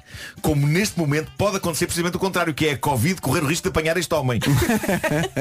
como 0.40 0.66
neste 0.66 0.98
momento 0.98 1.30
pode 1.38 1.56
acontecer 1.56 1.86
precisamente 1.86 2.16
o 2.16 2.20
contrário, 2.20 2.52
que 2.52 2.66
é 2.66 2.72
a 2.72 2.78
Covid 2.78 3.20
correr 3.20 3.42
o 3.44 3.46
risco 3.46 3.62
de 3.64 3.68
apanhar 3.68 3.96
este 3.96 4.12
homem. 4.14 4.40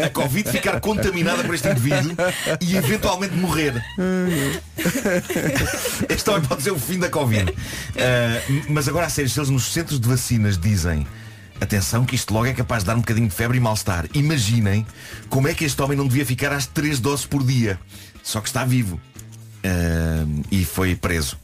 A 0.06 0.10
Covid 0.10 0.50
ficar 0.52 0.80
contaminada 0.80 1.44
por 1.44 1.56
este 1.56 1.68
indivíduo 1.70 2.16
e 2.62 2.76
eventualmente 2.76 3.36
morrer. 3.36 3.74
Este 6.10 6.30
homem 6.30 6.44
pode 6.48 6.62
ser 6.64 6.72
o 6.72 6.80
fim 6.80 7.00
da 7.00 7.10
Covid. 7.10 7.54
Eh, 7.96 8.42
mas 8.70 8.88
agora 8.88 9.08
a 9.08 9.10
sério, 9.10 9.30
se 9.30 9.40
eles 9.40 9.50
nos 9.50 9.72
centros 9.74 10.00
de 10.00 10.08
vacinas 10.08 10.58
dizem 10.58 11.06
Atenção 11.62 12.04
que 12.04 12.16
isto 12.16 12.34
logo 12.34 12.48
é 12.48 12.54
capaz 12.54 12.82
de 12.82 12.88
dar 12.88 12.96
um 12.96 13.02
bocadinho 13.02 13.28
de 13.28 13.36
febre 13.36 13.58
e 13.58 13.62
mal-estar. 13.62 14.08
Imaginem 14.16 14.84
como 15.30 15.48
é 15.48 15.54
que 15.54 15.64
este 15.64 15.80
homem 15.80 15.96
não 15.96 16.08
devia 16.08 16.26
ficar 16.26 16.52
às 16.52 16.66
três 16.66 17.00
doses 17.00 17.28
por 17.28 17.44
dia. 17.44 17.80
Só 18.24 18.42
que 18.42 18.48
está 18.48 18.66
vivo. 18.66 19.00
Ahm, 19.64 20.42
e 20.52 20.66
foi 20.66 20.96
preso. 20.96 21.38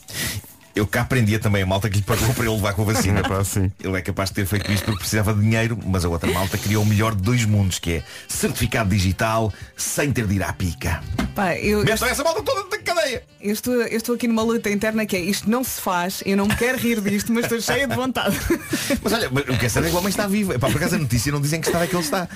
Eu 0.77 0.85
cá 0.85 1.01
aprendia 1.01 1.39
também 1.39 1.63
a 1.63 1.65
malta 1.65 1.89
que 1.89 1.97
lhe 1.97 2.03
pagou 2.03 2.31
para 2.35 2.45
ele 2.45 2.53
levar 2.53 2.73
com 2.73 2.83
a 2.83 2.85
vacina. 2.85 3.23
Sim. 3.43 3.71
Ele 3.83 3.97
é 3.97 4.01
capaz 4.01 4.29
de 4.29 4.35
ter 4.35 4.45
feito 4.45 4.71
isto 4.71 4.85
porque 4.85 4.99
precisava 4.99 5.33
de 5.33 5.41
dinheiro, 5.41 5.77
mas 5.83 6.05
a 6.05 6.09
outra 6.09 6.31
malta 6.31 6.55
criou 6.55 6.83
o 6.83 6.85
melhor 6.85 7.15
de 7.15 7.23
dois 7.23 7.45
mundos, 7.45 7.79
que 7.79 7.93
é 7.93 8.03
certificado 8.27 8.91
digital 8.91 9.51
sem 9.75 10.11
ter 10.11 10.27
de 10.27 10.35
ir 10.35 10.43
à 10.43 10.53
pica. 10.53 11.01
Pá, 11.33 11.55
eu, 11.55 11.83
eu, 11.83 11.93
essa 11.93 12.23
malta 12.23 12.43
toda 12.43 12.69
de 12.69 12.83
cadeia. 12.83 13.23
eu 13.41 13.53
estou, 13.53 13.73
eu 13.73 13.97
estou 13.97 14.15
aqui 14.15 14.27
numa 14.27 14.43
luta 14.43 14.69
interna 14.69 15.05
que 15.05 15.15
é 15.15 15.19
isto 15.19 15.49
não 15.49 15.63
se 15.63 15.81
faz, 15.81 16.21
eu 16.25 16.37
não 16.37 16.47
me 16.47 16.55
quero 16.55 16.77
rir 16.77 17.01
disto, 17.01 17.33
mas 17.33 17.45
estou 17.45 17.59
cheia 17.59 17.87
de 17.87 17.95
vontade. 17.95 18.37
Mas 19.01 19.13
olha, 19.13 19.29
mas 19.31 19.43
o 19.43 19.57
que 19.57 19.65
é 19.65 19.69
certo 19.69 19.85
é 19.85 19.89
que 19.89 19.95
o 19.95 19.99
homem 19.99 20.09
está 20.09 20.27
vivo. 20.27 20.53
Epá, 20.53 20.67
por 20.67 20.77
acaso 20.77 20.95
a 20.95 20.97
notícia 20.97 21.31
não 21.31 21.39
dizem 21.41 21.61
que 21.61 21.67
estado 21.67 21.83
é 21.83 21.87
que 21.87 21.95
ele 21.95 22.03
está. 22.03 22.27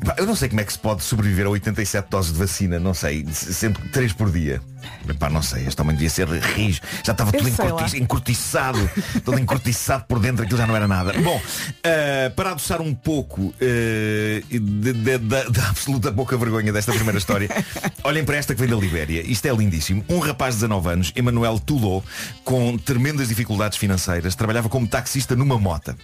Epá, 0.00 0.14
eu 0.18 0.26
não 0.26 0.34
sei 0.34 0.48
como 0.48 0.60
é 0.60 0.64
que 0.64 0.72
se 0.72 0.78
pode 0.78 1.02
sobreviver 1.02 1.46
a 1.46 1.50
87 1.50 2.08
doses 2.08 2.32
de 2.32 2.38
vacina, 2.38 2.78
não 2.78 2.94
sei, 2.94 3.26
sempre 3.32 3.88
3 3.88 4.12
por 4.12 4.30
dia. 4.30 4.60
Epá, 5.08 5.28
não 5.28 5.42
sei, 5.42 5.66
este 5.66 5.80
homem 5.80 5.94
devia 5.94 6.10
ser 6.10 6.28
rijo. 6.28 6.80
Já 7.04 7.12
estava 7.12 7.30
Eu 7.34 7.42
tudo 7.42 7.74
lá. 7.74 7.88
Encurtiçado, 7.94 8.78
todo 9.24 9.38
encurtiçado 9.38 10.04
por 10.08 10.18
dentro, 10.18 10.44
aquilo 10.44 10.58
já 10.58 10.66
não 10.66 10.76
era 10.76 10.86
nada. 10.88 11.12
Bom, 11.14 11.40
ah, 11.84 12.30
para 12.34 12.50
adoçar 12.50 12.80
um 12.80 12.94
pouco 12.94 13.54
de- 13.60 14.92
de- 14.92 15.18
da- 15.18 15.44
da 15.44 15.68
absoluta 15.68 16.12
pouca 16.12 16.36
vergonha 16.36 16.72
desta 16.72 16.92
primeira 16.92 17.18
história, 17.18 17.48
olhem 18.04 18.24
para 18.24 18.36
esta 18.36 18.54
que 18.54 18.60
vem 18.60 18.68
da 18.70 18.76
Libéria. 18.76 19.22
Isto 19.24 19.46
é 19.46 19.52
lindíssimo. 19.54 20.04
Um 20.08 20.18
rapaz 20.18 20.54
de 20.54 20.60
19 20.62 20.88
anos, 20.88 21.12
Emanuel 21.16 21.58
Tulou, 21.58 22.04
com 22.44 22.76
tremendas 22.78 23.28
dificuldades 23.28 23.78
financeiras, 23.78 24.34
trabalhava 24.34 24.68
como 24.68 24.86
taxista 24.86 25.34
numa 25.36 25.58
mota. 25.58 25.96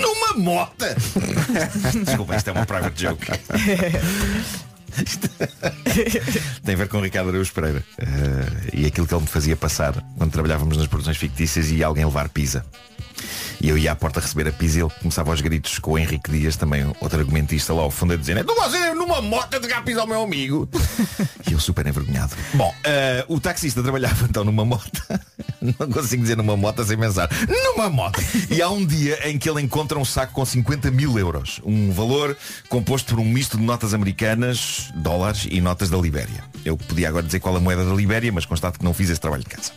Numa 0.00 0.34
mota! 0.42 0.96
Desculpa, 2.04 2.36
isto 2.36 2.50
é 2.50 2.52
uma 2.52 2.66
private 2.66 3.02
joke. 3.02 3.26
Tem 6.64 6.74
a 6.74 6.78
ver 6.78 6.88
com 6.88 6.98
o 6.98 7.02
Ricardo 7.02 7.30
Araújo 7.30 7.52
Pereira 7.52 7.84
eh, 7.98 8.70
e 8.72 8.86
aquilo 8.86 9.06
que 9.06 9.14
ele 9.14 9.22
me 9.22 9.28
fazia 9.28 9.56
passar 9.56 9.94
quando 10.16 10.30
trabalhávamos 10.30 10.76
nas 10.76 10.86
produções 10.86 11.16
fictícias 11.16 11.70
e 11.70 11.82
alguém 11.82 12.04
levar 12.04 12.28
pizza. 12.28 12.64
E 13.66 13.68
eu 13.68 13.76
ia 13.76 13.90
à 13.90 13.96
porta 13.96 14.20
receber 14.20 14.46
a 14.46 14.52
pizza 14.52 14.78
e 14.78 14.82
ele 14.82 14.92
começava 15.02 15.32
aos 15.32 15.40
gritos 15.40 15.80
com 15.80 15.94
o 15.94 15.98
Henrique 15.98 16.30
Dias, 16.30 16.54
também 16.54 16.86
outro 17.00 17.18
argumentista 17.18 17.74
lá 17.74 17.82
ao 17.82 17.90
fundo 17.90 18.12
a 18.12 18.16
dizer, 18.16 18.44
não 18.44 18.54
você 18.54 18.94
numa 18.94 19.20
moto 19.20 19.58
de 19.58 19.66
pizza 19.82 20.02
ao 20.02 20.06
meu 20.06 20.22
amigo. 20.22 20.68
E 21.48 21.52
eu 21.52 21.60
super 21.60 21.86
envergonhado. 21.86 22.34
Bom, 22.54 22.74
eh, 22.82 23.24
o 23.28 23.38
taxista 23.38 23.80
trabalhava 23.80 24.26
então 24.28 24.42
numa 24.42 24.64
moto. 24.64 25.00
Não 25.78 25.88
consigo 25.90 26.22
dizer 26.22 26.36
numa 26.36 26.56
moto 26.56 26.84
sem 26.84 26.98
pensar. 26.98 27.28
Numa 27.48 27.88
moto. 27.88 28.20
E 28.50 28.60
há 28.60 28.68
um 28.68 28.84
dia 28.84 29.28
em 29.28 29.38
que 29.38 29.48
ele 29.48 29.62
encontra 29.62 29.98
um 29.98 30.04
saco 30.04 30.32
com 30.32 30.44
50 30.44 30.90
mil 30.90 31.18
euros. 31.18 31.60
Um 31.64 31.92
valor 31.92 32.36
composto 32.68 33.14
por 33.14 33.20
um 33.20 33.24
misto 33.24 33.56
de 33.56 33.62
notas 33.62 33.94
americanas, 33.94 34.90
dólares 34.94 35.46
e 35.48 35.60
notas 35.60 35.88
da 35.88 35.96
Libéria. 35.96 36.44
Eu 36.64 36.76
podia 36.76 37.08
agora 37.08 37.24
dizer 37.24 37.40
qual 37.40 37.56
a 37.56 37.60
moeda 37.60 37.84
da 37.84 37.94
Libéria, 37.94 38.32
mas 38.32 38.44
constato 38.44 38.78
que 38.78 38.84
não 38.84 38.92
fiz 38.92 39.08
esse 39.08 39.20
trabalho 39.20 39.44
de 39.44 39.50
casa. 39.50 39.72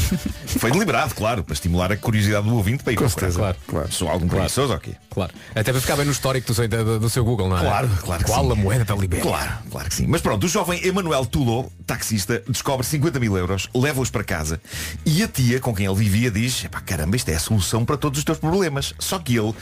Foi 0.58 0.70
deliberado, 0.70 1.14
claro, 1.14 1.42
para 1.42 1.54
estimular 1.54 1.90
a 1.90 1.96
curiosidade 1.96 2.46
do 2.46 2.54
ouvinte 2.54 2.82
para 2.82 2.92
ir. 2.92 2.96
Certeza, 3.32 3.38
claro. 3.38 3.56
claro. 3.66 3.92
Sou 3.92 4.08
algum 4.08 4.28
preguiçoso 4.28 4.72
ou 4.72 4.78
quê? 4.78 4.92
Claro. 5.10 5.32
Até 5.54 5.72
para 5.72 5.80
ficar 5.80 5.96
bem 5.96 6.04
no 6.04 6.12
histórico 6.12 6.46
do 6.46 6.54
seu, 6.54 6.68
do, 6.68 7.00
do 7.00 7.10
seu 7.10 7.24
Google, 7.24 7.48
não 7.48 7.58
é? 7.58 7.60
Claro, 7.60 7.88
claro 8.02 8.24
que 8.24 8.30
Qual 8.30 8.44
sim. 8.44 8.52
a 8.52 8.54
moeda 8.54 8.84
da 8.84 8.94
Libéria? 8.94 9.22
Claro, 9.22 9.52
claro 9.70 9.88
que 9.88 9.94
sim. 9.94 10.06
Mas 10.06 10.20
pronto, 10.20 10.44
o 10.44 10.48
jovem 10.48 10.84
Emanuel 10.86 11.26
Tulou, 11.26 11.70
taxista, 11.86 12.42
descobre 12.48 12.84
50 12.84 13.20
mil 13.20 13.36
euros, 13.36 13.68
leva-os 13.74 14.10
para 14.10 14.24
casa 14.24 14.60
e 15.04 15.22
a 15.22 15.28
tia 15.28 15.60
com 15.60 15.74
quem 15.74 15.86
ele 15.86 15.94
vivia 15.94 16.30
diz, 16.30 16.64
"Epá, 16.64 16.80
caramba, 16.80 17.16
isto 17.16 17.28
é 17.28 17.34
a 17.34 17.40
solução 17.40 17.84
para 17.84 17.96
todos 17.96 18.18
os 18.18 18.24
teus 18.24 18.38
problemas. 18.38 18.94
Só 18.98 19.18
que 19.18 19.36
ele, 19.36 19.54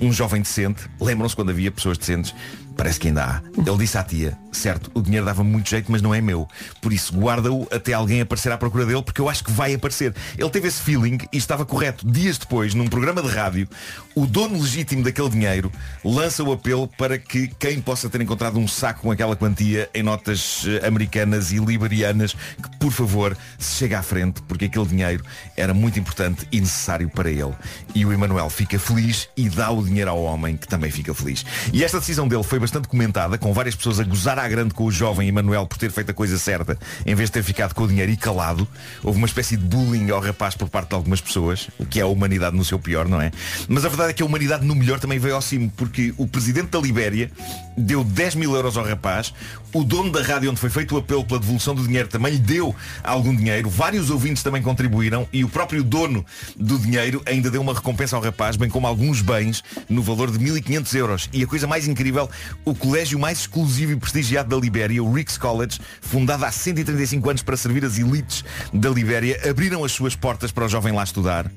um 0.00 0.12
jovem 0.12 0.42
decente, 0.42 0.88
lembram-se 1.00 1.34
quando 1.34 1.50
havia 1.50 1.70
pessoas 1.70 1.98
decentes, 1.98 2.34
parece 2.76 2.98
que 2.98 3.08
ainda 3.08 3.24
há. 3.24 3.42
Ele 3.56 3.78
disse 3.78 3.98
à 3.98 4.02
tia, 4.02 4.36
certo, 4.50 4.90
o 4.94 5.00
dinheiro 5.00 5.24
dava 5.26 5.44
muito 5.44 5.68
jeito, 5.68 5.90
mas 5.90 6.02
não 6.02 6.14
é 6.14 6.20
meu. 6.20 6.48
Por 6.80 6.92
isso, 6.92 7.14
guarda-o 7.14 7.66
até 7.70 7.92
alguém 7.92 8.20
aparecer 8.20 8.50
à 8.50 8.58
procura 8.58 8.84
dele, 8.84 9.02
porque 9.02 9.20
eu 9.20 9.28
acho 9.28 9.44
que 9.44 9.52
vai 9.52 9.74
aparecer. 9.74 10.14
Ele 10.36 10.50
teve 10.50 10.68
esse 10.68 10.80
feeling 10.80 11.18
e 11.32 11.36
estava 11.36 11.64
correto. 11.64 12.10
Dias 12.10 12.38
depois, 12.38 12.74
num 12.74 12.88
programa 12.88 13.22
de 13.22 13.28
rádio, 13.28 13.68
o 14.14 14.26
dono 14.26 14.60
legítimo 14.60 15.02
daquele 15.02 15.28
dinheiro 15.28 15.70
lança 16.04 16.42
o 16.42 16.52
apelo 16.52 16.88
para 16.88 17.18
que 17.18 17.48
quem 17.58 17.80
possa 17.80 18.08
ter 18.08 18.20
encontrado 18.20 18.58
um 18.58 18.66
saco 18.66 19.02
com 19.02 19.10
aquela 19.10 19.36
quantia 19.36 19.88
em 19.94 20.02
notas 20.02 20.64
eh, 20.66 20.86
americanas 20.86 21.52
e 21.52 21.60
liberianas, 21.72 22.34
que 22.34 22.76
por 22.78 22.92
favor 22.92 23.36
se 23.58 23.78
chegue 23.78 23.94
à 23.94 24.02
frente, 24.02 24.40
porque 24.42 24.66
aquele 24.66 24.86
dinheiro 24.86 25.24
era 25.56 25.72
muito 25.72 25.98
importante 25.98 26.46
e 26.52 26.60
necessário 26.60 27.08
para 27.08 27.30
ele. 27.30 27.52
E 27.94 28.04
o 28.04 28.12
Emanuel 28.12 28.48
fica 28.50 28.78
feliz 28.78 29.28
e 29.36 29.48
dá 29.48 29.70
o 29.70 29.84
dinheiro 29.84 30.10
ao 30.10 30.22
homem, 30.22 30.56
que 30.56 30.68
também 30.68 30.90
fica 30.90 31.14
feliz. 31.14 31.44
E 31.72 31.82
esta 31.82 31.98
decisão 31.98 32.28
dele 32.28 32.42
foi 32.42 32.58
bastante 32.58 32.88
comentada, 32.88 33.38
com 33.38 33.52
várias 33.52 33.74
pessoas 33.74 33.98
a 34.00 34.04
gozar 34.04 34.38
à 34.38 34.48
grande 34.48 34.74
com 34.74 34.84
o 34.84 34.90
jovem 34.90 35.28
Emanuel 35.28 35.66
por 35.66 35.78
ter 35.78 35.90
feito 35.90 36.10
a 36.10 36.14
coisa 36.14 36.38
certa, 36.38 36.78
em 37.06 37.14
vez 37.14 37.28
de 37.28 37.34
ter 37.34 37.42
ficado 37.42 37.74
com 37.74 37.84
o 37.84 37.88
dinheiro 37.88 38.12
e 38.12 38.16
calado. 38.16 38.66
Houve 39.02 39.18
uma 39.18 39.26
espécie 39.26 39.56
de 39.56 39.64
bullying 39.64 40.10
ao 40.10 40.20
rapaz 40.20 40.54
por 40.54 40.68
parte 40.68 40.90
de 40.90 40.94
algumas 40.94 41.20
pessoas, 41.20 41.68
o 41.78 41.86
que 41.86 41.98
é 41.98 42.02
a 42.02 42.06
humanidade 42.06 42.56
no 42.56 42.64
seu 42.64 42.78
pior, 42.78 43.08
não 43.08 43.20
é? 43.20 43.30
Mas 43.68 43.84
a 43.84 43.88
verdade 43.88 44.10
é 44.10 44.12
que 44.12 44.22
a 44.22 44.26
humanidade 44.26 44.64
no 44.64 44.74
melhor 44.74 45.00
também 45.00 45.18
veio 45.18 45.34
ao 45.34 45.42
cimo, 45.42 45.72
porque 45.76 46.14
o 46.16 46.26
presidente 46.26 46.68
da 46.68 46.78
Libéria 46.78 47.30
deu 47.76 48.04
10 48.04 48.34
mil 48.36 48.54
euros 48.54 48.76
ao 48.76 48.84
rapaz, 48.84 49.32
o 49.74 49.82
dono 49.84 50.10
da 50.10 50.22
rádio 50.22 50.50
onde 50.50 50.60
foi 50.60 50.70
feito 50.70 50.94
o 50.94 50.98
apelo 50.98 51.24
pela 51.24 51.40
devolução 51.40 51.74
do 51.74 51.82
dinheiro 51.82 52.08
também 52.08 52.32
lhe 52.32 52.38
deu 52.38 52.74
algum 53.02 53.34
dinheiro, 53.34 53.68
vários 53.70 54.10
ouvintes 54.10 54.42
também 54.42 54.62
contribuíram 54.62 55.26
e 55.32 55.44
o 55.44 55.48
próprio 55.48 55.82
dono 55.82 56.24
do 56.56 56.78
dinheiro 56.78 57.22
ainda 57.26 57.50
deu 57.50 57.60
uma 57.60 57.74
recompensa 57.74 58.16
ao 58.16 58.22
rapaz, 58.22 58.56
bem 58.56 58.68
como 58.68 58.86
alguns 58.86 59.22
bens 59.22 59.62
no 59.88 60.02
valor 60.02 60.30
de 60.30 60.38
1500 60.38 60.94
euros. 60.94 61.30
E 61.32 61.42
a 61.42 61.46
coisa 61.46 61.66
mais 61.66 61.88
incrível, 61.88 62.28
o 62.64 62.74
colégio 62.74 63.18
mais 63.18 63.40
exclusivo 63.40 63.92
e 63.92 63.96
prestigiado 63.96 64.48
da 64.48 64.56
Libéria, 64.56 65.02
o 65.02 65.12
Ricks 65.12 65.38
College, 65.38 65.78
fundado 66.00 66.44
há 66.44 66.50
135 66.50 67.30
anos 67.30 67.42
para 67.42 67.56
servir 67.56 67.84
as 67.84 67.98
elites 67.98 68.44
da 68.72 68.90
Libéria, 68.90 69.40
abriram 69.48 69.84
as 69.84 69.92
suas 69.92 70.14
portas 70.14 70.52
para 70.52 70.66
o 70.66 70.68
jovem 70.68 70.92
lá 70.92 71.02
estudar 71.02 71.50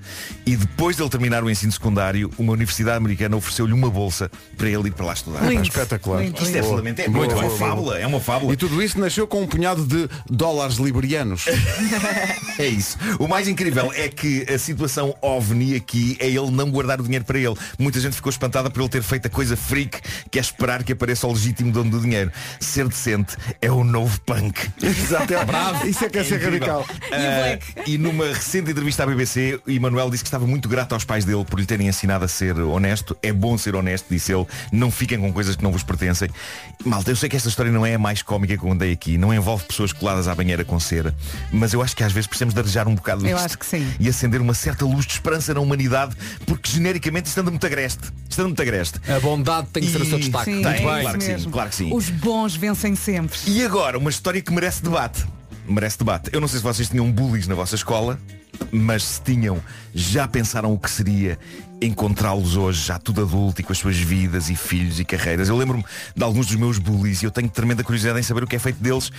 e 0.45 0.55
depois 0.55 0.95
de 0.95 1.03
ele 1.03 1.09
terminar 1.09 1.43
o 1.43 1.49
ensino 1.49 1.71
secundário, 1.71 2.31
uma 2.37 2.53
universidade 2.53 2.97
americana 2.97 3.35
ofereceu-lhe 3.35 3.73
uma 3.73 3.89
bolsa 3.89 4.29
para 4.57 4.69
ele 4.69 4.87
ir 4.87 4.91
para 4.91 5.05
lá 5.05 5.13
estudar. 5.13 5.41
Lindo. 5.49 5.63
Espetacular. 5.63 6.21
Lindo, 6.23 6.41
Isto 6.41 6.55
é 6.55 6.59
é, 6.59 7.05
é 7.05 7.09
boa, 7.09 7.27
uma 7.27 7.41
boa. 7.41 7.57
fábula, 7.57 7.99
é 7.99 8.04
uma 8.07 8.19
fábula. 8.19 8.53
E 8.53 8.57
tudo 8.57 8.81
isso 8.81 8.99
nasceu 8.99 9.27
com 9.27 9.41
um 9.41 9.47
punhado 9.47 9.85
de 9.85 10.09
dólares 10.29 10.77
liberianos. 10.77 11.45
É 12.57 12.67
isso. 12.67 12.97
O 13.19 13.27
mais 13.27 13.49
incrível 13.49 13.91
é 13.93 14.07
que 14.07 14.45
a 14.49 14.57
situação 14.57 15.13
ovni 15.21 15.75
aqui 15.75 16.15
é 16.21 16.27
ele 16.27 16.51
não 16.51 16.71
guardar 16.71 17.01
o 17.01 17.03
dinheiro 17.03 17.25
para 17.25 17.37
ele. 17.37 17.53
Muita 17.77 17.99
gente 17.99 18.15
ficou 18.15 18.29
espantada 18.29 18.69
por 18.69 18.79
ele 18.79 18.89
ter 18.89 19.03
feito 19.03 19.25
a 19.25 19.29
coisa 19.29 19.57
freak 19.57 19.99
que 20.31 20.39
é 20.39 20.41
esperar 20.41 20.83
que 20.83 20.93
apareça 20.93 21.27
o 21.27 21.33
legítimo 21.33 21.69
dono 21.69 21.91
do 21.91 21.99
dinheiro. 21.99 22.31
Ser 22.59 22.87
decente 22.87 23.35
é 23.61 23.69
o 23.69 23.83
novo 23.83 24.19
punk. 24.21 24.69
Exato, 24.81 25.33
é 25.33 25.43
bravo. 25.43 25.85
Isso 25.85 26.05
é 26.05 26.09
que 26.09 26.19
é, 26.19 26.23
ser 26.23 26.35
incrível. 26.35 26.79
radical. 26.79 26.87
Ah, 27.11 27.83
e 27.85 27.97
numa 27.97 28.27
recente 28.27 28.71
entrevista 28.71 29.03
à 29.03 29.05
BBC, 29.05 29.59
o 29.67 29.71
Emanuel 29.71 30.09
disse 30.09 30.23
que 30.23 30.27
estava 30.29 30.47
muito 30.47 30.69
grato 30.69 30.93
aos 30.93 31.03
pais 31.03 31.25
dele 31.25 31.43
por 31.43 31.59
lhe 31.59 31.65
terem 31.65 31.87
ensinado 31.87 32.23
a 32.23 32.27
ser 32.27 32.57
honesto. 32.57 33.17
É 33.21 33.33
bom 33.33 33.57
ser 33.57 33.75
honesto, 33.75 34.07
disse 34.09 34.33
ele. 34.33 34.45
Não 34.71 34.89
fiquem 34.89 35.19
com 35.19 35.31
coisas 35.33 35.55
que 35.55 35.63
não 35.63 35.71
vos 35.71 35.83
pertencem. 35.83 36.29
Malta, 36.85 37.11
eu 37.11 37.15
sei 37.15 37.27
que 37.27 37.35
esta 37.35 37.49
história 37.49 37.71
não 37.71 37.85
é 37.85 37.94
a 37.95 37.99
mais 37.99 38.21
cómica 38.21 38.57
que 38.57 38.63
eu 38.63 38.71
andei 38.71 38.91
aqui. 38.91 39.17
Não 39.17 39.33
envolve 39.33 39.65
pessoas 39.65 39.91
coladas 39.91 40.27
à 40.27 40.35
banheira 40.35 40.63
com 40.63 40.79
cera. 40.79 41.15
Mas 41.51 41.73
eu 41.73 41.81
acho 41.81 41.95
que 41.95 42.03
às 42.03 42.11
vezes 42.11 42.27
precisamos 42.27 42.53
de 42.53 42.59
arejar 42.59 42.87
um 42.87 42.95
bocado 42.95 43.25
Eu 43.25 43.37
acho 43.37 43.57
que 43.57 43.65
sim. 43.65 43.87
E 43.99 44.07
acender 44.07 44.41
uma 44.41 44.53
certa 44.53 44.85
luz 44.85 45.05
de 45.05 45.13
esperança 45.13 45.53
na 45.53 45.59
humanidade, 45.59 46.15
porque 46.45 46.69
genericamente 46.69 47.27
isto 47.27 47.39
anda 47.39 47.51
muito 47.51 47.65
agreste. 47.65 48.11
Isto 48.29 48.39
anda 48.39 48.49
muito 48.49 48.61
agreste. 48.61 48.99
A 49.09 49.19
bondade 49.19 49.67
tem 49.73 49.83
que 49.83 49.89
ser 49.89 50.01
o 50.01 50.05
seu 50.05 50.19
destaque. 50.19 50.53
Sim, 50.53 50.61
Tem, 50.61 50.73
é 50.73 50.81
claro 50.81 51.17
que 51.17 51.23
sim, 51.23 51.49
claro 51.49 51.69
que 51.69 51.75
sim. 51.75 51.93
Os 51.93 52.09
bons 52.09 52.55
vencem 52.55 52.95
sempre. 52.95 53.37
E 53.47 53.63
agora, 53.63 53.97
uma 53.97 54.09
história 54.09 54.41
que 54.41 54.51
merece 54.51 54.83
debate. 54.83 55.25
Merece 55.67 55.97
debate. 55.97 56.29
Eu 56.31 56.39
não 56.39 56.47
sei 56.47 56.59
se 56.59 56.63
vocês 56.63 56.89
tinham 56.89 57.11
bullies 57.11 57.47
na 57.47 57.55
vossa 57.55 57.75
escola, 57.75 58.19
mas 58.71 59.03
se 59.03 59.21
tinham, 59.21 59.61
já 59.93 60.27
pensaram 60.27 60.73
o 60.73 60.77
que 60.77 60.89
seria 60.89 61.39
encontrá-los 61.85 62.55
hoje, 62.55 62.85
já 62.85 62.99
tudo 62.99 63.21
adulto 63.21 63.61
e 63.61 63.63
com 63.63 63.71
as 63.71 63.77
suas 63.77 63.97
vidas 63.97 64.49
e 64.49 64.55
filhos 64.55 64.99
e 64.99 65.05
carreiras. 65.05 65.49
Eu 65.49 65.57
lembro-me 65.57 65.83
de 66.15 66.23
alguns 66.23 66.47
dos 66.47 66.55
meus 66.55 66.77
bullies 66.77 67.21
e 67.21 67.25
eu 67.25 67.31
tenho 67.31 67.49
tremenda 67.49 67.83
curiosidade 67.83 68.19
em 68.19 68.23
saber 68.23 68.43
o 68.43 68.47
que 68.47 68.55
é 68.55 68.59
feito 68.59 68.81
deles. 68.81 69.11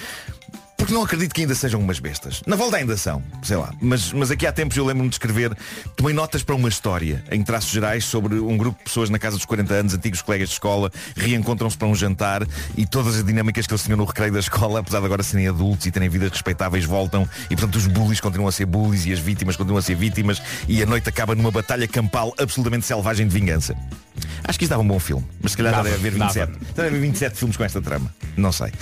Porque 0.77 0.93
não 0.93 1.03
acredito 1.03 1.35
que 1.35 1.41
ainda 1.41 1.55
sejam 1.55 1.81
umas 1.81 1.99
bestas. 1.99 2.43
Na 2.47 2.55
volta 2.55 2.77
ainda 2.77 2.97
são, 2.97 3.23
sei 3.43 3.57
lá. 3.57 3.73
Mas, 3.81 4.13
mas 4.13 4.31
aqui 4.31 4.47
há 4.47 4.53
tempos 4.53 4.77
eu 4.77 4.85
lembro-me 4.85 5.09
de 5.09 5.15
escrever, 5.15 5.57
tomei 5.97 6.13
notas 6.13 6.43
para 6.43 6.55
uma 6.55 6.69
história, 6.69 7.25
em 7.31 7.43
traços 7.43 7.71
gerais, 7.71 8.05
sobre 8.05 8.35
um 8.37 8.57
grupo 8.57 8.79
de 8.79 8.85
pessoas 8.85 9.09
na 9.09 9.19
casa 9.19 9.37
dos 9.37 9.47
40 9.47 9.75
anos, 9.75 9.95
antigos 9.95 10.23
colegas 10.23 10.49
de 10.49 10.55
escola, 10.55 10.91
reencontram-se 11.17 11.77
para 11.77 11.89
um 11.89 11.95
jantar 11.95 12.47
e 12.77 12.87
todas 12.87 13.17
as 13.17 13.25
dinâmicas 13.25 13.67
que 13.67 13.73
eles 13.73 13.83
tinham 13.83 13.97
no 13.97 14.05
recreio 14.05 14.33
da 14.33 14.41
escola, 14.41 14.81
apesar 14.81 15.01
de 15.01 15.07
agora 15.07 15.23
serem 15.23 15.49
adultos 15.49 15.87
e 15.87 15.91
terem 15.91 16.09
vidas 16.09 16.31
respeitáveis, 16.31 16.85
voltam 16.85 17.29
e 17.51 17.57
portanto 17.57 17.77
os 17.77 17.87
bullies 17.87 18.21
continuam 18.21 18.49
a 18.49 18.53
ser 18.53 18.67
bullies 18.67 19.07
e 19.07 19.13
as 19.13 19.19
vítimas 19.19 19.57
continuam 19.57 19.79
a 19.79 19.83
ser 19.83 19.95
vítimas 19.95 20.43
e 20.69 20.83
a 20.83 20.87
noite 20.87 21.09
acaba 21.09 21.35
numa 21.35 21.51
batalha 21.51 21.89
campal 21.89 22.35
absolutamente 22.39 22.87
selvagem 22.87 23.27
de 23.27 23.35
vingança. 23.35 23.75
Acho 24.45 24.59
que 24.59 24.65
isto 24.65 24.71
dava 24.71 24.83
um 24.83 24.89
bom 24.89 24.99
filme, 24.99 25.25
mas 25.43 25.53
se 25.53 25.57
calhar 25.57 25.73
já 25.73 25.79
Dava, 25.79 25.91
deve 25.91 26.09
haver 26.09 26.19
dava. 26.19 26.33
27. 26.33 26.75
Deve 26.75 26.89
haver 26.89 27.01
27 27.01 27.37
filmes 27.37 27.57
com 27.57 27.65
esta 27.65 27.83
trama. 27.83 28.15
Não 28.37 28.53
sei. 28.53 28.73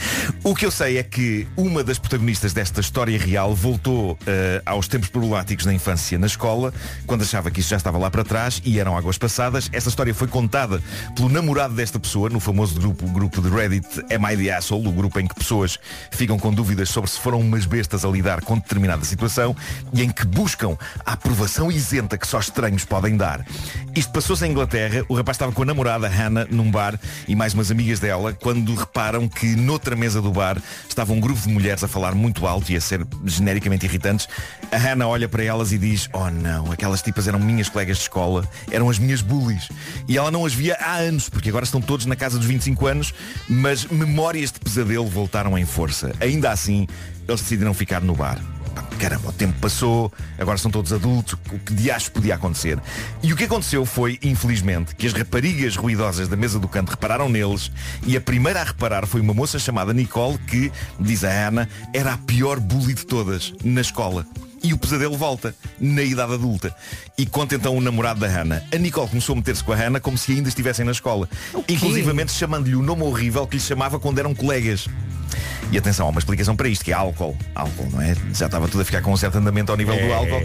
O 0.42 0.54
que 0.54 0.66
eu 0.66 0.70
sei 0.70 0.98
é 0.98 1.02
que 1.02 1.46
uma 1.56 1.82
das 1.84 1.98
protagonistas 1.98 2.52
desta 2.52 2.80
história 2.80 3.18
real 3.18 3.54
voltou 3.54 4.18
eh, 4.26 4.60
aos 4.66 4.88
tempos 4.88 5.08
problemáticos 5.08 5.64
da 5.64 5.72
infância 5.72 6.18
na 6.18 6.26
escola, 6.26 6.72
quando 7.06 7.22
achava 7.22 7.50
que 7.50 7.60
isso 7.60 7.70
já 7.70 7.76
estava 7.76 7.96
lá 7.98 8.10
para 8.10 8.24
trás 8.24 8.60
e 8.64 8.78
eram 8.78 8.96
águas 8.96 9.16
passadas. 9.16 9.70
Esta 9.72 9.88
história 9.88 10.12
foi 10.14 10.28
contada 10.28 10.82
pelo 11.14 11.28
namorado 11.28 11.74
desta 11.74 11.98
pessoa 11.98 12.28
no 12.28 12.40
famoso 12.40 12.78
grupo, 12.78 13.06
grupo 13.08 13.40
de 13.40 13.48
Reddit 13.48 13.86
Am 14.12 14.32
I 14.32 14.36
the 14.36 14.52
Asshole, 14.52 14.86
o 14.88 14.92
grupo 14.92 15.20
em 15.20 15.26
que 15.26 15.34
pessoas 15.34 15.78
ficam 16.10 16.38
com 16.38 16.52
dúvidas 16.52 16.88
sobre 16.88 17.10
se 17.10 17.18
foram 17.18 17.40
umas 17.40 17.64
bestas 17.64 18.04
a 18.04 18.08
lidar 18.08 18.42
com 18.42 18.58
determinada 18.58 19.04
situação 19.04 19.54
e 19.92 20.02
em 20.02 20.10
que 20.10 20.26
buscam 20.26 20.76
a 21.06 21.12
aprovação 21.12 21.70
isenta 21.70 22.18
que 22.18 22.26
só 22.26 22.38
estranhos 22.38 22.84
podem 22.84 23.16
dar. 23.16 23.44
Isto 23.96 24.12
passou-se 24.12 24.44
em 24.44 24.50
Inglaterra, 24.50 25.04
o 25.08 25.14
rapaz 25.14 25.36
estava 25.36 25.52
com 25.52 25.62
a 25.62 25.66
namorada 25.66 26.08
Hannah 26.08 26.48
num 26.50 26.68
bar 26.68 26.98
e 27.28 27.36
mais 27.36 27.54
umas 27.54 27.70
amigas 27.70 28.00
dela 28.00 28.32
quando 28.32 28.74
reparam 28.74 29.28
que 29.28 29.54
noutra 29.54 29.94
mesa 29.94 30.20
do 30.20 30.32
bar 30.32 30.60
estava 30.88 31.12
um 31.12 31.20
grupo 31.20 31.40
de 31.40 31.48
mulheres 31.48 31.84
a 31.84 31.86
falar 31.86 32.12
muito 32.12 32.44
alto 32.44 32.72
e 32.72 32.76
a 32.76 32.80
ser 32.80 33.06
genericamente 33.24 33.86
irritantes. 33.86 34.28
A 34.72 34.76
Hannah 34.76 35.06
olha 35.06 35.28
para 35.28 35.44
elas 35.44 35.70
e 35.70 35.78
diz, 35.78 36.08
oh 36.12 36.28
não, 36.28 36.72
aquelas 36.72 37.02
tipas 37.02 37.28
eram 37.28 37.38
minhas 37.38 37.68
colegas 37.68 37.98
de 37.98 38.02
escola, 38.02 38.48
eram 38.68 38.90
as 38.90 38.98
minhas 38.98 39.22
bullies. 39.22 39.68
E 40.08 40.18
ela 40.18 40.32
não 40.32 40.44
as 40.44 40.52
via 40.52 40.76
há 40.80 40.96
anos, 40.96 41.28
porque 41.28 41.48
agora 41.48 41.64
estão 41.64 41.80
todos 41.80 42.04
na 42.04 42.16
casa 42.16 42.36
dos 42.36 42.48
25 42.48 42.86
anos, 42.88 43.14
mas 43.48 43.84
memórias 43.84 44.50
de 44.50 44.58
pesadelo 44.58 45.06
voltaram 45.06 45.56
em 45.56 45.64
força. 45.64 46.12
Ainda 46.18 46.50
assim, 46.50 46.88
eles 47.28 47.40
decidiram 47.40 47.72
ficar 47.72 48.00
no 48.00 48.16
bar. 48.16 48.40
Caramba, 48.82 49.28
o 49.28 49.32
tempo 49.32 49.58
passou, 49.60 50.12
agora 50.38 50.56
são 50.58 50.70
todos 50.70 50.92
adultos, 50.92 51.34
o 51.52 51.58
que 51.58 51.74
de 51.74 51.90
acho 51.90 52.10
podia 52.10 52.34
acontecer? 52.34 52.78
E 53.22 53.32
o 53.32 53.36
que 53.36 53.44
aconteceu 53.44 53.84
foi, 53.84 54.18
infelizmente, 54.22 54.94
que 54.94 55.06
as 55.06 55.12
raparigas 55.12 55.76
ruidosas 55.76 56.28
da 56.28 56.36
mesa 56.36 56.58
do 56.58 56.68
canto 56.68 56.90
repararam 56.90 57.28
neles 57.28 57.70
e 58.06 58.16
a 58.16 58.20
primeira 58.20 58.60
a 58.60 58.64
reparar 58.64 59.06
foi 59.06 59.20
uma 59.20 59.34
moça 59.34 59.58
chamada 59.58 59.92
Nicole 59.92 60.38
que, 60.38 60.72
diz 60.98 61.24
a 61.24 61.30
Ana, 61.30 61.68
era 61.92 62.14
a 62.14 62.18
pior 62.18 62.60
bully 62.60 62.94
de 62.94 63.04
todas 63.04 63.52
na 63.62 63.80
escola. 63.80 64.26
E 64.62 64.72
o 64.72 64.78
pesadelo 64.78 65.14
volta, 65.14 65.54
na 65.78 66.02
idade 66.02 66.32
adulta. 66.32 66.74
E 67.18 67.26
conta 67.26 67.54
então 67.54 67.76
o 67.76 67.82
namorado 67.82 68.20
da 68.20 68.26
Hannah. 68.26 68.62
A 68.72 68.78
Nicole 68.78 69.10
começou 69.10 69.34
a 69.34 69.36
meter-se 69.36 69.62
com 69.62 69.72
a 69.72 69.76
Hannah 69.76 70.00
como 70.00 70.16
se 70.16 70.32
ainda 70.32 70.48
estivessem 70.48 70.86
na 70.86 70.92
escola. 70.92 71.28
Inclusivamente 71.68 72.32
chamando-lhe 72.32 72.74
o 72.74 72.82
nome 72.82 73.02
horrível 73.02 73.46
que 73.46 73.56
lhe 73.56 73.62
chamava 73.62 74.00
quando 74.00 74.18
eram 74.18 74.34
colegas. 74.34 74.88
E 75.74 75.78
atenção, 75.78 76.06
há 76.06 76.10
uma 76.10 76.20
explicação 76.20 76.54
para 76.54 76.68
isto, 76.68 76.84
que 76.84 76.92
é 76.92 76.94
álcool. 76.94 77.36
Álcool, 77.52 77.88
não 77.90 78.00
é? 78.00 78.14
Já 78.32 78.46
estava 78.46 78.68
tudo 78.68 78.82
a 78.82 78.84
ficar 78.84 79.02
com 79.02 79.12
um 79.12 79.16
certo 79.16 79.38
andamento 79.38 79.72
ao 79.72 79.76
nível 79.76 79.96
do 79.96 80.12
álcool. 80.12 80.40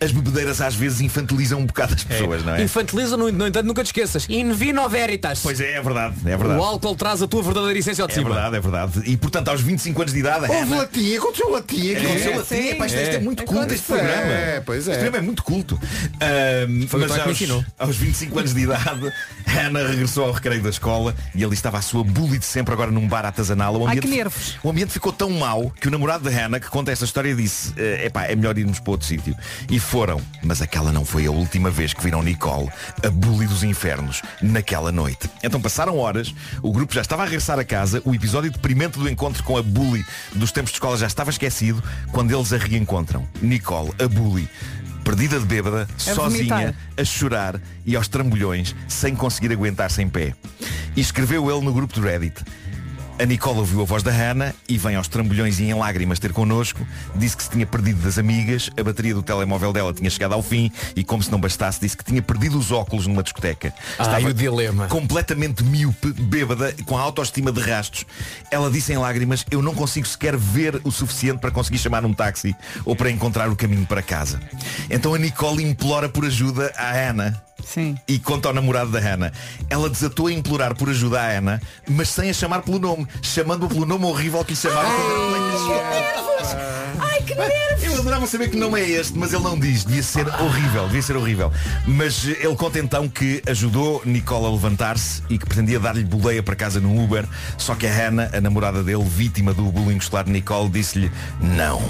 As 0.00 0.10
bebedeiras 0.10 0.60
às 0.60 0.74
vezes 0.74 1.00
infantilizam 1.00 1.60
um 1.60 1.66
bocado 1.66 1.94
as 1.94 2.02
pessoas, 2.02 2.44
não 2.44 2.56
é? 2.56 2.62
Infantiliza, 2.64 3.16
no, 3.16 3.30
no 3.30 3.46
entanto, 3.46 3.64
nunca 3.64 3.84
te 3.84 3.86
esqueças. 3.86 4.26
In 4.28 4.52
vino 4.52 4.88
veritas. 4.88 5.38
Pois 5.40 5.60
é, 5.60 5.74
é 5.74 5.80
verdade, 5.80 6.16
é 6.26 6.36
verdade. 6.36 6.58
O 6.58 6.64
álcool 6.64 6.96
traz 6.96 7.22
a 7.22 7.28
tua 7.28 7.44
verdadeira 7.44 7.78
essência 7.78 8.02
ao 8.02 8.08
de 8.08 8.14
É 8.14 8.16
cima. 8.16 8.30
verdade, 8.30 8.56
é 8.56 8.60
verdade. 8.60 9.02
E 9.04 9.16
portanto, 9.16 9.50
aos 9.50 9.60
25 9.60 10.00
anos 10.02 10.12
de 10.14 10.18
idade, 10.18 10.46
Houve 10.46 10.54
Hannah... 10.56 10.76
latinha, 10.78 11.18
aconteceu 11.18 11.48
latinha. 11.50 11.98
Aconteceu 12.00 12.32
É, 12.32 12.36
latinha, 12.38 12.76
pá, 12.76 12.86
isto, 12.86 12.98
isto 12.98 13.14
é 13.14 13.20
muito 13.20 13.44
culto 13.44 13.74
este 13.74 13.86
programa. 13.86 14.32
É, 14.32 14.62
pois 14.66 14.88
é. 14.88 14.90
Este 14.90 15.00
programa 15.00 15.18
é 15.18 15.20
muito 15.24 15.44
culto. 15.44 15.80
Ahm, 16.20 16.88
Foi 16.88 16.98
mas 17.00 17.12
que 17.12 17.20
aos, 17.46 17.64
aos 17.78 17.96
25 17.96 18.36
anos 18.36 18.52
de 18.52 18.60
idade, 18.62 19.12
Hannah 19.46 19.86
regressou 19.86 20.24
ao 20.24 20.32
recreio 20.32 20.60
da 20.60 20.70
escola 20.70 21.14
e 21.36 21.44
ali 21.44 21.54
estava 21.54 21.78
a 21.78 21.82
sua 21.82 22.02
bully 22.02 22.38
de 22.40 22.46
sempre, 22.46 22.74
agora 22.74 22.90
num 22.90 23.06
bar 23.06 23.24
artesanal. 23.24 23.76
O 23.80 23.86
Ai, 23.86 23.98
que 23.98 24.08
nervos. 24.08 24.56
o 24.60 24.71
ambiente 24.72 24.92
ficou 24.92 25.12
tão 25.12 25.30
mau 25.30 25.70
que 25.80 25.86
o 25.88 25.90
namorado 25.90 26.24
da 26.24 26.30
Hannah, 26.30 26.58
que 26.58 26.68
conta 26.68 26.90
esta 26.90 27.04
história, 27.04 27.34
disse 27.34 27.72
"Eh, 27.76 28.06
epá, 28.06 28.24
é 28.24 28.34
melhor 28.34 28.56
irmos 28.58 28.80
para 28.80 28.90
outro 28.92 29.06
sítio. 29.06 29.36
E 29.70 29.78
foram. 29.78 30.20
Mas 30.42 30.60
aquela 30.62 30.90
não 30.92 31.04
foi 31.04 31.26
a 31.26 31.30
última 31.30 31.70
vez 31.70 31.92
que 31.92 32.02
viram 32.02 32.22
Nicole, 32.22 32.68
a 33.04 33.10
bully 33.10 33.46
dos 33.46 33.62
infernos, 33.62 34.22
naquela 34.40 34.90
noite. 34.90 35.30
Então 35.42 35.60
passaram 35.60 35.98
horas, 35.98 36.34
o 36.62 36.72
grupo 36.72 36.92
já 36.94 37.00
estava 37.02 37.22
a 37.22 37.24
regressar 37.26 37.58
a 37.58 37.64
casa, 37.64 38.02
o 38.04 38.14
episódio 38.14 38.50
deprimente 38.50 38.98
do 38.98 39.08
encontro 39.08 39.42
com 39.44 39.56
a 39.56 39.62
bully 39.62 40.04
dos 40.34 40.50
tempos 40.50 40.72
de 40.72 40.76
escola 40.76 40.96
já 40.96 41.06
estava 41.06 41.30
esquecido, 41.30 41.82
quando 42.10 42.34
eles 42.34 42.52
a 42.52 42.56
reencontram. 42.56 43.26
Nicole, 43.40 43.92
a 44.02 44.08
bully, 44.08 44.48
perdida 45.04 45.38
de 45.38 45.44
bêbada, 45.46 45.86
A 45.96 45.98
sozinha, 46.14 46.28
vomitar. 46.48 46.74
a 46.96 47.04
chorar 47.04 47.60
e 47.84 47.94
aos 47.94 48.08
trambolhões, 48.08 48.74
sem 48.88 49.14
conseguir 49.14 49.52
aguentar-se 49.52 50.00
em 50.02 50.08
pé. 50.08 50.34
E 50.96 51.00
escreveu 51.00 51.50
ele 51.50 51.64
no 51.64 51.72
grupo 51.72 51.94
do 51.94 52.00
Reddit. 52.02 52.42
A 53.22 53.24
Nicole 53.24 53.60
ouviu 53.60 53.80
a 53.82 53.84
voz 53.84 54.02
da 54.02 54.10
Hannah 54.10 54.52
e 54.68 54.76
vem 54.76 54.96
aos 54.96 55.06
trambolhões 55.06 55.60
e 55.60 55.66
em 55.66 55.74
lágrimas 55.74 56.18
ter 56.18 56.32
connosco. 56.32 56.84
Disse 57.14 57.36
que 57.36 57.44
se 57.44 57.50
tinha 57.50 57.64
perdido 57.64 58.02
das 58.02 58.18
amigas, 58.18 58.68
a 58.76 58.82
bateria 58.82 59.14
do 59.14 59.22
telemóvel 59.22 59.72
dela 59.72 59.94
tinha 59.94 60.10
chegado 60.10 60.34
ao 60.34 60.42
fim 60.42 60.72
e, 60.96 61.04
como 61.04 61.22
se 61.22 61.30
não 61.30 61.38
bastasse, 61.38 61.80
disse 61.80 61.96
que 61.96 62.02
tinha 62.02 62.20
perdido 62.20 62.58
os 62.58 62.72
óculos 62.72 63.06
numa 63.06 63.22
discoteca. 63.22 63.72
Ai, 63.96 64.24
o 64.24 64.34
dilema. 64.34 64.88
completamente 64.88 65.62
míope, 65.62 66.12
bêbada, 66.14 66.74
com 66.84 66.98
a 66.98 67.00
autoestima 67.00 67.52
de 67.52 67.60
rastos. 67.60 68.04
Ela 68.50 68.68
disse 68.68 68.92
em 68.92 68.98
lágrimas, 68.98 69.46
eu 69.52 69.62
não 69.62 69.72
consigo 69.72 70.08
sequer 70.08 70.36
ver 70.36 70.80
o 70.82 70.90
suficiente 70.90 71.38
para 71.38 71.52
conseguir 71.52 71.78
chamar 71.78 72.04
um 72.04 72.12
táxi 72.12 72.56
ou 72.84 72.96
para 72.96 73.08
encontrar 73.08 73.48
o 73.48 73.54
caminho 73.54 73.86
para 73.86 74.02
casa. 74.02 74.40
Então 74.90 75.14
a 75.14 75.18
Nicole 75.18 75.62
implora 75.62 76.08
por 76.08 76.24
ajuda 76.24 76.72
à 76.76 76.90
Hannah. 76.90 77.40
Sim. 77.64 77.96
E 78.06 78.18
conta 78.18 78.48
ao 78.48 78.54
namorado 78.54 78.90
da 78.90 79.00
Hannah. 79.00 79.32
Ela 79.70 79.88
desatou 79.88 80.26
a 80.26 80.32
implorar 80.32 80.74
por 80.74 80.88
ajuda 80.88 81.20
à 81.20 81.26
Hannah, 81.26 81.60
mas 81.88 82.08
sem 82.08 82.30
a 82.30 82.32
chamar 82.32 82.62
pelo 82.62 82.78
nome, 82.78 83.06
chamando-a 83.22 83.68
pelo 83.68 83.86
nome 83.86 84.04
horrível 84.04 84.44
que 84.44 84.54
lhe 84.54 84.58
moleque. 84.62 86.32
Ai, 86.98 87.22
que 87.22 87.34
nervos! 87.34 87.82
Eu 87.82 88.00
adorava 88.00 88.26
saber 88.26 88.48
que 88.48 88.56
nome 88.56 88.80
é 88.80 88.88
este, 88.88 89.18
mas 89.18 89.32
ele 89.32 89.42
não 89.42 89.58
diz. 89.58 89.84
Devia 89.84 90.02
ser 90.02 90.26
horrível, 90.28 90.86
devia 90.86 91.02
ser 91.02 91.16
horrível. 91.16 91.52
Mas 91.86 92.24
ele 92.24 92.56
conta 92.56 92.78
então 92.78 93.08
que 93.08 93.42
ajudou 93.46 94.02
Nicole 94.04 94.46
a 94.46 94.50
levantar-se 94.50 95.22
e 95.28 95.38
que 95.38 95.46
pretendia 95.46 95.78
dar-lhe 95.78 96.04
boleia 96.04 96.42
para 96.42 96.54
casa 96.56 96.80
no 96.80 97.02
Uber. 97.02 97.26
Só 97.58 97.74
que 97.74 97.86
a 97.86 97.92
Hannah, 97.92 98.30
a 98.32 98.40
namorada 98.40 98.82
dele, 98.82 99.04
vítima 99.04 99.52
do 99.52 99.64
bullying 99.64 99.96
escolar 99.96 100.24
de 100.24 100.30
Nicole, 100.30 100.68
disse-lhe 100.68 101.10
Não, 101.40 101.80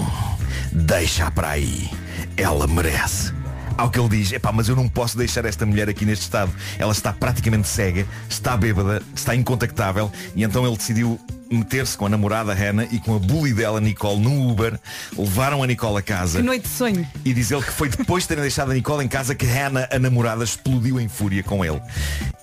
deixa 0.71 1.29
para 1.31 1.49
aí. 1.51 1.89
Ela 2.37 2.67
merece. 2.67 3.42
Ao 3.77 3.89
que 3.89 3.99
ele 3.99 4.09
diz, 4.09 4.31
epá, 4.31 4.51
mas 4.51 4.69
eu 4.69 4.75
não 4.75 4.87
posso 4.87 5.17
deixar 5.17 5.45
esta 5.45 5.65
mulher 5.65 5.89
aqui 5.89 6.05
neste 6.05 6.23
estado. 6.23 6.51
Ela 6.77 6.91
está 6.91 7.11
praticamente 7.11 7.67
cega, 7.67 8.05
está 8.29 8.55
bêbada, 8.55 9.01
está 9.15 9.35
incontactável 9.35 10.11
e 10.35 10.43
então 10.43 10.65
ele 10.65 10.77
decidiu 10.77 11.19
meter-se 11.51 11.97
com 11.97 12.05
a 12.05 12.09
namorada 12.09 12.53
Hannah 12.53 12.87
e 12.91 12.99
com 12.99 13.15
a 13.15 13.19
bully 13.19 13.53
dela 13.53 13.79
Nicole 13.79 14.19
no 14.19 14.49
Uber. 14.49 14.79
Levaram 15.17 15.63
a 15.63 15.67
Nicole 15.67 15.97
a 15.97 16.01
casa. 16.01 16.39
Que 16.39 16.45
noite 16.45 16.63
de 16.63 16.69
sonho. 16.69 17.07
E 17.23 17.33
diz 17.33 17.51
ele 17.51 17.61
que 17.61 17.71
foi 17.71 17.89
depois 17.89 18.23
de 18.23 18.29
terem 18.29 18.41
deixado 18.41 18.71
a 18.71 18.73
Nicole 18.73 19.03
em 19.03 19.07
casa 19.07 19.35
que 19.35 19.45
Hannah, 19.45 19.87
a 19.91 19.99
namorada, 19.99 20.43
explodiu 20.43 20.99
em 20.99 21.07
fúria 21.07 21.43
com 21.43 21.63
ele. 21.63 21.81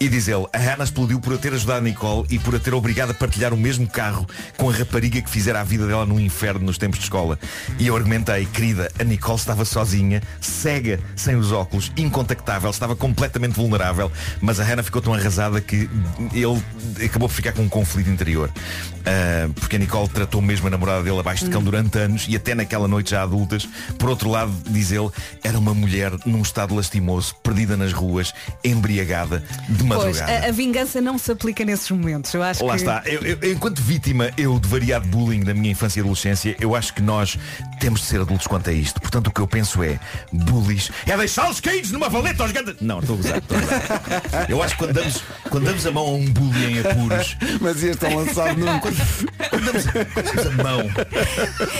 E 0.01 0.09
diz 0.09 0.29
ele, 0.29 0.47
a 0.53 0.59
Hannah 0.59 0.85
explodiu 0.85 1.21
por 1.21 1.35
a 1.35 1.39
ter 1.39 1.53
ajudado 1.53 1.81
a 1.81 1.83
Nicole 1.83 2.27
e 2.31 2.39
por 2.39 2.55
a 2.55 2.59
ter 2.59 2.75
obrigado 2.75 3.11
a 3.11 3.15
partilhar 3.15 3.53
o 3.53 3.57
mesmo 3.57 3.87
carro 3.87 4.27
com 4.57 4.71
a 4.71 4.73
rapariga 4.73 5.21
que 5.21 5.31
fizera 5.31 5.61
a 5.61 5.65
vida 5.65 5.87
dela 5.87 6.07
num 6.07 6.19
inferno 6.19 6.65
nos 6.65 6.79
tempos 6.79 6.99
de 6.99 7.05
escola. 7.05 7.39
E 7.79 7.87
eu 7.87 7.97
argumentei, 7.97 8.47
querida, 8.47 8.91
a 8.99 9.05
Nicole 9.05 9.39
estava 9.39 9.65
sozinha, 9.65 10.23
cega, 10.41 11.01
sem 11.17 11.37
os 11.37 11.53
óculos, 11.53 11.93
incontactável, 11.97 12.71
estava 12.71 12.97
completamente 12.97 13.55
vulnerável, 13.55 14.11
mas 14.41 14.59
a 14.61 14.65
Hannah 14.65 14.83
ficou 14.83 15.03
tão 15.03 15.13
arrasada 15.13 15.61
que 15.61 15.89
ele 16.33 16.63
acabou 17.05 17.29
por 17.29 17.35
ficar 17.35 17.53
com 17.53 17.63
um 17.63 17.69
conflito 17.69 18.11
interior. 18.11 18.51
Ah, 19.07 19.49
porque 19.55 19.77
a 19.77 19.79
Nicole 19.79 20.09
tratou 20.09 20.41
mesmo 20.43 20.67
a 20.67 20.71
namorada 20.71 21.03
dele 21.03 21.19
abaixo 21.19 21.45
de 21.45 21.51
cão 21.51 21.63
durante 21.63 21.99
anos 21.99 22.27
e 22.29 22.37
até 22.37 22.55
naquela 22.55 22.87
noite 22.89 23.11
já 23.11 23.23
adultas. 23.23 23.69
Por 23.99 24.09
outro 24.11 24.31
lado, 24.31 24.53
diz 24.69 24.91
ele, 24.93 25.09
era 25.43 25.59
uma 25.59 25.75
mulher 25.75 26.13
num 26.27 26.43
estado 26.43 26.75
lastimoso, 26.75 27.35
perdida 27.43 27.77
nas 27.77 27.93
ruas, 27.93 28.33
embriagada, 28.65 29.43
de 29.69 29.85
Pois, 29.85 29.89
madrugada. 30.19 30.47
a, 30.47 30.49
a 30.49 30.53
vingança 30.53 31.01
não 31.01 31.19
se 31.19 31.33
aplica 31.33 31.65
nesses 31.65 31.91
momentos. 31.91 32.33
Eu 32.35 32.43
acho 32.43 32.65
Lá 32.65 32.75
que... 32.75 32.81
está. 32.81 33.03
Eu, 33.07 33.21
eu- 33.23 33.53
enquanto 33.53 33.81
vítima, 33.83 34.31
eu 34.37 34.59
de 34.59 34.69
variado 34.69 35.07
bullying 35.09 35.41
da 35.41 35.55
minha 35.55 35.71
infância 35.73 36.01
e 36.01 36.03
adolescência, 36.03 36.57
eu 36.61 36.75
acho 36.75 36.95
que 36.95 37.03
nós 37.03 37.39
temos 37.81 38.01
de 38.01 38.07
ser 38.07 38.21
adultos 38.21 38.47
quanto 38.47 38.71
a 38.71 38.73
isto. 38.73 39.01
Portanto, 39.01 39.29
o 39.29 39.31
que 39.33 39.41
eu 39.41 39.47
penso 39.47 39.83
é, 39.83 39.99
bullies, 40.33 40.91
é 41.07 41.17
deixá-los 41.17 41.61
caídos 41.61 41.91
numa 41.91 42.09
valeta 42.09 42.43
aos 42.43 42.53
grandes... 42.53 42.77
Não, 42.81 43.01
estou 43.01 43.15
a 43.15 43.19
gozar. 43.19 43.39
estou 43.39 43.57
a 43.57 43.61
gozar. 43.61 44.51
Eu 44.51 44.63
acho 44.63 44.75
que 44.77 44.85
quando 44.85 44.93
damos, 44.95 45.23
quando 45.51 45.65
damos 45.65 45.87
a 45.87 45.91
mão 45.91 46.05
a 46.07 46.11
um 46.13 46.25
bully 46.31 46.65
em 46.73 46.81
apuros, 46.81 47.37
Mas 47.61 47.83
este 47.83 48.07
é 48.07 48.15
lançado 48.15 48.59
num 48.59 48.79
quando 49.49 49.65
Damos 49.71 50.47
a 50.47 50.63
mão. 50.63 50.91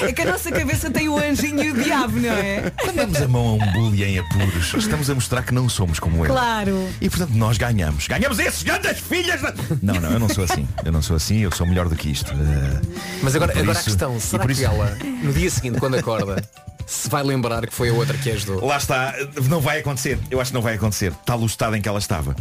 É 0.03 0.13
que 0.13 0.23
a 0.23 0.25
nossa 0.27 0.51
cabeça 0.51 0.91
tem 0.91 1.09
o 1.09 1.19
anjinho 1.19 1.63
e 1.63 1.71
o 1.71 1.83
diabo, 1.83 2.19
não 2.19 2.31
é? 2.31 2.73
Damos 2.95 3.21
a 3.23 3.29
mão 3.29 3.47
a 3.49 3.53
um 3.65 3.73
bully 3.73 4.05
em 4.05 4.19
apuros. 4.19 4.75
Estamos 4.75 5.09
a 5.11 5.15
mostrar 5.15 5.43
que 5.43 5.53
não 5.55 5.69
somos 5.69 5.99
como 5.99 6.25
ele. 6.25 6.33
Claro. 6.33 6.89
E 7.01 7.09
portanto 7.09 7.33
nós 7.35 7.59
ganhamos. 7.59 8.07
Ganhamos 8.07 8.39
esses 8.39 8.63
grandes 8.63 8.99
filhas 9.01 9.41
da... 9.41 9.53
Não, 9.83 9.95
não, 9.95 10.11
eu 10.13 10.19
não 10.19 10.29
sou 10.29 10.45
assim. 10.45 10.67
Eu 10.85 10.93
não 10.93 11.03
sou 11.03 11.17
assim, 11.17 11.39
eu 11.39 11.53
sou 11.53 11.67
melhor 11.67 11.89
do 11.89 11.97
que 11.97 12.11
isto. 12.11 12.33
Eh, 12.33 12.81
Mas 13.23 13.35
agora, 13.35 13.53
agora 13.53 13.71
a 13.71 13.73
isso- 13.73 13.85
questão, 13.85 14.17
e 14.17 14.21
será 14.21 14.43
por 14.43 14.49
que 14.49 14.53
isso- 14.55 14.65
ela, 14.65 14.97
no 15.23 15.33
dia 15.33 15.51
seguinte, 15.51 15.79
quando 15.79 15.97
acorda, 15.97 16.43
se 16.87 17.09
vai 17.09 17.23
lembrar 17.23 17.67
que 17.67 17.75
foi 17.75 17.89
a 17.91 17.93
outra 17.93 18.17
que 18.17 18.31
a 18.31 18.35
ajudou? 18.35 18.65
Lá 18.65 18.77
está, 18.77 19.15
não 19.49 19.61
vai 19.61 19.81
acontecer. 19.81 20.19
Eu 20.31 20.41
acho 20.41 20.51
que 20.51 20.55
não 20.55 20.63
vai 20.63 20.75
acontecer. 20.75 21.13
Tal 21.25 21.41
o 21.41 21.47
estado 21.47 21.77
em 21.77 21.81
que 21.83 21.89
ela 21.89 21.99
estava. 21.99 22.35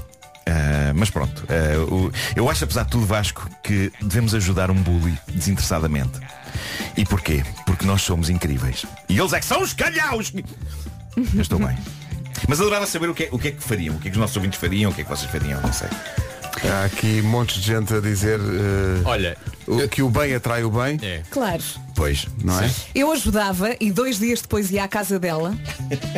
Ah, 0.45 0.91
mas 0.95 1.09
pronto, 1.09 1.45
o- 1.89 2.11
eu 2.35 2.49
acho 2.49 2.63
apesar 2.63 2.83
de 2.83 2.89
tudo 2.91 3.05
Vasco 3.05 3.47
que 3.63 3.91
devemos 4.01 4.33
ajudar 4.33 4.71
um 4.71 4.75
bully 4.75 5.17
desinteressadamente. 5.27 6.19
E 6.97 7.05
porquê? 7.05 7.43
Porque 7.65 7.85
nós 7.85 8.01
somos 8.01 8.29
incríveis. 8.29 8.85
E 9.07 9.17
eles 9.19 9.33
é 9.33 9.39
que 9.39 9.45
são 9.45 9.61
os 9.61 9.73
calhaus! 9.73 10.33
Eu 11.35 11.41
estou 11.41 11.59
bem. 11.59 11.77
Mas 12.47 12.59
adorava 12.59 12.85
saber 12.87 13.09
o 13.09 13.13
que, 13.13 13.23
é, 13.25 13.29
o 13.31 13.37
que 13.37 13.49
é 13.49 13.51
que 13.51 13.61
fariam, 13.61 13.95
o 13.95 13.99
que 13.99 14.07
é 14.07 14.11
que 14.11 14.15
os 14.17 14.21
nossos 14.21 14.35
ouvintes 14.37 14.59
fariam, 14.59 14.89
o 14.91 14.93
que 14.93 15.01
é 15.01 15.03
que 15.03 15.09
vocês 15.09 15.29
fariam, 15.29 15.61
não 15.61 15.73
sei. 15.73 15.89
Há 16.69 16.85
aqui 16.85 17.21
montes 17.21 17.57
de 17.61 17.67
gente 17.67 17.93
a 17.93 17.99
dizer 17.99 18.39
eh, 18.39 19.01
Olha, 19.05 19.37
o- 19.67 19.87
que 19.87 20.01
o 20.01 20.09
bem 20.09 20.33
atrai 20.35 20.63
o 20.63 20.69
bem, 20.69 20.99
é. 21.01 21.21
Claro. 21.29 21.63
Pois, 21.95 22.27
não 22.43 22.59
é? 22.59 22.69
Eu 22.95 23.11
ajudava 23.11 23.75
e 23.79 23.91
dois 23.91 24.19
dias 24.19 24.41
depois 24.41 24.71
ia 24.71 24.83
à 24.83 24.87
casa 24.87 25.19
dela 25.19 25.53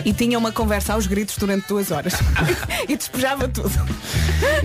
e 0.05 0.13
tinha 0.13 0.37
uma 0.37 0.51
conversa 0.51 0.93
aos 0.93 1.07
gritos 1.07 1.35
durante 1.37 1.67
duas 1.67 1.91
horas. 1.91 2.13
e 2.87 2.95
despejava 2.95 3.47
tudo. 3.47 3.71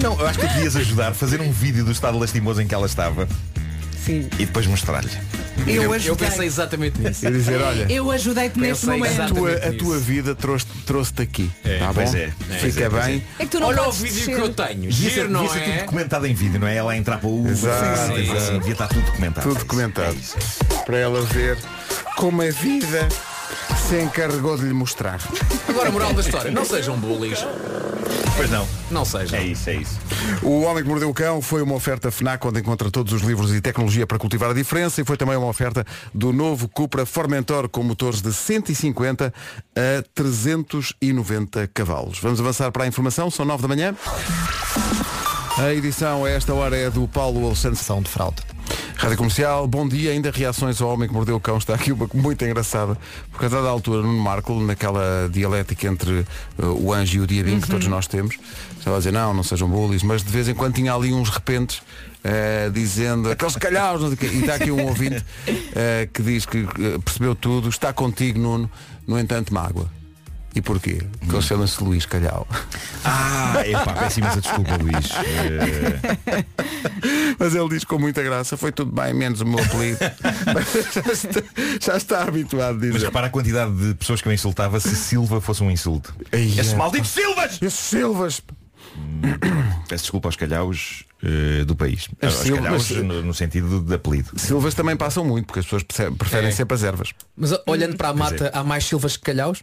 Não, 0.03 0.19
eu 0.19 0.27
acho 0.27 0.39
que 0.39 0.47
tu 0.47 0.53
devias 0.55 0.77
ajudar, 0.77 1.15
fazer 1.15 1.41
um 1.41 1.51
vídeo 1.51 1.85
do 1.85 1.93
estado 1.93 2.19
lastimoso 2.19 2.61
em 2.63 2.67
que 2.67 2.75
ela 2.75 2.87
estava 2.87 3.27
Sim. 4.07 4.29
e 4.39 4.47
depois 4.47 4.67
mostrar-lhe. 4.67 5.11
Eu 5.67 5.83
Eu 5.85 5.93
ajudei. 5.95 6.29
pensei 6.29 6.47
exatamente 6.47 7.01
nisso. 7.01 7.27
E 7.27 7.31
dizer, 7.31 7.61
olha, 7.61 7.87
Eu 7.91 8.11
ajudei-te 8.11 8.59
neste 8.59 8.87
momento. 8.87 9.21
a 9.23 9.27
tua, 9.27 9.53
a 9.55 9.73
tua 9.73 9.99
vida 9.99 10.35
trouxe- 10.35 10.67
trouxe-te 10.87 11.23
aqui. 11.23 11.51
tá 11.79 11.87
bom? 11.89 11.95
pois 11.95 12.15
é. 12.15 12.33
É, 12.51 12.55
Fica 12.59 12.85
é, 12.85 12.89
bem. 12.89 13.25
É 13.39 13.45
que 13.45 13.51
tu 13.51 13.59
não 13.61 13.69
Olha 13.69 13.83
o 13.89 13.93
vídeo 13.93 14.15
descer. 14.15 14.35
que 14.37 14.41
eu 14.41 14.53
tenho. 14.55 14.81
Devia 14.83 15.09
ser, 15.11 15.15
Giro, 15.17 15.29
não 15.31 15.45
devia 15.47 15.59
ser 15.59 15.65
tudo 15.65 15.75
é? 15.75 15.81
documentado 15.81 16.27
em 16.27 16.35
vídeo, 16.35 16.61
não 16.61 16.69
é? 16.69 16.77
Ela 16.77 16.97
entrar 16.97 17.19
para 17.19 17.29
o 17.29 17.41
Uber. 17.41 17.51
Exato, 17.53 18.07
Sim, 18.15 18.23
exato. 18.23 18.41
sim, 18.41 18.59
devia 18.59 18.73
estar 18.73 18.89
tudo 18.89 19.05
documentado. 19.07 19.49
Tudo 19.49 19.59
documentado. 19.59 20.17
Para 20.85 20.99
ela 20.99 21.23
ver 21.23 21.59
como 22.17 22.43
a 22.43 22.51
vida 22.51 23.09
se 23.89 24.01
encarregou 24.01 24.57
de 24.57 24.65
lhe 24.65 24.73
mostrar. 24.73 25.21
Agora, 25.69 25.91
moral 25.91 26.13
da 26.13 26.21
história, 26.21 26.51
não 26.51 26.65
sejam 26.65 26.97
bullies. 26.99 27.45
Pois 28.37 28.51
não. 28.51 28.69
Não 28.91 29.05
sejam. 29.05 29.39
É 29.39 29.45
isso, 29.45 29.71
é 29.71 29.75
isso. 29.77 29.99
O 30.43 30.61
Homem 30.63 30.83
que 30.83 30.89
Mordeu 30.89 31.09
o 31.09 31.15
Cão 31.15 31.41
foi 31.41 31.63
uma 31.63 31.75
oferta 31.75 32.11
FNAC 32.11 32.47
onde 32.47 32.61
encontra 32.61 32.91
todos 32.91 33.13
os 33.13 33.23
livros 33.23 33.55
e 33.55 33.61
tecnologia 33.61 34.07
para 34.07 34.19
cultivar 34.19 34.51
a 34.51 34.55
diferença 34.55 35.01
e 35.01 35.05
foi 35.05 35.17
também 35.17 35.37
uma 35.37 35.47
oferta 35.47 35.85
do 36.13 36.33
novo 36.33 36.69
Cupra 36.69 37.07
Formentor 37.07 37.69
com 37.69 37.83
motores 37.83 38.21
de 38.21 38.33
150 38.33 39.33
a 39.75 40.05
390 40.15 41.67
cavalos. 41.69 42.19
Vamos 42.21 42.39
avançar 42.39 42.71
para 42.71 42.85
a 42.85 42.87
informação, 42.87 43.31
são 43.31 43.45
9 43.45 43.63
da 43.63 43.69
manhã. 43.69 43.95
A 45.59 45.73
edição 45.73 46.25
a 46.25 46.31
esta 46.31 46.53
hora 46.53 46.77
é 46.77 46.91
do 46.91 47.09
Paulo 47.09 47.55
São 47.57 48.03
de 48.03 48.11
fraude. 48.11 48.56
Rádio 48.97 49.19
Comercial, 49.19 49.67
bom 49.69 49.87
dia. 49.87 50.11
Ainda 50.11 50.31
reações 50.31 50.81
ao 50.81 50.89
homem 50.89 51.07
que 51.07 51.15
mordeu 51.15 51.37
o 51.37 51.41
cão. 51.41 51.59
Está 51.59 51.75
aqui 51.75 51.93
uma 51.93 52.09
muito 52.15 52.45
engraçada. 52.45 52.97
Porque 53.31 53.47
a 53.47 53.49
dada 53.49 53.69
altura, 53.69 54.03
no 54.03 54.13
Marco, 54.13 54.55
naquela 54.61 55.29
dialética 55.31 55.87
entre 55.87 56.25
uh, 56.59 56.67
o 56.81 56.93
anjo 56.93 57.19
e 57.19 57.21
o 57.21 57.27
diabinho 57.27 57.61
que 57.61 57.69
todos 57.69 57.87
nós 57.87 58.07
temos, 58.07 58.37
estava 58.79 58.97
a 58.97 58.99
dizer, 58.99 59.13
não, 59.13 59.35
não 59.35 59.43
sejam 59.43 59.69
bullies, 59.69 60.03
mas 60.03 60.23
de 60.23 60.31
vez 60.31 60.49
em 60.49 60.55
quando 60.55 60.75
tinha 60.75 60.95
ali 60.95 61.13
uns 61.13 61.29
repentes 61.29 61.79
uh, 61.79 62.71
dizendo 62.73 63.31
aqueles 63.31 63.55
calhaus. 63.57 64.03
E 64.03 64.39
está 64.39 64.55
aqui 64.55 64.71
um 64.71 64.85
ouvinte 64.87 65.19
uh, 65.19 66.11
que 66.13 66.23
diz 66.23 66.47
que 66.47 66.67
percebeu 67.05 67.35
tudo, 67.35 67.69
está 67.69 67.93
contigo, 67.93 68.39
Nuno, 68.39 68.71
no 69.07 69.19
entanto, 69.19 69.53
mágoa. 69.53 69.89
E 70.57 70.63
porquê? 70.63 71.03
Porque 71.21 71.35
ele 71.37 71.43
chama-se 71.43 71.85
Luís 71.85 72.07
Calhau. 72.07 72.49
Ah, 73.05 73.57
epá, 73.67 73.93
peço 73.93 74.21
imensa 74.21 74.41
desculpa, 74.41 74.75
Luís. 74.77 75.07
Mas 77.39 77.55
ele 77.55 77.69
diz 77.69 77.85
com 77.85 77.99
muita 77.99 78.23
graça, 78.23 78.57
foi 78.57 78.73
tudo 78.73 78.91
bem, 78.91 79.13
menos 79.13 79.43
o 79.43 79.47
meu 79.47 79.63
apelido. 79.63 79.99
Mas 80.55 80.95
já, 80.95 81.13
está, 81.13 81.43
já 81.81 81.97
está 81.97 82.23
habituado 82.23 82.71
a 82.71 82.73
mas 82.87 82.93
dizer. 82.95 83.05
repara 83.07 83.27
a 83.27 83.31
quantidade 83.31 83.73
de 83.77 83.95
pessoas 83.95 84.23
que 84.23 84.29
eu 84.29 84.33
insultava 84.33 84.81
se 84.81 84.97
Silva 84.97 85.41
fosse 85.43 85.63
um 85.63 85.71
insulto. 85.71 86.15
Ai, 86.33 86.45
Esses 86.59 86.73
é, 86.73 86.77
malditos 86.77 87.11
Silvas! 87.11 87.59
Esses 87.61 87.79
Silvas. 87.79 88.41
Peço 89.89 90.05
desculpa 90.05 90.29
aos 90.29 90.37
calhaus 90.37 91.05
eh, 91.23 91.65
do 91.65 91.77
país. 91.77 92.09
As 92.23 92.35
aos 92.35 92.43
Silvas- 92.45 92.65
calhaus 92.65 92.91
no, 92.91 93.23
no 93.23 93.35
sentido 93.35 93.81
de 93.83 93.95
apelido. 93.95 94.31
Silvas 94.37 94.73
também 94.73 94.97
passam 94.97 95.23
muito, 95.23 95.47
porque 95.47 95.61
as 95.61 95.67
pessoas 95.67 95.83
preferem 96.17 96.49
É. 96.49 96.53
sempre 96.53 96.75
as 96.75 96.83
ervas. 96.83 97.11
Mas 97.37 97.53
olhando 97.67 97.97
para 97.97 98.09
a 98.09 98.15
mata, 98.15 98.47
é. 98.47 98.59
há 98.59 98.65
mais 98.65 98.87
silvas 98.87 99.19
que 99.19 99.25
calhaus? 99.25 99.63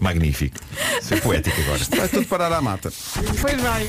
Magnífico. 0.00 0.56
Ser 1.02 1.20
poético 1.20 1.60
agora. 1.60 1.80
Vai 1.96 2.08
tudo 2.08 2.26
parar 2.26 2.52
à 2.52 2.60
mata. 2.60 2.90
Pois 3.40 3.60
vai. 3.60 3.86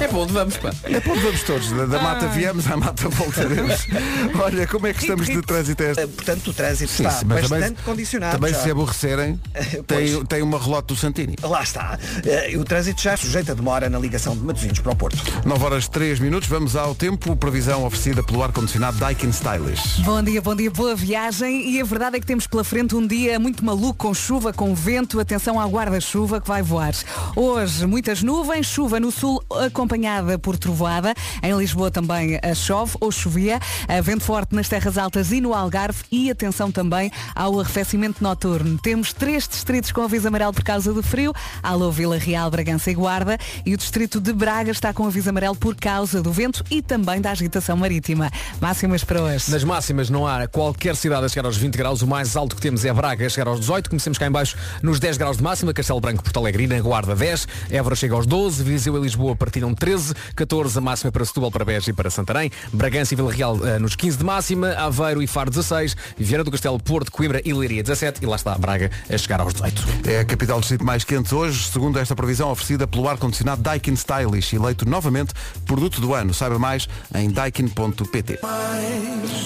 É 0.00 0.08
onde 0.14 0.32
vamos, 0.32 0.56
pá. 0.56 0.70
É 0.84 0.96
onde 1.10 1.20
vamos 1.20 1.42
todos. 1.42 1.70
Da, 1.72 1.86
da 1.86 2.00
mata 2.02 2.26
viemos, 2.28 2.66
à 2.70 2.76
mata 2.76 3.08
voltaremos. 3.08 3.86
Olha, 4.42 4.66
como 4.66 4.86
é 4.86 4.92
que 4.94 5.00
estamos 5.00 5.26
de 5.26 5.42
trânsito 5.42 5.82
a 5.82 5.86
esta? 5.86 6.02
Eh, 6.02 6.06
Portanto, 6.06 6.48
o 6.50 6.54
trânsito 6.54 6.90
Sim, 6.92 7.04
está 7.04 7.18
sim, 7.18 7.24
mas 7.26 7.40
bastante 7.42 7.60
também- 7.74 7.84
condicionado. 7.84 8.32
Também 8.38 8.52
já. 8.54 8.60
se 8.62 8.70
aborrecerem, 8.70 9.40
tem, 9.52 9.82
Pois. 10.14 10.28
tem 10.28 10.42
uma 10.42 10.58
relote 10.58 10.88
do 10.94 10.96
Santini. 10.96 11.36
Lá 11.42 11.62
está. 11.62 11.98
Eh, 12.24 12.56
O 12.56 12.64
trânsito 12.64 13.00
já 13.02 13.16
sujeita 13.16 13.54
demora 13.54 13.90
na 13.90 13.98
ligação 13.98 14.34
de 14.36 14.42
Matosinhos 14.42 14.78
para 14.80 14.92
o 14.92 14.96
Porto. 14.96 15.18
9 15.44 15.64
horas 15.64 15.88
3 15.88 16.18
minutos, 16.20 16.48
vamos 16.48 16.74
ao 16.76 16.94
tempo, 16.94 17.36
previsão 17.36 17.84
oferecida 17.84 18.22
pelo 18.22 18.42
ar-condicionado 18.42 18.96
Daikin 18.98 19.30
Stylish. 19.30 20.00
Bom 20.02 20.22
dia, 20.22 20.40
bom 20.40 20.54
dia, 20.54 20.70
boa 20.70 20.94
viagem 20.96 21.70
e 21.70 21.80
a 21.80 21.84
verdade 21.84 22.16
é 22.16 22.20
que 22.20 22.26
temos 22.26 22.46
pela 22.46 22.64
frente 22.64 22.94
um 22.94 23.06
dia 23.06 23.38
muito 23.38 23.64
maluco 23.64 23.94
com 24.08 24.14
chuva, 24.14 24.45
com 24.52 24.74
vento, 24.74 25.20
atenção 25.20 25.60
ao 25.60 25.68
guarda-chuva 25.68 26.40
que 26.40 26.48
vai 26.48 26.62
voar. 26.62 26.94
Hoje 27.34 27.86
muitas 27.86 28.22
nuvens, 28.22 28.66
chuva 28.66 29.00
no 29.00 29.10
sul 29.10 29.42
acompanhada 29.64 30.38
por 30.38 30.56
trovoada, 30.56 31.14
em 31.42 31.56
Lisboa 31.56 31.90
também 31.90 32.38
a 32.42 32.54
chove 32.54 32.96
ou 33.00 33.10
chovia, 33.10 33.58
a 33.88 34.00
vento 34.00 34.24
forte 34.24 34.54
nas 34.54 34.68
terras 34.68 34.98
altas 34.98 35.32
e 35.32 35.40
no 35.40 35.54
Algarve 35.54 36.02
e 36.10 36.30
atenção 36.30 36.70
também 36.70 37.10
ao 37.34 37.58
arrefecimento 37.60 38.22
noturno. 38.22 38.78
Temos 38.78 39.12
três 39.12 39.46
distritos 39.48 39.92
com 39.92 40.02
aviso 40.02 40.28
amarelo 40.28 40.52
por 40.52 40.64
causa 40.64 40.92
do 40.92 41.02
frio, 41.02 41.32
Alô 41.62 41.90
Vila 41.90 42.18
Real, 42.18 42.50
Bragança 42.50 42.90
e 42.90 42.94
Guarda 42.94 43.38
e 43.64 43.74
o 43.74 43.76
distrito 43.76 44.20
de 44.20 44.32
Braga 44.32 44.70
está 44.70 44.92
com 44.92 45.06
aviso 45.06 45.30
amarelo 45.30 45.56
por 45.56 45.74
causa 45.74 46.22
do 46.22 46.32
vento 46.32 46.64
e 46.70 46.82
também 46.82 47.20
da 47.20 47.30
agitação 47.30 47.76
marítima. 47.76 48.30
Máximas 48.60 49.04
para 49.04 49.22
hoje. 49.22 49.50
Nas 49.50 49.64
máximas 49.64 50.10
não 50.10 50.26
há 50.26 50.46
qualquer 50.46 50.96
cidade 50.96 51.26
a 51.26 51.28
chegar 51.28 51.46
aos 51.46 51.56
20 51.56 51.76
graus. 51.76 52.02
O 52.02 52.06
mais 52.06 52.36
alto 52.36 52.56
que 52.56 52.62
temos 52.62 52.84
é 52.84 52.92
Braga, 52.92 53.26
a 53.26 53.28
chegar 53.28 53.48
aos 53.48 53.60
18. 53.60 53.90
Comecemos 53.90 54.18
cá 54.18 54.26
em 54.26 54.30
baixo 54.36 54.56
nos 54.82 55.00
10 55.00 55.16
graus 55.16 55.38
de 55.38 55.42
máxima. 55.42 55.72
Castelo 55.72 56.00
Branco, 56.00 56.22
Porto 56.22 56.38
Alegre 56.38 56.64
e 56.64 56.66
na 56.66 56.80
Guarda 56.80 57.14
10. 57.14 57.48
Évora 57.70 57.96
chega 57.96 58.14
aos 58.14 58.26
12. 58.26 58.62
Viseu 58.62 58.96
e 58.98 59.00
Lisboa 59.00 59.34
partilham 59.34 59.74
13. 59.74 60.14
14 60.34 60.78
a 60.78 60.80
máxima 60.80 61.10
para 61.10 61.24
Setúbal, 61.24 61.50
para 61.50 61.64
Beja 61.64 61.90
e 61.90 61.92
para 61.92 62.10
Santarém. 62.10 62.50
Bragança 62.72 63.14
e 63.14 63.16
Vila 63.16 63.32
Real 63.32 63.58
eh, 63.66 63.78
nos 63.78 63.96
15 63.96 64.18
de 64.18 64.24
máxima. 64.24 64.72
Aveiro 64.72 65.22
e 65.22 65.26
Faro 65.26 65.50
16. 65.50 65.96
Viana 66.18 66.44
do 66.44 66.50
Castelo, 66.50 66.78
Porto, 66.78 67.10
Coimbra 67.10 67.40
e 67.44 67.52
Leiria 67.52 67.82
17. 67.82 68.22
E 68.22 68.26
lá 68.26 68.36
está 68.36 68.56
Braga 68.58 68.90
a 69.08 69.16
chegar 69.16 69.40
aos 69.40 69.54
18. 69.54 70.08
É 70.08 70.20
a 70.20 70.24
capital 70.24 70.58
do 70.58 70.60
distrito 70.60 70.84
mais 70.84 71.02
quente 71.04 71.34
hoje, 71.34 71.68
segundo 71.70 71.98
esta 71.98 72.14
previsão 72.14 72.50
oferecida 72.50 72.86
pelo 72.86 73.08
ar-condicionado 73.08 73.62
Daikin 73.62 73.94
Stylish, 73.94 74.54
eleito 74.54 74.88
novamente 74.88 75.32
produto 75.64 76.00
do 76.00 76.12
ano. 76.12 76.34
Saiba 76.34 76.58
mais 76.58 76.88
em 77.14 77.30
daikin.pt. 77.30 78.40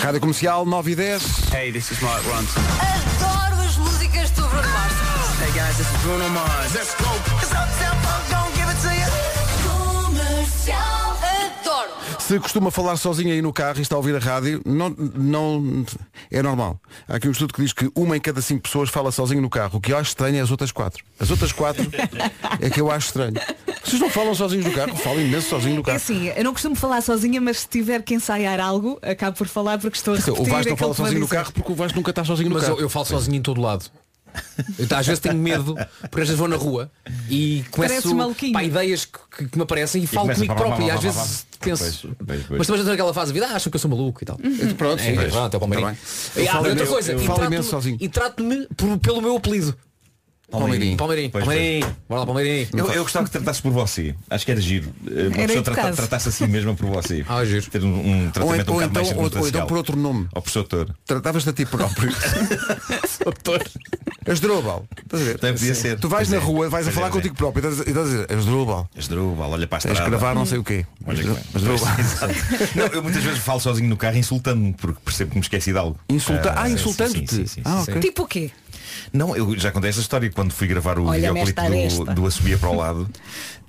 Rádio 0.00 0.20
Comercial 0.20 0.66
9 0.66 0.90
e 0.90 0.96
10. 0.96 1.52
Hey, 1.52 1.72
this 1.72 1.90
is 1.92 2.00
Mark 2.00 2.24
Ronson. 2.26 2.60
Adoro 3.20 3.59
músicas 3.76 4.30
do 4.30 4.42
Bruno 4.42 4.68
Mars. 4.68 4.94
Hey 5.38 5.52
guys, 5.54 5.76
this 5.76 5.90
is 5.90 6.02
Bruno 6.02 6.28
Mars. 6.30 6.74
Let's 6.74 6.94
go. 6.94 7.79
Se 12.30 12.38
costuma 12.38 12.70
falar 12.70 12.96
sozinho 12.96 13.32
aí 13.32 13.42
no 13.42 13.52
carro 13.52 13.80
e 13.80 13.82
está 13.82 13.96
a 13.96 13.98
ouvir 13.98 14.14
a 14.14 14.20
rádio, 14.20 14.62
não, 14.64 14.88
não 14.90 15.84
é 16.30 16.40
normal. 16.40 16.80
Há 17.08 17.16
aqui 17.16 17.26
um 17.26 17.32
estudo 17.32 17.52
que 17.52 17.60
diz 17.60 17.72
que 17.72 17.90
uma 17.92 18.16
em 18.16 18.20
cada 18.20 18.40
cinco 18.40 18.62
pessoas 18.62 18.88
fala 18.88 19.10
sozinho 19.10 19.42
no 19.42 19.50
carro. 19.50 19.78
O 19.78 19.80
que 19.80 19.92
eu 19.92 19.98
acho 19.98 20.10
estranho 20.10 20.36
é 20.36 20.40
as 20.40 20.48
outras 20.48 20.70
quatro. 20.70 21.02
As 21.18 21.28
outras 21.28 21.50
quatro 21.50 21.90
é 22.60 22.70
que 22.70 22.80
eu 22.80 22.88
acho 22.88 23.08
estranho. 23.08 23.34
Vocês 23.82 24.00
não 24.00 24.08
falam 24.08 24.32
sozinhos 24.32 24.64
no 24.64 24.70
carro? 24.70 24.94
Falam 24.98 25.20
imenso 25.20 25.48
sozinho 25.48 25.74
no 25.74 25.80
É 25.80 25.84
carro. 25.86 25.96
assim, 25.96 26.28
eu 26.28 26.44
não 26.44 26.52
costumo 26.52 26.76
falar 26.76 27.00
sozinha, 27.00 27.40
mas 27.40 27.58
se 27.62 27.68
tiver 27.68 28.00
que 28.04 28.14
ensaiar 28.14 28.60
algo, 28.60 28.96
acabo 29.02 29.36
por 29.36 29.48
falar 29.48 29.78
porque 29.80 29.96
estou 29.98 30.14
a 30.14 30.18
repetir 30.18 30.40
O 30.40 30.44
Vasco 30.44 30.70
não 30.70 30.76
fala 30.76 30.94
sozinho 30.94 31.20
no 31.20 31.26
carro 31.26 31.52
porque 31.52 31.72
o 31.72 31.74
Vasco 31.74 31.98
nunca 31.98 32.10
está 32.10 32.24
sozinho 32.24 32.48
no 32.48 32.54
Mas 32.54 32.64
carro. 32.64 32.76
eu, 32.76 32.82
eu 32.82 32.88
falo 32.88 33.06
sozinho 33.06 33.38
em 33.38 33.42
todo 33.42 33.60
lado. 33.60 33.86
Eu, 34.78 34.86
às 34.96 35.06
vezes 35.06 35.20
tenho 35.20 35.36
medo, 35.36 35.74
porque 36.02 36.20
às 36.22 36.28
vezes 36.28 36.36
vou 36.38 36.48
na 36.48 36.56
rua 36.56 36.90
e 37.28 37.64
começo 37.70 38.08
pá, 38.52 38.62
ideias 38.64 39.04
que, 39.04 39.46
que- 39.48 39.56
me 39.56 39.62
aparecem 39.62 40.02
e, 40.02 40.06
falo 40.06 40.22
começa 40.22 40.40
comigo 40.40 40.54
próprio 40.54 40.86
e 40.86 40.90
às 40.90 41.02
vezes 41.02 41.46
penso. 41.58 41.84
Pois, 41.84 42.16
pois, 42.26 42.42
pois. 42.46 42.58
Mas 42.58 42.66
também 42.66 42.84
naquela 42.84 43.14
fase 43.14 43.32
da 43.32 43.34
vida, 43.34 43.46
ah, 43.52 43.56
acham 43.56 43.70
que 43.70 43.76
eu 43.76 43.80
sou 43.80 43.90
maluco 43.90 44.22
e 44.22 44.26
tal. 44.26 44.38
Pronto, 44.76 45.02
sim. 45.02 45.08
É, 45.18 45.28
pronto, 45.28 45.54
é 45.54 45.56
o 45.56 45.60
Palmeirinho. 45.60 45.96
Tá 46.34 46.40
E 46.40 46.48
há 46.48 46.52
falo 46.52 46.68
outra 46.68 46.86
coisa, 46.86 47.12
eu 47.12 47.20
e 47.20 47.26
falo 47.26 47.38
trato-me- 47.38 47.56
e 48.00 48.08
por- 48.76 48.98
pelo 48.98 49.20
meu 49.22 49.36
apelido. 49.36 49.74
Palmeirim. 50.50 50.96
Palmeirim, 50.96 51.30
Pois, 51.30 51.44
Palmeirim. 51.44 51.86
Bora 52.08 52.20
lá, 52.20 52.26
Palmeirim. 52.26 52.68
Eu, 52.76 52.86
eu 52.92 53.02
gostava 53.04 53.24
que 53.26 53.30
tratasses 53.32 53.60
por 53.60 53.70
você. 53.72 54.14
Acho 54.28 54.44
que 54.44 54.50
era 54.50 54.60
giro. 54.60 54.92
Eh, 55.06 55.28
Uma 55.28 55.36
Era 55.36 55.46
pessoa 55.46 55.62
trata, 55.62 55.92
tratasse 55.92 56.28
assim 56.28 56.46
mesmo 56.46 56.74
por 56.76 56.86
você. 56.90 57.24
Ah, 57.28 57.44
giro. 57.44 57.64
Ter 57.70 57.82
um, 57.84 57.88
um 57.88 58.24
Ou, 58.26 58.30
tratamento 58.32 58.68
ou 58.70 58.74
um 58.74 58.78
bocado 58.78 58.90
então, 58.90 59.02
mais 59.02 59.34
ou, 59.34 59.40
ou 59.42 59.48
então 59.48 59.66
por 59.66 59.76
outro 59.76 59.96
nome. 59.96 60.26
Ó 60.34 60.40
professor. 60.40 60.66
Tratavas-te 61.06 61.50
a 61.50 61.52
ti 61.52 61.64
próprio. 61.66 62.10
Asdrúbal. 64.28 64.84
Estás 65.02 65.22
a 65.22 65.24
ver? 65.24 65.38
Também 65.38 65.56
podia 65.56 65.74
ser. 65.74 65.98
Tu 65.98 66.08
vais 66.08 66.28
Pois 66.28 66.30
na 66.30 66.36
é. 66.36 66.40
rua, 66.46 66.68
vais 66.68 66.86
a 66.86 66.90
Pois 66.90 66.94
falar 66.94 67.08
é, 67.08 67.10
contigo 67.10 67.34
próprio 67.34 67.64
e 67.64 67.68
estás 67.68 67.80
a- 67.86 67.90
estás 67.90 68.06
a 68.06 68.10
dizer 68.10 68.32
Asdrúbal. 68.38 68.88
Asdrúbal, 68.96 69.50
olha 69.50 69.66
para 69.66 69.78
a 69.78 69.80
Tens 69.80 69.92
estrada. 69.92 70.10
gravar 70.10 70.34
não 70.34 70.46
sei 70.46 70.58
o 70.58 70.64
quê. 70.64 70.84
Olha. 71.06 71.20
Asdrúbal. 71.54 71.88
Não, 72.76 72.86
eu 72.86 73.02
muitas 73.02 73.22
vezes 73.22 73.38
falo 73.40 73.60
sozinho 73.60 73.88
no 73.88 73.96
carro 73.96 74.16
insultando-me 74.16 74.72
porque 74.74 75.00
percebo 75.04 75.30
que 75.30 75.36
me 75.36 75.42
esqueci 75.42 75.72
de 75.72 75.78
algo. 75.78 75.98
Insulta... 76.08 76.52
Ah, 76.56 76.66
sim, 76.66 76.74
insultando-te. 76.74 77.46
ah. 77.64 77.84
Tipo 78.00 78.22
o 78.22 78.26
quê? 78.26 78.50
Não, 79.12 79.36
eu 79.36 79.58
já 79.58 79.70
contei 79.72 79.90
essa 79.90 80.00
história 80.00 80.30
quando 80.30 80.52
fui 80.52 80.66
gravar 80.66 80.98
o 80.98 81.10
videoclipe 81.10 81.60
do, 82.04 82.14
do 82.14 82.26
A 82.26 82.30
Subia 82.30 82.58
para 82.58 82.68
o 82.70 82.76
Lado. 82.76 83.08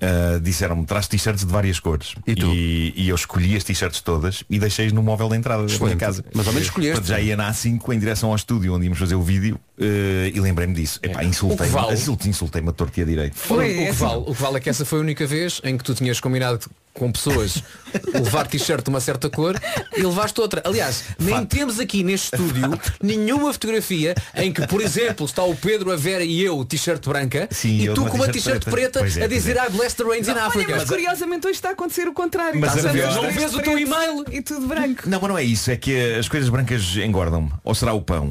ah, 0.00 0.38
Disseram-me, 0.42 0.84
traz 0.86 1.06
t-shirts 1.08 1.44
de 1.44 1.50
várias 1.52 1.78
cores. 1.80 2.14
E 2.26 2.34
tu? 2.34 2.46
E, 2.52 3.08
eu 3.08 3.14
escolhi 3.14 3.56
as 3.56 3.64
t-shirts 3.64 4.00
todas 4.00 4.44
e 4.48 4.58
deixei-as 4.58 4.92
no 4.92 5.02
móvel 5.02 5.28
da 5.28 5.36
entrada 5.36 5.62
da 5.62 5.66
minha 5.66 5.76
Excelente. 5.76 5.98
casa. 5.98 6.24
Mas 6.34 6.46
ao 6.46 6.52
menos 6.52 6.68
escolheste. 6.68 6.92
Portanto, 7.00 7.08
já 7.08 7.20
ia 7.20 7.36
na 7.36 7.50
A5 7.52 7.94
em 7.94 7.98
direção 7.98 8.30
ao 8.30 8.36
estúdio 8.36 8.74
onde 8.74 8.84
íamos 8.84 8.98
fazer 8.98 9.14
o 9.14 9.22
vídeo 9.22 9.58
ah, 9.78 9.84
e 10.32 10.38
lembrei-me 10.40 10.74
disso. 10.74 10.98
Epá, 11.02 11.24
insultei-me. 11.24 11.62
O 11.62 11.66
que 11.66 11.70
vale? 11.80 11.92
Insultei- 11.94 12.30
Insultei-me 12.30 12.68
a 12.68 12.72
torto 12.72 12.98
e 12.98 13.02
a 13.02 13.06
direito. 13.06 13.34
Foi, 13.36 13.70
o, 13.70 13.74
que 13.76 13.82
é 13.84 13.92
vale, 13.92 14.22
o 14.26 14.34
que 14.34 14.42
vale 14.42 14.56
é 14.56 14.60
que 14.60 14.70
essa 14.70 14.84
foi 14.84 14.98
a 14.98 15.02
única 15.02 15.26
vez 15.26 15.60
em 15.64 15.76
que 15.76 15.84
tu 15.84 15.94
tinhas 15.94 16.18
combinado 16.20 16.60
com 16.94 17.10
pessoas 17.10 17.62
levar 18.14 18.46
t-shirt 18.46 18.84
de 18.84 18.90
uma 18.90 19.00
certa 19.00 19.28
cor 19.30 19.58
e 19.96 20.02
levaste 20.02 20.40
outra. 20.40 20.62
Aliás, 20.64 21.04
nem 21.18 21.34
Fato. 21.36 21.46
temos 21.46 21.80
aqui 21.80 22.02
neste 22.02 22.34
estúdio 22.34 22.78
nenhuma 23.02 23.52
fotografia 23.52 24.14
em 24.34 24.52
que, 24.52 24.66
por 24.66 24.80
exemplo, 24.80 25.26
está 25.26 25.42
o 25.42 25.54
Pedro, 25.54 25.90
a 25.92 25.96
Vera 25.96 26.24
e 26.24 26.42
eu, 26.42 26.64
t-shirt 26.64 27.04
branca, 27.06 27.48
Sim, 27.50 27.82
e 27.82 27.94
tu 27.94 28.04
com 28.06 28.16
uma 28.16 28.28
t-shirt 28.28 28.64
preta. 28.64 29.00
preta 29.00 29.20
é, 29.20 29.24
a 29.24 29.26
dizer 29.26 29.56
é. 29.56 29.66
I 29.66 29.70
bless 29.70 29.96
the 29.96 30.04
rains 30.04 30.28
in 30.28 30.32
Olha, 30.32 30.46
Africa. 30.46 30.76
mas 30.76 30.88
curiosamente 30.88 31.46
hoje 31.46 31.56
está 31.56 31.70
a 31.70 31.72
acontecer 31.72 32.06
o 32.08 32.12
contrário. 32.12 32.60
Mas 32.60 32.76
Estás 32.76 32.86
a 32.86 32.92
ver, 32.92 33.08
ver 33.08 33.14
não 33.14 33.30
vês 33.30 33.54
o 33.54 33.60
teu 33.60 33.78
e-mail? 33.78 34.24
E 34.30 34.42
tudo 34.42 34.66
branco. 34.66 35.08
Não, 35.08 35.20
mas 35.20 35.30
não 35.30 35.38
é 35.38 35.44
isso, 35.44 35.70
é 35.70 35.76
que 35.76 36.14
as 36.14 36.28
coisas 36.28 36.48
brancas 36.48 36.96
engordam-me. 36.96 37.50
Ou 37.64 37.74
será 37.74 37.92
o 37.92 38.02
pão? 38.02 38.30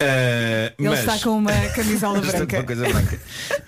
Ah, 0.00 0.72
Ele 0.78 0.88
mas... 0.88 1.00
está 1.00 1.18
com 1.18 1.38
uma 1.38 1.52
camisola 1.52 2.18
é 2.18 2.20
branca. 2.20 2.56
uma 2.58 2.64
coisa 2.64 2.88
branca. 2.88 3.20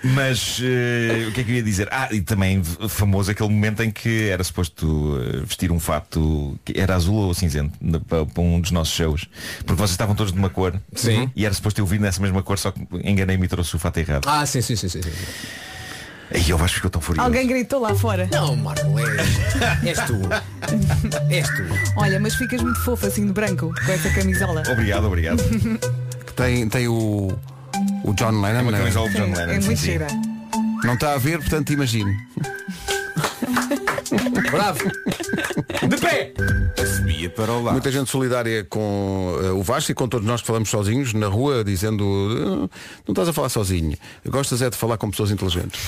Mas 0.04 0.58
eh, 0.62 1.26
o 1.28 1.32
que 1.32 1.40
é 1.40 1.44
que 1.44 1.50
eu 1.50 1.56
ia 1.56 1.62
dizer? 1.62 1.88
Ah, 1.90 2.08
e 2.12 2.20
também 2.20 2.62
famoso 2.88 3.30
aquele 3.30 3.48
momento 3.48 3.82
em 3.82 3.90
que 3.90 4.15
era 4.24 4.42
suposto 4.44 5.18
eh, 5.20 5.38
vestir 5.44 5.70
um 5.70 5.80
fato 5.80 6.58
que 6.64 6.78
era 6.78 6.94
azul 6.94 7.16
ou 7.16 7.34
cinzento 7.34 7.72
para, 8.00 8.40
um 8.40 8.60
dos 8.60 8.70
nossos 8.70 8.94
shows. 8.94 9.28
Porque 9.58 9.74
vocês 9.74 9.90
estavam 9.90 10.14
todos 10.14 10.32
de 10.32 10.38
uma 10.38 10.50
cor 10.50 10.80
Sim. 10.94 11.30
e 11.34 11.44
era 11.44 11.54
suposto 11.54 11.80
eu 11.80 11.86
vir 11.86 12.00
nessa 12.00 12.20
mesma 12.20 12.42
cor, 12.42 12.58
só 12.58 12.70
que 12.70 12.80
enganei-me 13.04 13.44
e 13.44 13.48
trouxe 13.48 13.74
o 13.76 13.78
fato 13.78 13.98
errado. 13.98 14.26
Ah, 14.26 14.44
sim, 14.46 14.60
sim, 14.60 14.76
sim, 14.76 14.88
sim. 14.88 15.02
sim. 15.02 15.10
Aí 16.34 16.50
eu 16.50 16.56
acho 16.56 16.66
que 16.66 16.74
ficou 16.74 16.90
tão 16.90 17.00
furioso. 17.00 17.26
Alguém 17.26 17.46
gritou 17.46 17.80
lá 17.80 17.94
fora. 17.94 18.28
Não, 18.32 18.56
Marco, 18.56 18.98
és, 18.98 19.08
és 19.84 19.98
tu. 20.06 20.20
És 21.30 21.48
tu. 21.48 21.62
Olha, 21.96 22.18
mas 22.18 22.34
ficas 22.34 22.60
muito 22.60 22.80
fofo 22.80 23.06
assim 23.06 23.26
de 23.26 23.32
branco 23.32 23.72
com 23.84 23.92
essa 23.92 24.10
camisola. 24.10 24.62
Obrigado, 24.68 25.06
obrigado. 25.06 25.42
Tem, 26.34 26.68
tem 26.68 26.88
o, 26.88 27.28
o 28.04 28.12
John 28.14 28.42
Lennon. 28.42 28.62
Uma 28.62 28.70
não 28.72 28.78
é? 28.78 28.80
camisola 28.80 29.08
de 29.08 29.16
John 29.16 29.24
Sim, 29.26 29.34
Lennon. 29.34 29.52
é 29.52 29.60
muito 29.60 29.66
sim. 29.68 29.76
gira. 29.76 30.06
Não 30.84 30.94
está 30.94 31.14
a 31.14 31.18
ver, 31.18 31.38
portanto 31.38 31.72
imagine. 31.72 32.14
Bravo. 34.50 34.80
De 35.88 35.96
pé. 35.98 36.32
Subia 36.96 37.30
para 37.30 37.52
o 37.52 37.62
lado. 37.62 37.72
Muita 37.72 37.90
gente 37.90 38.10
solidária 38.10 38.64
com 38.64 39.38
eh, 39.42 39.50
o 39.50 39.62
Vasco 39.62 39.90
e 39.92 39.94
com 39.94 40.08
todos 40.08 40.26
nós 40.26 40.40
que 40.40 40.46
falamos 40.46 40.68
sozinhos 40.68 41.12
na 41.12 41.26
rua, 41.26 41.62
dizendo 41.64 42.04
"Ah, 42.04 42.76
não 43.06 43.12
estás 43.12 43.28
a 43.28 43.32
falar 43.32 43.48
sozinho. 43.48 43.96
Gostas 44.26 44.62
é 44.62 44.70
de 44.70 44.76
falar 44.76 44.96
com 44.98 45.10
pessoas 45.10 45.30
inteligentes. 45.30 45.80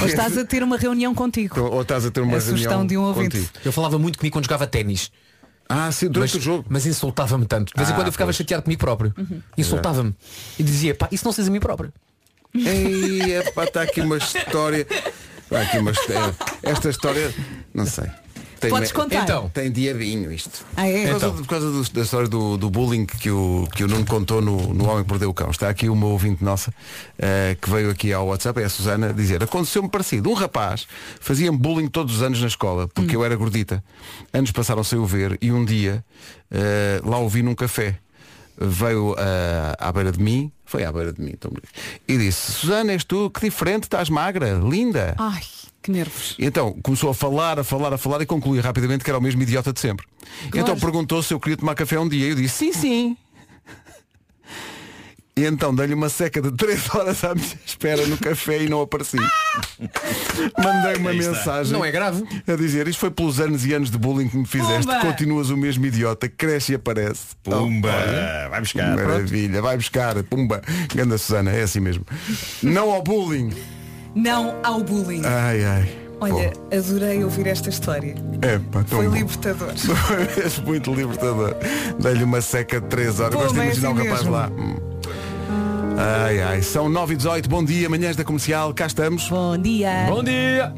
Ou 0.00 0.06
estás 0.08 0.36
a 0.38 0.44
ter 0.44 0.62
uma 0.62 0.76
reunião 0.76 1.14
contigo. 1.14 1.60
Ou 1.60 1.82
estás 1.82 2.04
a 2.06 2.10
ter 2.10 2.20
uma 2.20 2.36
A 2.36 2.40
reunião 2.40 2.86
de 2.86 2.96
um 2.96 3.02
ouvinte. 3.02 3.36
contigo. 3.38 3.52
Eu 3.64 3.72
falava 3.72 3.98
muito 3.98 4.18
comigo 4.18 4.32
quando 4.34 4.44
jogava 4.44 4.66
ténis. 4.66 5.10
Ah, 5.68 5.90
sim, 5.92 6.08
durante 6.08 6.34
mas, 6.34 6.42
o 6.42 6.44
jogo. 6.44 6.64
mas 6.68 6.84
insultava-me 6.86 7.46
tanto. 7.46 7.72
De 7.72 7.76
vez 7.76 7.88
em 7.88 7.92
Ah, 7.92 7.96
quando 7.96 8.06
eu 8.08 8.12
ficava 8.12 8.28
pois. 8.28 8.36
chateado 8.36 8.62
comigo 8.64 8.80
próprio. 8.80 9.14
Uhum. 9.16 9.40
Insultava-me. 9.56 10.14
E 10.58 10.62
dizia, 10.64 10.94
pá, 10.96 11.08
isso 11.12 11.24
não 11.24 11.32
seja 11.32 11.48
a 11.48 11.52
mim 11.52 11.60
próprio. 11.60 11.92
Ei, 12.52 13.36
epá, 13.36 13.62
está 13.64 13.82
aqui 13.82 14.00
uma 14.00 14.16
história. 14.16 14.84
Aqui 15.50 15.78
uma 15.78 15.90
história. 15.90 16.34
Esta 16.62 16.90
história, 16.90 17.34
não 17.74 17.86
sei. 17.86 18.06
Tem, 18.60 18.68
Podes 18.68 18.92
contar. 18.92 19.22
Então. 19.22 19.48
Tem 19.48 19.72
diabinho 19.72 20.30
isto. 20.30 20.66
Ah, 20.76 20.86
é? 20.86 21.12
Por 21.12 21.20
causa, 21.20 21.36
por 21.38 21.46
causa 21.46 21.70
do- 21.70 21.90
da 21.94 22.02
história 22.02 22.28
do, 22.28 22.58
do 22.58 22.68
bullying 22.68 23.06
que 23.06 23.30
o, 23.30 23.66
que 23.74 23.82
o 23.82 23.88
Nuno 23.88 24.04
contou 24.04 24.42
no, 24.42 24.74
no 24.74 24.84
Homem 24.86 25.02
que 25.02 25.08
Perdeu 25.08 25.30
o 25.30 25.34
Cão. 25.34 25.50
Está 25.50 25.70
aqui 25.70 25.88
uma 25.88 26.04
ouvinte 26.06 26.44
nossa 26.44 26.70
eh, 27.18 27.56
que 27.58 27.70
veio 27.70 27.90
aqui 27.90 28.12
ao 28.12 28.26
WhatsApp, 28.26 28.60
é 28.60 28.64
a 28.66 28.68
Susana, 28.68 29.14
dizer 29.14 29.42
aconteceu-me 29.42 29.88
parecido. 29.88 30.28
Um 30.28 30.34
rapaz 30.34 30.86
fazia-me 31.20 31.56
bullying 31.56 31.88
todos 31.88 32.16
os 32.16 32.22
anos 32.22 32.38
na 32.38 32.48
escola, 32.48 32.86
porque 32.88 33.16
eu 33.16 33.24
era 33.24 33.34
gordita. 33.34 33.82
Anos 34.30 34.50
passaram 34.52 34.84
sem 34.84 34.98
o 34.98 35.06
ver 35.06 35.38
e 35.40 35.50
um 35.50 35.64
dia 35.64 36.04
eh, 36.50 37.00
lá 37.02 37.18
o 37.18 37.30
vi 37.30 37.42
num 37.42 37.54
café. 37.54 37.96
Veio 38.60 39.14
eh, 39.18 39.76
à 39.78 39.90
beira 39.90 40.12
de 40.12 40.20
mim, 40.20 40.52
foi 40.66 40.84
à 40.84 40.92
beira 40.92 41.12
de 41.12 41.20
mim, 41.20 41.30
então, 41.32 41.50
e 42.06 42.18
disse, 42.18 42.52
Susana, 42.52 42.92
és 42.92 43.04
tu, 43.04 43.30
que 43.30 43.40
diferente, 43.40 43.84
estás 43.84 44.10
magra, 44.10 44.52
linda. 44.62 45.14
Ai, 45.18 45.40
que 45.82 45.90
nervos. 45.90 46.36
E 46.38 46.44
então 46.44 46.72
começou 46.82 47.10
a 47.10 47.14
falar, 47.14 47.58
a 47.58 47.64
falar, 47.64 47.92
a 47.92 47.98
falar 47.98 48.20
e 48.20 48.26
concluiu 48.26 48.62
rapidamente 48.62 49.02
que 49.02 49.10
era 49.10 49.18
o 49.18 49.22
mesmo 49.22 49.40
idiota 49.42 49.72
de 49.72 49.80
sempre. 49.80 50.06
E 50.54 50.58
então 50.58 50.78
perguntou 50.78 51.22
se 51.22 51.32
eu 51.32 51.40
queria 51.40 51.56
tomar 51.56 51.74
café 51.74 51.98
um 51.98 52.08
dia. 52.08 52.28
Eu 52.28 52.34
disse 52.34 52.66
sim, 52.66 52.72
sim. 52.72 53.16
E 55.40 55.46
então 55.46 55.74
dei-lhe 55.74 55.94
uma 55.94 56.10
seca 56.10 56.42
de 56.42 56.52
3 56.52 56.88
horas 56.94 57.24
à 57.24 57.34
minha 57.34 57.46
espera 57.64 58.06
no 58.06 58.18
café 58.18 58.62
e 58.62 58.68
não 58.68 58.82
apareci. 58.82 59.16
Mandei 60.62 60.96
uma 60.96 61.12
mensagem 61.14 61.72
Não 61.72 61.82
é 61.84 61.90
grave. 61.90 62.24
a 62.46 62.54
dizer 62.56 62.86
isto 62.88 62.98
foi 63.00 63.10
pelos 63.10 63.40
anos 63.40 63.64
e 63.64 63.72
anos 63.72 63.90
de 63.90 63.96
bullying 63.96 64.28
que 64.28 64.36
me 64.36 64.46
fizeste. 64.46 64.86
Pumba! 64.86 65.00
Continuas 65.00 65.48
o 65.50 65.56
mesmo 65.56 65.86
idiota, 65.86 66.28
cresce 66.28 66.72
e 66.72 66.74
aparece. 66.74 67.28
Pumba, 67.42 67.88
Oh, 67.90 68.50
vai 68.50 68.60
buscar. 68.60 68.94
Pronto. 68.94 69.08
Maravilha, 69.12 69.62
vai 69.62 69.76
buscar, 69.76 70.22
pumba, 70.24 70.60
ganda 70.94 71.16
Susana, 71.16 71.50
é 71.52 71.62
assim 71.62 71.80
mesmo. 71.80 72.04
Não 72.62 72.90
ao 72.90 73.02
bullying. 73.02 73.50
Não 74.14 74.54
ao 74.62 74.80
bullying. 74.82 75.22
Ai 75.24 75.64
ai. 75.64 75.96
Olha, 76.22 76.52
adorei 76.76 77.24
ouvir 77.24 77.46
esta 77.46 77.70
história. 77.70 78.14
É, 78.42 78.58
pá, 78.58 78.84
tão 78.84 78.98
Foi 78.98 79.08
bom. 79.08 79.14
libertador. 79.14 79.72
Foi 79.78 80.18
mesmo 80.36 80.66
muito 80.66 80.92
libertador. 80.92 81.54
Dei-lhe 81.98 82.24
uma 82.24 82.42
seca 82.42 82.78
de 82.78 82.88
3 82.88 83.20
horas. 83.20 83.34
Pô, 83.34 83.40
Gosto 83.40 83.54
de 83.54 83.60
é 83.60 83.64
imaginar 83.64 83.88
o 83.88 83.92
assim 83.94 84.02
rapaz 84.02 84.20
mesmo. 84.20 84.32
lá. 84.36 84.50
Ai, 86.02 86.40
ai, 86.40 86.62
são 86.62 86.88
9 86.88 87.12
e 87.12 87.16
18 87.18 87.46
bom 87.46 87.62
dia, 87.62 87.86
manhãs 87.90 88.16
da 88.16 88.24
comercial, 88.24 88.72
cá 88.72 88.86
estamos. 88.86 89.28
Bom 89.28 89.58
dia. 89.58 90.06
Bom 90.08 90.24
dia. 90.24 90.72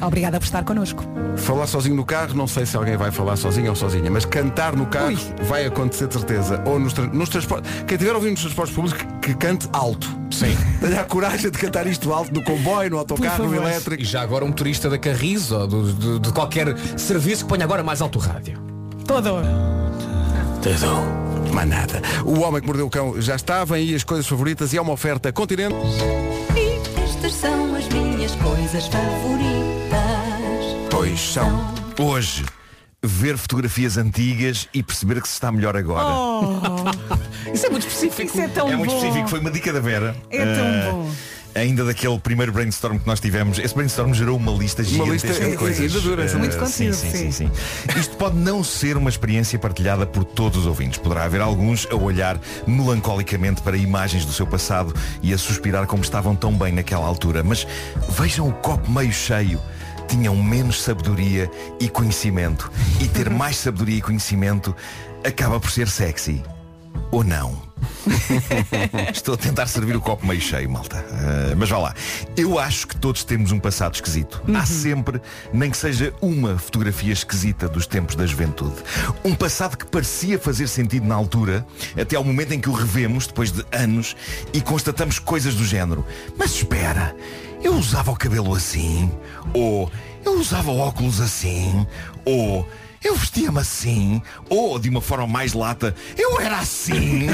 Obrigada 0.00 0.38
por 0.38 0.44
estar 0.44 0.62
connosco. 0.62 1.04
Falar 1.36 1.66
sozinho 1.66 1.96
no 1.96 2.04
carro, 2.04 2.32
não 2.34 2.46
sei 2.46 2.64
se 2.64 2.76
alguém 2.76 2.96
vai 2.96 3.10
falar 3.10 3.34
sozinho 3.36 3.70
ou 3.70 3.74
sozinha, 3.74 4.08
mas 4.08 4.24
cantar 4.24 4.76
no 4.76 4.86
carro 4.86 5.08
Ui. 5.08 5.44
vai 5.46 5.64
acontecer 5.66 6.06
de 6.06 6.14
certeza. 6.14 6.62
Ou 6.64 6.78
nos, 6.78 6.92
tra- 6.92 7.06
nos 7.06 7.28
transportes. 7.28 7.68
Quem 7.88 7.98
tiver 7.98 8.14
ouvindo 8.14 8.32
nos 8.32 8.42
transportes 8.42 8.72
públicos, 8.74 9.04
que, 9.20 9.34
cante 9.34 9.68
alto. 9.72 10.06
Sim. 10.30 10.56
Tenha 10.80 11.00
a 11.00 11.04
coragem 11.04 11.50
de 11.50 11.58
cantar 11.58 11.86
isto 11.88 12.12
alto 12.12 12.32
no 12.32 12.44
comboio, 12.44 12.90
no 12.90 12.98
autocarro, 12.98 13.44
no 13.48 13.56
elétrico. 13.56 14.00
E 14.00 14.04
já 14.04 14.22
agora 14.22 14.44
um 14.44 14.48
motorista 14.48 14.88
da 14.88 14.96
Carris 14.96 15.50
ou 15.50 15.66
do- 15.66 15.92
do- 15.92 16.20
de 16.20 16.32
qualquer 16.32 16.76
serviço 16.96 17.44
que 17.44 17.48
ponha 17.48 17.64
agora 17.64 17.82
mais 17.82 18.00
alto 18.00 18.16
o 18.20 18.22
rádio. 18.22 18.60
Todo. 19.06 19.40
Mas 20.64 20.82
nada. 21.66 22.02
O 22.24 22.40
Homem 22.40 22.60
que 22.60 22.66
Mordeu 22.66 22.86
o 22.86 22.90
Cão 22.90 23.20
já 23.20 23.34
está, 23.36 23.64
vem 23.64 23.88
aí 23.88 23.94
as 23.94 24.04
coisas 24.04 24.26
favoritas 24.26 24.72
e 24.72 24.78
é 24.78 24.80
uma 24.80 24.92
oferta 24.92 25.32
continente. 25.32 25.74
E 26.56 27.02
estas 27.02 27.34
são 27.34 27.74
as 27.74 27.88
minhas 27.88 28.34
coisas 28.36 28.86
favoritas. 28.86 30.90
Pois 30.90 31.20
são. 31.20 31.72
Hoje, 31.98 32.44
ver 33.02 33.36
fotografias 33.36 33.96
antigas 33.96 34.68
e 34.72 34.82
perceber 34.82 35.20
que 35.20 35.28
se 35.28 35.34
está 35.34 35.50
melhor 35.52 35.76
agora. 35.76 36.06
Isso 37.52 37.66
é 37.66 37.70
muito 37.70 37.86
específico. 37.86 38.22
Isso 38.22 38.40
é 38.40 38.48
tão 38.48 38.68
é 38.70 38.76
muito 38.76 38.90
bom. 38.90 38.96
específico, 38.96 39.28
foi 39.28 39.40
uma 39.40 39.50
dica 39.50 39.72
da 39.72 39.80
Vera. 39.80 40.16
É 40.30 40.44
tão 40.44 40.66
Eh, 40.66 40.90
bom. 40.90 41.10
Ainda 41.54 41.84
daquele 41.84 42.18
primeiro 42.18 42.50
brainstorm 42.50 42.98
que 42.98 43.06
nós 43.06 43.20
tivemos, 43.20 43.58
esse 43.58 43.74
brainstorm 43.74 44.12
gerou 44.14 44.38
uma 44.38 44.52
lista 44.52 44.82
gigantesca 44.82 45.28
lista 45.28 45.50
de 45.50 45.56
coisas. 45.56 45.80
ainda 45.80 46.00
dura, 46.00 46.24
Eh, 46.24 46.34
muito 46.36 46.52
sim, 46.52 46.58
conteúdo, 46.58 46.94
sim, 46.94 47.10
sim. 47.10 47.30
sim, 47.32 47.48
sim. 47.48 47.98
Isto 48.00 48.16
pode 48.16 48.36
não 48.36 48.64
ser 48.64 48.96
uma 48.96 49.10
experiência 49.10 49.58
partilhada 49.58 50.06
por 50.06 50.24
todos 50.24 50.60
os 50.60 50.66
ouvintes. 50.66 50.98
Poderá 50.98 51.24
haver 51.24 51.40
alguns 51.42 51.86
a 51.90 51.94
olhar 51.94 52.40
melancolicamente 52.66 53.60
para 53.62 53.76
imagens 53.76 54.24
do 54.24 54.32
seu 54.32 54.46
passado 54.46 54.94
e 55.22 55.32
a 55.34 55.38
suspirar 55.38 55.86
como 55.86 56.02
estavam 56.02 56.34
tão 56.34 56.52
bem 56.56 56.72
naquela 56.72 57.06
altura. 57.06 57.42
Mas 57.42 57.66
vejam 58.08 58.48
o 58.48 58.52
copo 58.52 58.90
meio 58.90 59.12
cheio. 59.12 59.60
Tinham 60.08 60.34
menos 60.36 60.82
sabedoria 60.82 61.50
e 61.78 61.88
conhecimento. 61.88 62.70
E 63.00 63.06
ter 63.08 63.28
mais 63.30 63.56
sabedoria 63.56 63.98
e 63.98 64.00
conhecimento 64.02 64.74
acaba 65.24 65.60
por 65.60 65.70
ser 65.70 65.88
sexy. 65.88 66.42
Ou 67.10 67.22
não? 67.22 67.71
Estou 69.12 69.34
a 69.34 69.36
tentar 69.36 69.66
servir 69.66 69.96
o 69.96 70.00
copo 70.00 70.26
meio 70.26 70.40
cheio, 70.40 70.70
malta. 70.70 71.04
Ah, 71.10 71.54
mas 71.56 71.68
vá 71.68 71.78
lá. 71.78 71.94
Eu 72.36 72.58
acho 72.58 72.86
que 72.86 72.96
todos 72.96 73.24
temos 73.24 73.52
um 73.52 73.58
passado 73.58 73.94
esquisito. 73.94 74.42
Há 74.54 74.64
sempre, 74.66 75.20
nem 75.52 75.70
que 75.70 75.76
seja 75.76 76.12
uma 76.20 76.58
fotografia 76.58 77.12
esquisita 77.12 77.68
dos 77.68 77.86
tempos 77.86 78.14
da 78.14 78.26
juventude. 78.26 78.76
Um 79.24 79.34
passado 79.34 79.76
que 79.76 79.86
parecia 79.86 80.38
fazer 80.38 80.68
sentido 80.68 81.06
na 81.06 81.14
altura, 81.14 81.66
até 82.00 82.16
ao 82.16 82.24
momento 82.24 82.52
em 82.52 82.60
que 82.60 82.68
o 82.68 82.72
revemos, 82.72 83.26
depois 83.26 83.52
de 83.52 83.64
anos, 83.72 84.16
e 84.52 84.60
constatamos 84.60 85.18
coisas 85.18 85.54
do 85.54 85.64
género. 85.64 86.04
Mas 86.36 86.52
espera, 86.52 87.14
eu 87.62 87.74
usava 87.74 88.10
o 88.10 88.16
cabelo 88.16 88.54
assim? 88.54 89.10
Ou 89.52 89.90
eu 90.24 90.38
usava 90.38 90.70
óculos 90.70 91.20
assim? 91.20 91.86
Ou 92.24 92.66
eu 93.02 93.14
vestia-me 93.14 93.58
assim? 93.58 94.22
Ou, 94.48 94.78
de 94.78 94.88
uma 94.88 95.00
forma 95.00 95.26
mais 95.26 95.52
lata, 95.52 95.94
eu 96.16 96.40
era 96.40 96.58
assim? 96.58 97.26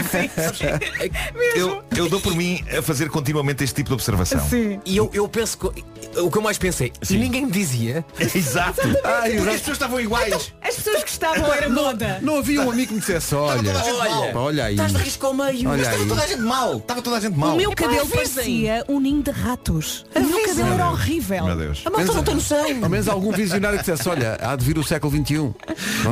eu, 1.54 1.82
eu 1.96 2.08
dou 2.08 2.20
por 2.20 2.34
mim 2.34 2.64
a 2.76 2.82
fazer 2.82 3.08
continuamente 3.08 3.64
este 3.64 3.76
tipo 3.76 3.88
de 3.88 3.94
observação. 3.94 4.40
Sim. 4.48 4.80
E 4.84 4.96
eu, 4.96 5.10
eu 5.12 5.28
penso 5.28 5.58
que 5.58 5.84
o 6.20 6.30
que 6.30 6.38
eu 6.38 6.42
mais 6.42 6.58
pensei, 6.58 6.92
e 7.08 7.14
ninguém 7.14 7.46
me 7.46 7.52
dizia. 7.52 8.04
Exato. 8.18 8.80
Ah, 9.04 9.28
exato. 9.28 9.50
as 9.50 9.56
pessoas 9.56 9.76
estavam 9.76 10.00
iguais. 10.00 10.52
As 10.62 10.74
pessoas 10.74 11.04
que 11.04 11.10
estavam 11.10 11.52
era 11.52 11.68
moda. 11.68 12.18
Não 12.22 12.38
havia 12.38 12.60
um 12.62 12.70
amigo 12.70 12.88
que 12.88 12.94
me 12.94 13.00
dissesse, 13.00 13.34
olha, 13.34 13.62
toda 13.62 13.78
a 13.78 13.82
gente 13.82 13.98
mal. 13.98 14.32
pá, 14.32 14.38
olha 14.40 14.64
aí. 14.64 14.74
Estás 14.74 14.92
de 14.92 14.98
risco 14.98 15.26
ao 15.26 15.34
meio. 15.34 15.68
Olha 15.68 15.82
Estava 15.82 16.02
aí. 16.02 16.08
toda 16.08 16.22
a 16.22 16.26
gente 16.26 16.40
mal. 16.40 16.76
Estava 16.76 17.02
toda 17.02 17.16
a 17.16 17.20
gente 17.20 17.36
mal. 17.36 17.54
O 17.54 17.56
meu 17.56 17.72
cabelo 17.74 18.06
parecia 18.08 18.84
um 18.88 19.00
ninho 19.00 19.22
de 19.22 19.30
ratos. 19.30 20.06
O 20.14 20.20
meu 20.20 20.46
cabelo 20.46 20.72
era 20.74 20.90
horrível. 20.90 21.44
Meu 21.44 21.56
Deus. 21.56 21.82
A 21.84 21.90
malta 21.90 22.12
não 22.12 22.22
tem 22.22 22.34
noção. 22.34 22.66
Ao 22.82 22.88
menos 22.88 23.08
algum 23.08 23.32
visionário 23.32 23.78
que 23.78 23.84
dissesse, 23.84 24.08
olha, 24.08 24.38
há 24.40 24.56
de 24.56 24.64
vir 24.64 24.78
o 24.78 24.84
século 24.84 25.12
XXI. 25.12 25.54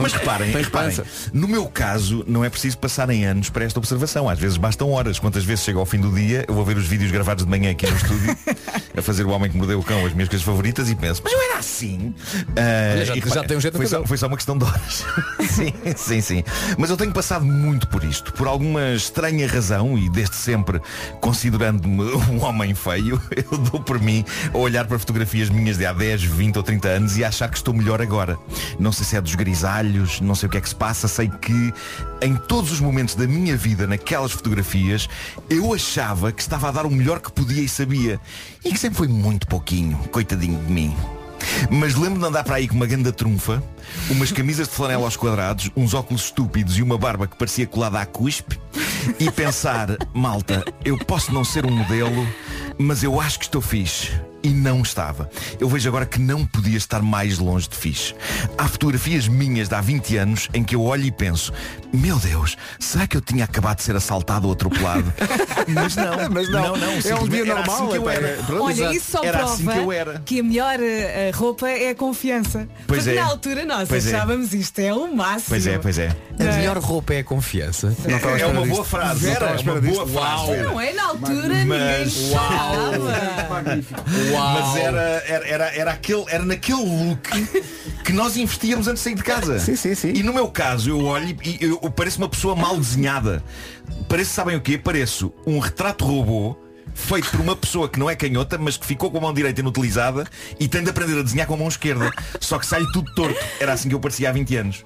Mas 0.03 0.13
reparem, 0.13 0.53
Tem 0.53 0.63
reparem, 0.63 1.01
no 1.33 1.49
meu 1.49 1.67
caso 1.67 2.25
não 2.27 2.45
é 2.45 2.51
preciso 2.51 2.77
passarem 2.79 3.25
anos 3.25 3.49
para 3.51 3.65
esta 3.65 3.79
observação. 3.79 4.29
Às 4.29 4.39
vezes 4.39 4.57
bastam 4.57 4.91
horas. 4.93 5.19
Quantas 5.19 5.45
vezes 5.45 5.65
chega 5.65 5.79
ao 5.79 5.87
fim 5.87 5.99
do 5.99 6.13
dia, 6.15 6.45
eu 6.47 6.55
vou 6.55 6.65
ver 6.65 6.77
os 6.77 6.87
vídeos 6.87 7.11
gravados 7.11 7.45
de 7.45 7.51
manhã 7.51 7.71
aqui 7.71 7.87
no 7.89 7.97
estúdio 7.97 8.37
a 8.97 9.03
fazer 9.03 9.25
o 9.25 9.31
homem 9.31 9.51
que 9.51 9.57
mordeu 9.57 9.79
o 9.79 9.83
cão, 9.83 10.05
as 10.05 10.13
minhas 10.13 10.29
coisas 10.29 10.45
favoritas 10.45 10.91
e 10.91 10.95
penso, 10.95 11.21
mas 11.25 11.33
eu 11.33 11.41
era 11.43 11.59
assim. 11.59 12.15
Olha, 12.95 13.05
já- 13.05 13.17
e 13.17 13.21
já 13.21 13.45
tem 13.45 13.57
um 13.57 13.61
jeito 13.61 13.77
foi, 13.77 13.87
só, 13.87 14.05
foi 14.05 14.17
só 14.19 14.27
uma 14.27 14.37
questão 14.37 14.57
de 14.59 14.65
horas. 14.65 15.05
sim, 15.51 15.73
sim, 15.97 16.21
sim. 16.21 16.45
Mas 16.79 16.91
eu 16.91 16.97
tenho 16.97 17.13
passado 17.13 17.45
muito 17.45 17.89
por 17.89 18.05
isto. 18.05 18.33
Por 18.33 18.47
alguma 18.47 18.91
estranha 18.93 19.47
razão, 19.49 19.97
e 19.99 20.11
desde 20.11 20.37
sempre 20.37 20.81
considerando-me 21.21 22.03
um 22.31 22.43
homem 22.45 22.75
feio, 22.75 23.21
eu 23.51 23.59
dou 23.59 23.81
por 23.81 24.01
mim 24.01 24.25
a 24.53 24.59
olhar 24.59 24.87
para 24.87 24.99
fotografias 24.99 25.49
minhas 25.51 25.77
de 25.79 25.87
há 25.87 25.93
10, 25.93 26.23
20 26.23 26.57
ou 26.57 26.63
30 26.63 26.89
anos 26.89 27.17
e 27.17 27.25
a 27.25 27.29
achar 27.29 27.49
que 27.51 27.57
estou 27.57 27.75
melhor 27.75 28.01
agora. 28.01 28.39
Não 28.79 28.93
sei 28.93 29.05
se 29.05 29.17
é 29.17 29.21
dos 29.21 29.35
grisalhos, 29.37 30.21
não 30.21 30.35
sei 30.35 30.49
o 30.49 30.51
que 30.51 30.59
é 30.59 30.61
que 30.61 30.69
se 30.69 30.75
passa, 30.75 31.07
sei 31.07 31.29
que 31.29 31.73
em 32.23 32.35
todos 32.35 32.73
os 32.73 32.81
momentos 32.81 33.15
da 33.15 33.27
minha 33.27 33.57
vida, 33.57 33.87
naquelas 33.87 34.33
fotografias, 34.33 35.09
eu 35.49 35.73
achava 35.73 36.33
que 36.33 36.43
estava 36.43 36.69
a 36.69 36.73
dar 36.73 36.87
o 36.87 36.91
melhor 36.91 37.21
que 37.21 37.31
podia 37.31 37.63
e 37.63 37.69
sabia. 37.69 38.21
E 38.65 38.73
que 38.73 38.79
sempre 38.79 38.99
foi 38.99 39.09
muito 39.09 39.47
pouquinho, 39.47 39.97
coitadinho 40.11 40.59
de 40.65 40.73
mim. 40.73 40.97
Mas 41.71 41.95
lembro 41.95 42.21
de 42.21 42.27
andar 42.27 42.45
para 42.45 42.57
aí 42.57 42.69
com 42.69 42.75
uma 42.75 42.87
ganda 42.87 43.13
trunfa, 43.13 43.63
umas 44.11 44.33
camisas 44.33 44.69
de 44.69 44.75
flanela 44.75 45.05
aos 45.05 45.17
quadrados, 45.17 45.71
uns 45.77 45.95
óculos 45.95 46.25
estúpidos 46.25 46.79
e 46.79 46.83
uma 46.83 46.99
barba 46.99 47.27
que 47.27 47.37
parecia 47.37 47.67
colada 47.67 48.01
à 48.01 48.07
cuspe 48.07 48.59
e 49.19 49.31
pensar, 49.31 49.97
malta, 50.13 50.65
eu 50.85 50.99
posso 50.99 51.33
não 51.33 51.45
ser 51.45 51.67
um 51.67 51.71
modelo, 51.71 52.27
mas 52.79 53.03
eu 53.03 53.21
acho 53.21 53.39
que 53.39 53.45
estou 53.45 53.61
fixe. 53.61 54.13
E 54.47 54.51
não 54.51 54.81
estava. 54.81 55.29
Eu 55.59 55.69
vejo 55.69 55.89
agora 55.89 56.07
que 56.07 56.21
não 56.21 56.47
podia 56.47 56.77
estar 56.77 57.03
mais 57.03 57.37
longe 57.37 57.69
de 57.69 57.75
fixe. 57.75 58.15
Há 58.57 58.69
fotografias 58.69 59.27
minhas 59.27 59.69
de 59.69 59.75
há 59.75 59.81
20 59.81 60.17
anos 60.19 60.49
em 60.55 60.63
que 60.63 60.77
eu 60.77 60.83
olho 60.85 61.03
e 61.05 61.11
penso, 61.11 61.53
meu 61.93 62.17
Deus, 62.21 62.57
será 62.79 63.09
que 63.09 63.17
eu 63.17 63.21
tinha 63.21 63.43
acabado 63.45 63.79
de 63.79 63.83
ser 63.83 63.97
assaltado 63.97 64.47
ou 64.47 64.53
atropelado? 64.53 65.13
Mas 65.67 65.97
não, 65.97 66.15
Mas 66.31 66.49
não, 66.49 66.77
é 66.77 67.15
um 67.17 67.29
dia 67.29 67.41
era 67.43 67.55
normal. 67.57 67.77
assim 67.77 67.89
que 67.89 67.97
eu 67.97 68.09
é, 68.11 68.15
era. 68.15 68.43
pronto. 68.45 68.63
Olha, 68.63 68.93
isso 68.95 69.11
só 69.11 69.25
Era 69.25 69.39
prova 69.39 69.55
assim 69.55 69.67
que 69.67 69.79
eu 69.79 69.91
era. 69.93 70.23
que 70.25 70.39
a 70.39 70.43
melhor 70.45 70.79
eh, 70.81 71.33
roupa 71.35 71.69
é 71.69 71.91
a 71.91 71.95
confiança. 71.97 72.69
Pois 72.87 73.03
Porque 73.03 73.19
é. 73.19 73.21
na 73.21 73.27
altura 73.29 73.65
nós 73.65 73.89
Pois 73.89 74.07
é. 74.07 74.15
achávamos 74.15 74.55
isto 74.55 74.79
é 74.79 74.95
o 74.95 75.13
máximo. 75.13 75.49
Pois 75.49 75.67
é, 75.67 75.79
pois 75.79 75.99
é. 75.99 76.15
A 76.39 76.45
melhor 76.57 76.79
roupa 76.79 77.15
é 77.15 77.19
a 77.21 77.25
confiança. 77.25 77.93
Não 78.05 78.15
É 78.15 78.17
espera 78.17 78.49
uma 78.49 78.65
boa 78.67 78.85
frase. 78.85 79.27
Não 79.27 79.33
à 79.33 79.37
É 79.37 79.61
uma 79.73 79.81
boa 79.81 80.07
frase. 80.07 80.47
Vera. 80.47 80.63
Não 80.69 80.81
é 80.81 80.93
na 80.93 81.05
altura, 81.07 81.65
Mas- 81.67 82.15
ninguém 82.15 82.37
achava. 84.37 84.61
Mas 84.61 84.77
era, 84.77 85.01
era, 85.01 85.49
era, 85.49 85.77
era, 85.77 85.91
aquele, 85.93 86.25
era 86.29 86.45
naquele 86.45 86.83
look 86.83 87.29
que 88.05 88.13
nós 88.13 88.37
investíamos 88.37 88.87
antes 88.89 89.03
de 89.03 89.05
sair 89.05 89.15
de 89.15 89.23
casa. 89.23 89.59
Sim, 89.59 89.77
sim, 89.77 89.95
sim. 89.95 90.13
E 90.15 90.23
no 90.23 90.33
meu 90.33 90.49
caso, 90.49 90.91
eu 90.91 91.05
olho 91.05 91.37
e 91.45 91.59
eu, 91.61 91.79
eu 91.83 91.91
pareço 91.91 92.19
uma 92.19 92.29
pessoa 92.29 92.55
mal 92.55 92.77
desenhada. 92.77 93.43
Pareço, 94.09 94.33
sabem 94.33 94.57
o 94.57 94.61
quê? 94.61 94.79
Pareço 94.79 95.33
um 95.47 95.59
retrato 95.59 96.05
robô 96.05 96.57
feito 96.97 97.31
por 97.31 97.41
uma 97.41 97.55
pessoa 97.55 97.89
que 97.89 97.99
não 97.99 98.09
é 98.11 98.17
canhota, 98.17 98.57
mas 98.59 98.77
que 98.77 98.87
ficou 98.87 99.11
com 99.11 99.19
a 99.19 99.21
mão 99.21 99.33
direita 99.35 99.61
inutilizada 99.61 100.25
e 100.59 100.67
tem 100.67 100.83
de 100.83 100.91
aprender 100.91 101.19
a 101.19 101.23
desenhar 101.23 101.47
com 101.47 101.55
a 101.55 101.57
mão 101.59 101.69
esquerda. 101.69 102.11
Só 102.41 102.59
que 102.59 102.67
sai 102.67 102.83
tudo 102.93 103.13
torto. 103.15 103.39
Era 103.61 103.75
assim 103.75 103.89
que 103.89 103.95
eu 103.95 104.01
parecia 104.01 104.29
há 104.31 104.33
20 104.33 104.57
anos. 104.57 104.85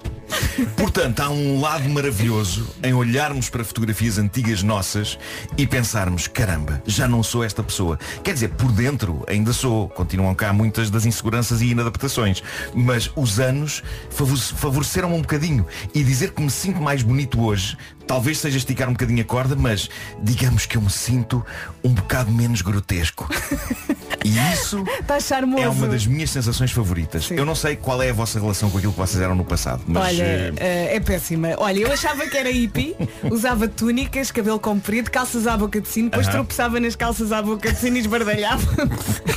Portanto, 0.77 1.21
há 1.21 1.31
um 1.31 1.61
lado 1.61 1.89
maravilhoso 1.89 2.69
em 2.83 2.93
olharmos 2.93 3.49
para 3.49 3.65
fotografias 3.65 4.19
antigas 4.19 4.63
nossas 4.63 5.19
e 5.57 5.67
pensarmos, 5.67 6.27
caramba, 6.27 6.83
já 6.87 7.07
não 7.09 7.23
sou 7.23 7.43
esta 7.45 7.63
pessoa. 7.63 7.99
Quer 8.23 8.35
dizer, 8.35 8.49
por 8.51 8.71
dentro 8.73 9.25
ainda 9.29 9.53
sou. 9.53 9.89
Continuam 9.89 10.35
cá 10.35 10.53
muitas 10.53 10.91
das 10.91 11.07
inseguranças 11.07 11.61
e 11.63 11.67
inadaptações. 11.71 12.43
Mas 12.75 13.11
os 13.17 13.39
anos 13.41 13.83
favor- 14.11 14.37
favoreceram-me 14.37 15.15
um 15.15 15.21
bocadinho. 15.23 15.67
E 15.95 16.03
dizer 16.03 16.33
que 16.33 16.43
me 16.43 16.51
sinto 16.51 16.81
mais 16.81 17.03
bonito 17.03 17.41
hoje, 17.41 17.77
talvez 18.11 18.39
seja 18.39 18.59
esticar 18.59 18.89
um 18.89 18.93
bocadinho 18.93 19.23
a 19.23 19.25
corda, 19.25 19.55
mas 19.55 19.89
digamos 20.21 20.67
que 20.67 20.77
eu 20.77 20.83
me 20.83 20.91
sinto 20.91 21.47
um 21.85 21.91
bocado 21.91 22.29
menos 22.33 22.61
grotesco. 22.61 23.29
E 24.23 24.37
isso 24.53 24.85
charmoso. 25.23 25.63
é 25.63 25.69
uma 25.69 25.89
das 25.89 26.07
minhas 26.07 26.31
sensações 26.31 26.71
favoritas. 26.71 27.31
Eu 27.31 27.47
não 27.47 27.55
sei 27.55 27.75
qual 27.75 28.03
é 28.03 28.11
a 28.11 28.13
vossa 28.13 28.39
relação 28.39 28.69
com 28.69 28.77
aquilo 28.77 28.93
que 28.93 28.99
vocês 28.99 29.23
eram 29.23 29.35
no 29.35 29.47
passado, 29.47 29.83
mas 29.87 30.09
Olha, 30.09 30.23
eh, 30.23 30.53
eh, 30.59 30.97
é 30.97 31.01
péssima. 31.01 31.55
Olha, 31.57 31.81
eu 31.81 31.91
achava 31.91 32.27
que 32.27 32.37
era 32.37 32.51
hippie, 32.51 32.95
usava 33.31 33.67
túnicas, 33.67 34.31
cabelo 34.31 34.61
comprido, 34.61 35.11
calças 35.11 35.47
à 35.47 35.57
boca 35.57 35.81
de 35.81 35.89
sino, 35.89 36.11
depois 36.11 36.27
Aham. 36.27 36.37
tropeçava 36.37 36.79
nas 36.79 36.95
calças 36.95 37.33
à 37.33 37.41
boca 37.41 37.73
de 37.73 37.79
sino 37.79 37.97
e 37.97 38.01
esbardalhava. 38.01 38.63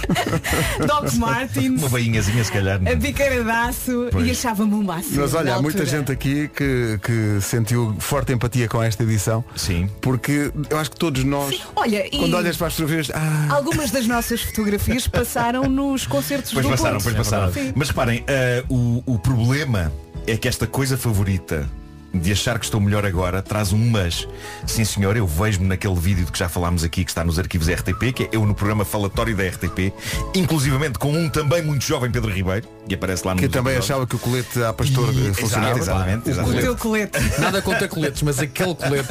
Doc 0.86 1.14
Martins, 1.14 1.80
uma 1.80 1.88
veinhazinha 1.88 2.44
se 2.44 2.52
calhar. 2.52 2.82
a 2.86 2.96
biqueira 2.96 3.42
de 3.42 3.50
aço 3.50 4.10
Pois. 4.12 4.28
e 4.28 4.32
achava-me 4.32 4.74
o 4.74 4.84
máximo. 4.84 5.22
Mas 5.22 5.34
olha, 5.34 5.56
há 5.56 5.62
muita 5.62 5.86
gente 5.86 6.12
aqui 6.12 6.50
que, 6.50 7.00
que 7.02 7.42
sentiu 7.42 7.96
forte 8.00 8.34
empatia 8.34 8.63
com 8.68 8.82
esta 8.82 9.04
edição. 9.04 9.44
Sim. 9.56 9.90
Porque 10.02 10.52
eu 10.70 10.78
acho 10.78 10.92
que 10.92 10.98
todos 10.98 11.24
nós, 11.24 11.62
Olha, 11.76 12.10
quando 12.10 12.36
olhas 12.36 12.58
para 12.58 12.68
as 12.68 12.74
fotografias, 12.74 13.12
ah, 13.14 13.56
algumas 13.56 13.92
das 13.92 14.08
nossas 14.08 14.42
fotografias 14.42 15.08
passaram 15.08 15.64
nos 15.64 16.06
concertos 16.08 16.54
Pois 16.54 16.66
do 16.66 16.72
passaram, 16.72 17.00
pois 17.00 17.16
passaram. 17.16 17.52
Mas 17.76 17.90
reparem, 17.90 18.24
eh, 18.28 18.64
o, 18.70 19.04
o 19.06 19.20
problema 19.20 19.92
é 20.26 20.38
que 20.38 20.48
esta 20.48 20.66
coisa 20.68 20.98
favorita 20.98 21.70
de 22.14 22.32
achar 22.32 22.60
que 22.60 22.66
estou 22.66 22.80
melhor 22.80 23.06
agora 23.06 23.42
traz 23.42 23.74
um 23.74 23.90
mas. 23.90 24.28
Sim 24.68 24.86
senhor, 24.86 25.18
eu 25.18 25.26
vejo-me 25.26 25.68
naquele 25.68 25.96
vídeo 25.96 26.26
de 26.26 26.32
que 26.32 26.38
já 26.40 26.48
falámos 26.48 26.84
aqui, 26.84 27.04
que 27.04 27.10
está 27.12 27.24
nos 27.24 27.40
arquivos 27.40 27.68
RTP, 27.68 28.14
que 28.14 28.24
é 28.24 28.30
eu 28.32 28.46
no 28.46 28.54
programa 28.54 28.86
falatório 28.86 29.36
da 29.36 29.44
RTP, 29.44 29.92
inclusivamente 30.36 31.00
com 31.00 31.12
um 31.12 31.28
também 31.30 31.62
muito 31.64 31.84
jovem 31.84 32.12
Pedro 32.12 32.32
Ribeiro, 32.32 32.68
que 32.88 32.96
aparece 32.96 33.26
lá 33.26 33.34
no 33.34 33.42
que 33.42 33.48
também 33.50 33.76
achava 33.78 34.06
que 34.06 34.16
o 34.16 34.20
colete 34.20 34.62
à 34.64 34.72
pastor 34.74 35.14
E- 35.14 35.34
funcionava. 35.34 35.80
Exatamente, 35.80 36.28
O 36.28 36.32
exatamente. 36.32 36.62
teu 36.62 36.76
colete. 36.78 37.20
Nada 37.40 37.62
contra 37.62 37.88
coletes, 37.88 38.22
mas 38.22 38.40
aquele 38.40 38.76
colete. 38.76 39.08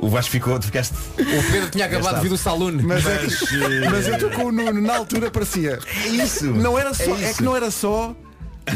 O 0.00 0.08
Vasco 0.08 0.30
ficou, 0.30 0.58
tu 0.58 0.66
ficaste. 0.66 0.94
O 1.18 1.52
Pedro 1.52 1.70
tinha 1.70 1.86
acabado 1.86 2.16
de 2.16 2.22
vir 2.22 2.28
do 2.28 2.36
saloon. 2.38 2.78
Mas, 2.82 3.04
é 3.06 3.20
Mas, 3.22 3.38
que, 3.40 3.62
eh, 3.64 3.90
mas 3.90 4.06
eu 4.06 4.14
estou 4.14 4.30
com 4.30 4.44
o 4.44 4.52
Nuno, 4.52 4.80
na 4.80 4.96
altura 4.96 5.30
parecia. 5.30 5.78
É 6.04 6.08
isso. 6.08 6.46
Não 6.46 6.78
era 6.78 6.94
só, 6.94 7.16
é, 7.16 7.22
isso. 7.30 7.38
que 7.38 7.42
não 7.42 7.56
era 7.56 7.70
só. 7.70 8.14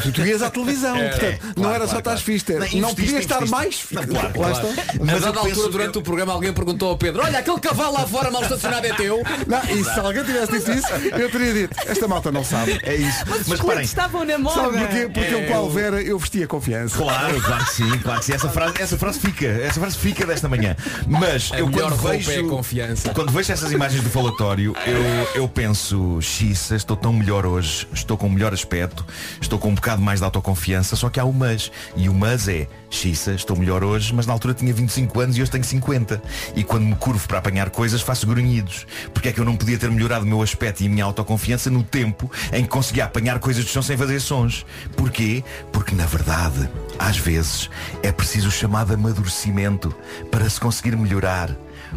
Tu, 0.02 0.12
tu 0.12 0.22
ias 0.26 0.42
à 0.42 0.50
televisão, 0.50 0.96
É, 1.04 1.08
portanto, 1.08 1.24
é, 1.24 1.38
não 1.46 1.52
claro, 1.54 1.74
era 1.74 1.86
só 1.86 2.00
claro, 2.02 2.18
estás 2.18 2.22
claro. 2.22 2.66
fixe, 2.66 2.74
Não, 2.76 2.80
não, 2.88 2.94
podia 2.94 3.18
estar 3.18 3.42
investiste. 3.42 3.50
mais. 3.50 3.86
Não, 3.92 4.06
claro, 4.06 4.26
Lá 4.40 4.50
claro. 4.50 4.68
está. 4.70 4.82
A 4.92 5.04
Mas 5.04 5.20
dada 5.22 5.38
altura, 5.40 5.68
durante 5.68 5.98
o 5.98 6.02
programa, 6.02 6.32
alguém 6.32 6.52
perguntou 6.52 6.88
ao 6.90 6.96
Pedro, 6.98 7.22
olha, 7.22 7.38
aquele 7.38 7.60
cavalo 7.60 7.94
lá 7.94 8.06
fora 8.06 8.30
mal 8.30 8.42
estacionado 8.42 8.86
é 8.86 8.94
teu. 8.94 9.22
Não, 9.46 9.62
e 9.76 9.84
se 9.84 10.00
alguém 10.00 10.24
tivesse 10.24 10.52
dito 10.52 10.70
isso, 10.72 10.88
eu 11.18 11.30
teria 11.30 11.52
dito, 11.52 11.76
esta 11.86 12.08
malta 12.08 12.32
não 12.32 12.42
sabe. 12.44 12.78
É 12.82 12.94
isso. 12.94 13.24
Mas 13.26 13.46
Mas 13.46 13.60
reparem, 13.60 13.84
estavam 13.84 14.24
na 14.24 14.38
moda. 14.38 14.54
Sabe 14.62 14.78
porquê? 14.78 15.00
Porque 15.12 15.20
É, 15.20 15.34
eu 15.34 15.46
com 15.48 15.54
a 15.54 15.56
Alvera 15.58 16.02
eu 16.02 16.18
vestia 16.18 16.46
confiança. 16.46 16.96
Claro, 16.96 17.40
claro 17.40 17.64
que 17.66 17.72
sim, 17.74 17.98
claro 17.98 18.18
que 18.20 18.26
sim. 18.26 18.32
Essa 18.32 18.48
frase, 18.48 18.74
essa 18.80 18.98
frase 18.98 19.18
fica, 19.20 19.46
essa 19.46 19.80
frase 19.80 19.96
fica 19.98 20.26
desta 20.26 20.48
manhã. 20.48 20.76
Mas 21.06 21.52
A 21.52 21.58
eu 21.58 21.66
melhor 21.68 21.90
quando 21.90 22.00
roupa 22.00 22.16
vejo, 22.16 22.30
é 22.30 22.38
a 22.38 22.44
confiança. 22.48 23.08
quando 23.14 23.30
vejo 23.32 23.52
essas 23.52 23.70
imagens 23.72 24.02
do 24.02 24.10
falatório, 24.10 24.74
eu, 24.86 25.42
eu 25.42 25.48
penso, 25.48 26.18
xiça, 26.20 26.74
estou 26.74 26.96
tão 26.96 27.12
melhor 27.12 27.44
hoje, 27.46 27.86
estou 27.92 28.16
com 28.16 28.26
um 28.26 28.30
melhor 28.30 28.52
aspecto, 28.52 29.04
estou 29.40 29.58
com 29.58 29.73
um 29.74 29.76
bocado 29.76 30.00
mais 30.00 30.20
de 30.20 30.24
autoconfiança, 30.24 30.94
só 30.94 31.10
que 31.10 31.18
há 31.18 31.24
o 31.24 31.32
mas. 31.32 31.70
E 31.96 32.08
o 32.08 32.14
mas 32.14 32.46
é, 32.46 32.68
xissa, 32.88 33.32
estou 33.32 33.56
melhor 33.56 33.82
hoje, 33.82 34.14
mas 34.14 34.24
na 34.24 34.32
altura 34.32 34.54
tinha 34.54 34.72
25 34.72 35.20
anos 35.20 35.36
e 35.36 35.42
hoje 35.42 35.50
tenho 35.50 35.64
50. 35.64 36.22
E 36.54 36.62
quando 36.62 36.84
me 36.84 36.94
curvo 36.94 37.26
para 37.26 37.38
apanhar 37.38 37.70
coisas, 37.70 38.00
faço 38.00 38.24
grunhidos. 38.26 38.86
Porque 39.12 39.28
é 39.28 39.32
que 39.32 39.40
eu 39.40 39.44
não 39.44 39.56
podia 39.56 39.76
ter 39.76 39.90
melhorado 39.90 40.24
o 40.24 40.28
meu 40.28 40.40
aspecto 40.40 40.82
e 40.82 40.86
a 40.86 40.88
minha 40.88 41.04
autoconfiança 41.04 41.70
no 41.70 41.82
tempo 41.82 42.30
em 42.52 42.62
que 42.62 42.68
conseguia 42.68 43.04
apanhar 43.04 43.40
coisas 43.40 43.64
do 43.64 43.70
chão 43.70 43.82
sem 43.82 43.96
fazer 43.96 44.20
sons. 44.20 44.64
Porquê? 44.96 45.42
Porque 45.72 45.94
na 45.94 46.06
verdade, 46.06 46.68
às 46.98 47.16
vezes, 47.16 47.68
é 48.02 48.12
preciso 48.12 48.48
o 48.48 48.52
chamado 48.52 48.94
amadurecimento 48.94 49.92
para 50.30 50.48
se 50.48 50.60
conseguir 50.60 50.96
melhorar. 50.96 51.50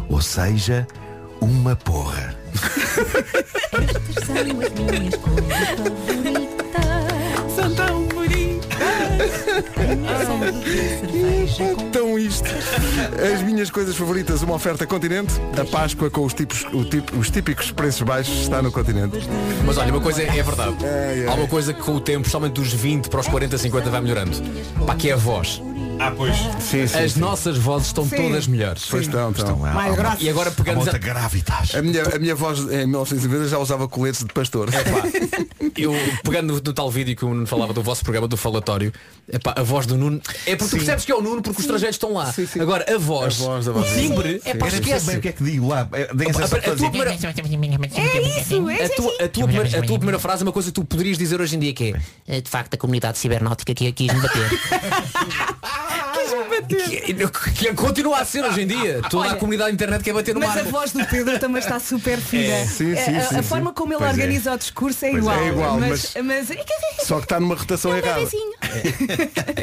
Ou 0.08 0.20
seja, 0.20 0.86
uma 1.40 1.76
porra. 1.76 2.36
Então 11.88 12.18
isto. 12.18 12.44
As 13.34 13.42
minhas 13.42 13.70
coisas 13.70 13.96
favoritas, 13.96 14.42
uma 14.42 14.54
oferta 14.54 14.86
continente. 14.86 15.32
A 15.60 15.64
Páscoa 15.64 16.10
com 16.10 16.24
os, 16.24 16.34
tipos, 16.34 16.64
o 16.72 16.84
tipo- 16.84 17.16
os 17.18 17.30
típicos 17.30 17.70
preços 17.70 18.02
baixos 18.02 18.40
está 18.42 18.62
no 18.62 18.70
continente. 18.70 19.18
Mas 19.64 19.76
olha, 19.78 19.90
uma 19.92 20.00
coisa 20.00 20.22
é 20.22 20.42
verdade. 20.42 20.76
Há 21.28 21.34
uma 21.34 21.46
coisa 21.48 21.72
que 21.72 21.82
com 21.82 21.94
o 21.94 22.00
tempo, 22.00 22.20
especialmente 22.20 22.52
dos 22.54 22.72
20 22.72 23.08
para 23.08 23.20
os 23.20 23.28
40, 23.28 23.58
50 23.58 23.90
vai 23.90 24.00
melhorando. 24.00 24.36
Pá, 24.86 24.94
que 24.94 25.10
é 25.10 25.12
a 25.12 25.16
voz. 25.16 25.62
Ah, 26.00 26.12
pois. 26.16 26.36
Sim, 26.60 26.86
sim. 26.86 26.98
As 26.98 27.12
sim. 27.12 27.20
nossão 27.20 27.52
vozes 27.54 27.88
estão 27.88 28.08
Sim. 28.08 28.16
todas 28.16 28.46
melhores. 28.46 28.86
Pois 28.88 29.06
estão, 29.06 29.30
estão. 29.30 29.64
Há- 29.64 29.72
Mais 29.72 29.92
há- 29.92 29.96
grosso. 29.96 30.22
E 30.22 30.30
agora 30.30 30.48
há 30.50 30.52
pegando 30.52 30.78
outra 30.80 30.98
gravitas. 30.98 31.74
A 31.74 31.82
minha, 31.82 32.02
a 32.04 32.18
minha 32.18 32.34
voz 32.34 32.60
em 32.60 32.86
1990 32.86 33.48
já 33.48 33.58
usava 33.58 33.88
coletes 33.88 34.20
de 34.24 34.32
pastor. 34.32 34.68
Eu, 35.76 35.92
pegando 36.24 36.54
no, 36.54 36.60
no 36.60 36.72
tal 36.72 36.90
vídeo 36.90 37.14
que 37.14 37.24
o 37.24 37.28
Nuno 37.28 37.46
falava 37.46 37.72
do 37.72 37.82
vosso 37.82 38.02
programa 38.02 38.26
do 38.26 38.36
falatório, 38.36 38.92
epá, 39.32 39.54
a 39.56 39.62
voz 39.62 39.86
do 39.86 39.96
Nuno. 39.96 40.20
É 40.46 40.56
porque 40.56 40.70
tu 40.70 40.76
percebes 40.76 41.04
que 41.04 41.12
é 41.12 41.14
o 41.14 41.20
Nuno 41.20 41.40
porque 41.42 41.58
os 41.58 41.64
estrangeiros 41.64 41.94
estão 41.94 42.12
lá. 42.12 42.32
Sim, 42.32 42.46
sim. 42.46 42.60
Agora, 42.60 42.84
a 42.92 42.98
voz, 42.98 43.40
A 43.40 43.44
voz, 43.44 43.68
a 43.68 43.70
o 43.70 43.74
voz. 43.74 43.92
timbre, 43.92 44.40
é 44.44 44.54
pá, 44.54 44.66
Quero 44.66 44.82
perceber 44.82 44.84
bem 44.86 44.96
esquece. 44.96 45.16
o 45.16 45.20
que 45.20 45.28
é 45.28 45.32
que 45.32 45.44
digo 45.44 45.68
lá. 45.68 45.88
É, 45.92 46.12
Deem 46.14 46.30
a 46.30 46.34
A, 46.34 46.40
a 46.40 46.44
a 46.44 46.76
tua 46.76 46.90
primeira, 46.90 47.10
É 47.12 47.14
isso, 47.14 47.26
é 48.70 48.84
a, 48.84 48.88
tua, 48.88 49.12
a, 49.24 49.28
tua 49.28 49.44
primeira, 49.46 49.78
a 49.78 49.82
tua 49.82 49.98
primeira 49.98 50.18
frase 50.18 50.42
é 50.42 50.46
uma 50.46 50.52
coisa 50.52 50.68
que 50.70 50.74
tu 50.74 50.84
poderias 50.84 51.16
dizer 51.18 51.40
hoje 51.40 51.54
em 51.56 51.58
dia 51.60 51.72
que 51.72 51.92
é 51.92 52.00
Eh, 52.36 52.40
De 52.40 52.50
facto, 52.50 52.74
a 52.74 52.76
comunidade 52.76 53.18
cibernáutica 53.18 53.72
que 53.74 53.92
quis 53.92 54.12
me 54.12 54.20
bater. 54.20 54.48
que, 56.68 57.50
que 57.52 57.74
continua 57.74 58.18
a 58.20 58.24
ser 58.24 58.44
hoje 58.44 58.62
em 58.62 58.66
dia. 58.66 59.00
Toda 59.10 59.24
Olha, 59.26 59.32
a 59.32 59.36
comunidade 59.36 59.70
da 59.70 59.74
internet 59.74 60.02
quer 60.04 60.12
bater 60.14 60.34
no 60.34 60.40
Mas 60.40 60.56
a 60.56 60.62
voz 60.64 60.92
do 60.92 61.04
Pedro 61.06 61.38
também 61.38 61.60
está 61.60 61.78
super 61.80 62.18
fina. 62.18 62.64
Sim, 62.66 62.94
sim, 62.96 63.16
a, 63.16 63.18
a- 63.20 63.28
sim, 63.28 63.36
a 63.38 63.42
forma 63.42 63.72
como 63.72 63.92
ele 63.92 63.98
Pois 63.98 64.10
é. 64.10 64.12
organiza 64.12 64.52
o 64.54 64.58
discurso 64.58 65.04
é 65.04 65.10
Pois 65.10 65.16
é, 65.16 65.18
igual. 65.26 65.38
é 65.40 65.48
igual, 65.48 65.80
mas, 65.80 66.14
mas... 66.24 66.48
Só 67.06 67.16
que 67.18 67.24
está 67.24 67.38
numa 67.40 67.54
rotação 67.54 67.96
errada. 67.96 68.28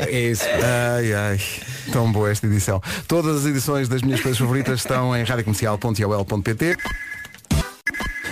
É 0.09 0.19
isso. 0.19 0.43
Ai, 0.95 1.13
ai, 1.13 1.39
tão 1.91 2.11
boa 2.11 2.31
esta 2.31 2.45
edição. 2.47 2.81
Todas 3.07 3.37
as 3.37 3.45
edições 3.45 3.87
das 3.87 4.01
minhas 4.01 4.21
coisas 4.21 4.37
favoritas 4.39 4.79
estão 4.79 5.15
em 5.15 5.23
radiocomercial.ol.pt. 5.23 6.77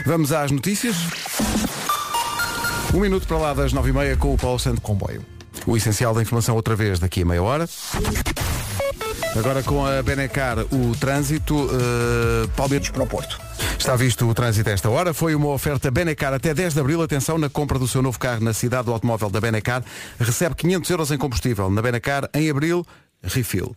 Vamos 0.06 0.32
às 0.32 0.52
notícias. 0.52 0.96
Um 2.94 3.00
minuto 3.00 3.28
para 3.28 3.38
lá 3.38 3.54
das 3.54 3.74
nove 3.74 3.90
e 3.90 3.94
meia 3.94 4.16
com 4.18 4.34
o 4.34 4.38
Paulo 4.38 4.60
Santo 4.60 4.80
Comboio. 4.82 5.26
O 5.66 5.78
essencial 5.78 6.14
da 6.14 6.22
informação 6.22 6.56
outra 6.56 6.76
vez 6.76 7.00
daqui 7.00 7.22
a 7.22 7.26
meia 7.26 7.42
hora. 7.42 7.68
Agora 9.36 9.64
com 9.64 9.86
a 9.86 10.02
Benecar, 10.04 10.60
o 10.60 10.96
trânsito, 11.00 11.56
uh, 11.56 12.48
Palmeiras 12.56 12.90
para 12.90 13.04
o 13.04 13.08
Porto. 13.08 13.40
Está 13.80 13.96
visto 13.96 14.30
o 14.30 14.34
trânsito 14.34 14.70
esta 14.70 14.90
hora. 14.90 15.14
Foi 15.14 15.34
uma 15.34 15.48
oferta 15.48 15.90
Benecar 15.90 16.34
até 16.34 16.54
10 16.54 16.74
de 16.74 16.80
Abril. 16.80 17.02
Atenção, 17.02 17.38
na 17.38 17.50
compra 17.50 17.80
do 17.80 17.88
seu 17.88 18.02
novo 18.02 18.20
carro 18.20 18.44
na 18.44 18.54
cidade 18.54 18.86
do 18.86 18.94
automóvel 18.94 19.30
da 19.30 19.42
Benecar, 19.42 19.84
recebe 20.20 20.56
500 20.56 20.90
euros 20.90 21.12
em 21.12 21.18
combustível. 21.18 21.70
Na 21.70 21.82
Benecar, 21.82 22.30
em 22.34 22.50
Abril, 22.50 22.86
refill. 23.24 23.76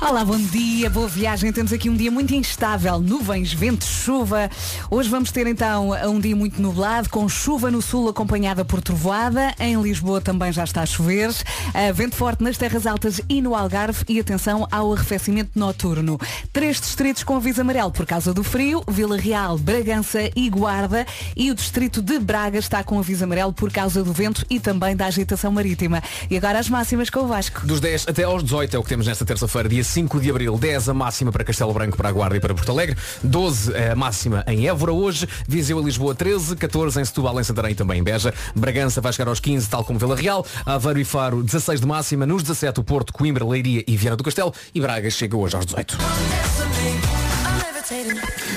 Olá, 0.00 0.24
bom 0.24 0.38
dia, 0.38 0.88
boa 0.88 1.08
viagem. 1.08 1.52
Temos 1.52 1.72
aqui 1.72 1.90
um 1.90 1.96
dia 1.96 2.10
muito 2.10 2.32
instável, 2.32 3.00
nuvens, 3.00 3.52
vento, 3.52 3.84
chuva. 3.84 4.48
Hoje 4.88 5.08
vamos 5.08 5.32
ter 5.32 5.46
então 5.48 5.90
um 6.08 6.20
dia 6.20 6.36
muito 6.36 6.62
nublado, 6.62 7.10
com 7.10 7.28
chuva 7.28 7.68
no 7.68 7.82
sul 7.82 8.08
acompanhada 8.08 8.64
por 8.64 8.80
trovoada. 8.80 9.52
Em 9.58 9.78
Lisboa 9.82 10.20
também 10.20 10.52
já 10.52 10.62
está 10.62 10.82
a 10.82 10.86
chover. 10.86 11.34
Ah, 11.74 11.92
vento 11.92 12.14
forte 12.14 12.44
nas 12.44 12.56
terras 12.56 12.86
altas 12.86 13.20
e 13.28 13.42
no 13.42 13.56
Algarve. 13.56 14.04
E 14.08 14.20
atenção 14.20 14.68
ao 14.70 14.92
arrefecimento 14.92 15.50
noturno. 15.56 16.16
Três 16.52 16.80
distritos 16.80 17.24
com 17.24 17.36
aviso 17.36 17.60
amarelo 17.60 17.90
por 17.90 18.06
causa 18.06 18.32
do 18.32 18.44
frio: 18.44 18.84
Vila 18.88 19.18
Real, 19.18 19.58
Bragança 19.58 20.30
e 20.34 20.48
Guarda. 20.48 21.04
E 21.36 21.50
o 21.50 21.54
distrito 21.54 22.00
de 22.00 22.20
Braga 22.20 22.58
está 22.58 22.84
com 22.84 23.00
aviso 23.00 23.24
amarelo 23.24 23.52
por 23.52 23.72
causa 23.72 24.04
do 24.04 24.12
vento 24.12 24.46
e 24.48 24.60
também 24.60 24.94
da 24.94 25.06
agitação 25.06 25.50
marítima. 25.50 26.00
E 26.30 26.36
agora 26.36 26.60
as 26.60 26.68
máximas 26.68 27.10
com 27.10 27.20
o 27.20 27.26
Vasco. 27.26 27.66
Dos 27.66 27.80
10 27.80 28.06
até 28.08 28.22
aos 28.22 28.44
18 28.44 28.76
é 28.76 28.78
o 28.78 28.82
que 28.82 28.88
temos 28.88 29.06
nesta 29.08 29.26
terça-feira, 29.28 29.68
dia 29.68 29.84
5 29.84 30.20
de 30.20 30.30
Abril. 30.30 30.56
10 30.56 30.88
a 30.88 30.94
máxima 30.94 31.30
para 31.30 31.44
Castelo 31.44 31.72
Branco, 31.72 31.96
para 31.96 32.08
a 32.08 32.12
Guarda 32.12 32.36
e 32.36 32.40
para 32.40 32.54
Porto 32.54 32.72
Alegre. 32.72 32.96
12 33.22 33.76
a 33.76 33.94
máxima 33.94 34.42
em 34.46 34.66
Évora 34.66 34.92
hoje. 34.92 35.28
Viseu 35.46 35.78
e 35.80 35.84
Lisboa 35.84 36.14
13. 36.14 36.56
14 36.56 37.00
em 37.00 37.04
Setúbal, 37.04 37.38
em 37.38 37.44
Santarém 37.44 37.74
também 37.74 38.00
em 38.00 38.02
Beja. 38.02 38.32
Bragança 38.56 39.00
vai 39.00 39.12
chegar 39.12 39.28
aos 39.28 39.38
15, 39.38 39.68
tal 39.68 39.84
como 39.84 39.98
Vila 39.98 40.16
Real. 40.16 40.44
Aveiro 40.64 40.98
e 40.98 41.04
Faro 41.04 41.42
16 41.42 41.80
de 41.80 41.86
máxima. 41.86 42.24
Nos 42.24 42.42
17 42.42 42.80
o 42.80 42.84
Porto, 42.84 43.12
Coimbra, 43.12 43.44
Leiria 43.44 43.84
e 43.86 43.96
Viana 43.96 44.16
do 44.16 44.24
Castelo. 44.24 44.52
E 44.74 44.80
Braga 44.80 45.10
chega 45.10 45.36
hoje 45.36 45.56
aos 45.56 45.66
18. 45.66 45.98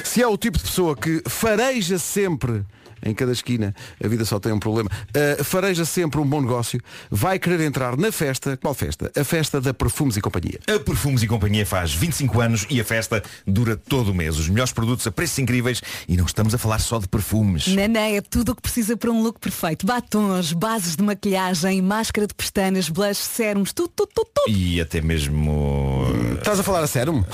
Se 0.05 0.21
é 0.21 0.27
o 0.27 0.37
tipo 0.37 0.57
de 0.57 0.63
pessoa 0.63 0.95
que 0.95 1.21
fareja 1.27 1.97
sempre 1.99 2.63
em 3.03 3.13
cada 3.13 3.31
esquina, 3.31 3.73
a 4.03 4.07
vida 4.07 4.25
só 4.25 4.39
tem 4.39 4.51
um 4.51 4.59
problema, 4.59 4.89
uh, 4.89 5.43
fareja 5.43 5.85
sempre 5.85 6.19
um 6.19 6.25
bom 6.25 6.41
negócio, 6.41 6.79
vai 7.09 7.39
querer 7.39 7.61
entrar 7.61 7.97
na 7.97 8.11
festa, 8.11 8.57
qual 8.57 8.73
festa? 8.73 9.11
A 9.15 9.23
festa 9.23 9.59
da 9.59 9.73
Perfumes 9.73 10.17
e 10.17 10.21
Companhia. 10.21 10.59
A 10.67 10.79
Perfumes 10.79 11.23
e 11.23 11.27
Companhia 11.27 11.65
faz 11.65 11.93
25 11.93 12.41
anos 12.41 12.65
e 12.69 12.79
a 12.79 12.83
festa 12.85 13.21
dura 13.45 13.75
todo 13.75 14.11
o 14.11 14.13
mês. 14.13 14.37
Os 14.37 14.49
melhores 14.49 14.71
produtos 14.71 15.05
a 15.07 15.11
preços 15.11 15.39
incríveis 15.39 15.81
e 16.07 16.15
não 16.17 16.25
estamos 16.25 16.53
a 16.53 16.57
falar 16.57 16.79
só 16.79 16.99
de 16.99 17.07
perfumes. 17.07 17.67
Nanã 17.67 18.07
é 18.07 18.21
tudo 18.21 18.51
o 18.51 18.55
que 18.55 18.61
precisa 18.61 18.95
para 18.95 19.11
um 19.11 19.21
look 19.21 19.39
perfeito. 19.39 19.85
Batons, 19.85 20.53
bases 20.53 20.95
de 20.95 21.03
maquilhagem, 21.03 21.81
máscara 21.81 22.27
de 22.27 22.33
pestanas, 22.33 22.89
blush, 22.89 23.17
sérums, 23.17 23.73
tudo, 23.73 23.91
tudo, 23.95 24.09
tudo, 24.13 24.29
tudo. 24.33 24.55
E 24.55 24.79
até 24.79 25.01
mesmo. 25.01 26.05
Estás 26.37 26.59
a 26.59 26.63
falar 26.63 26.81
a 26.81 26.87
sério? 26.87 27.25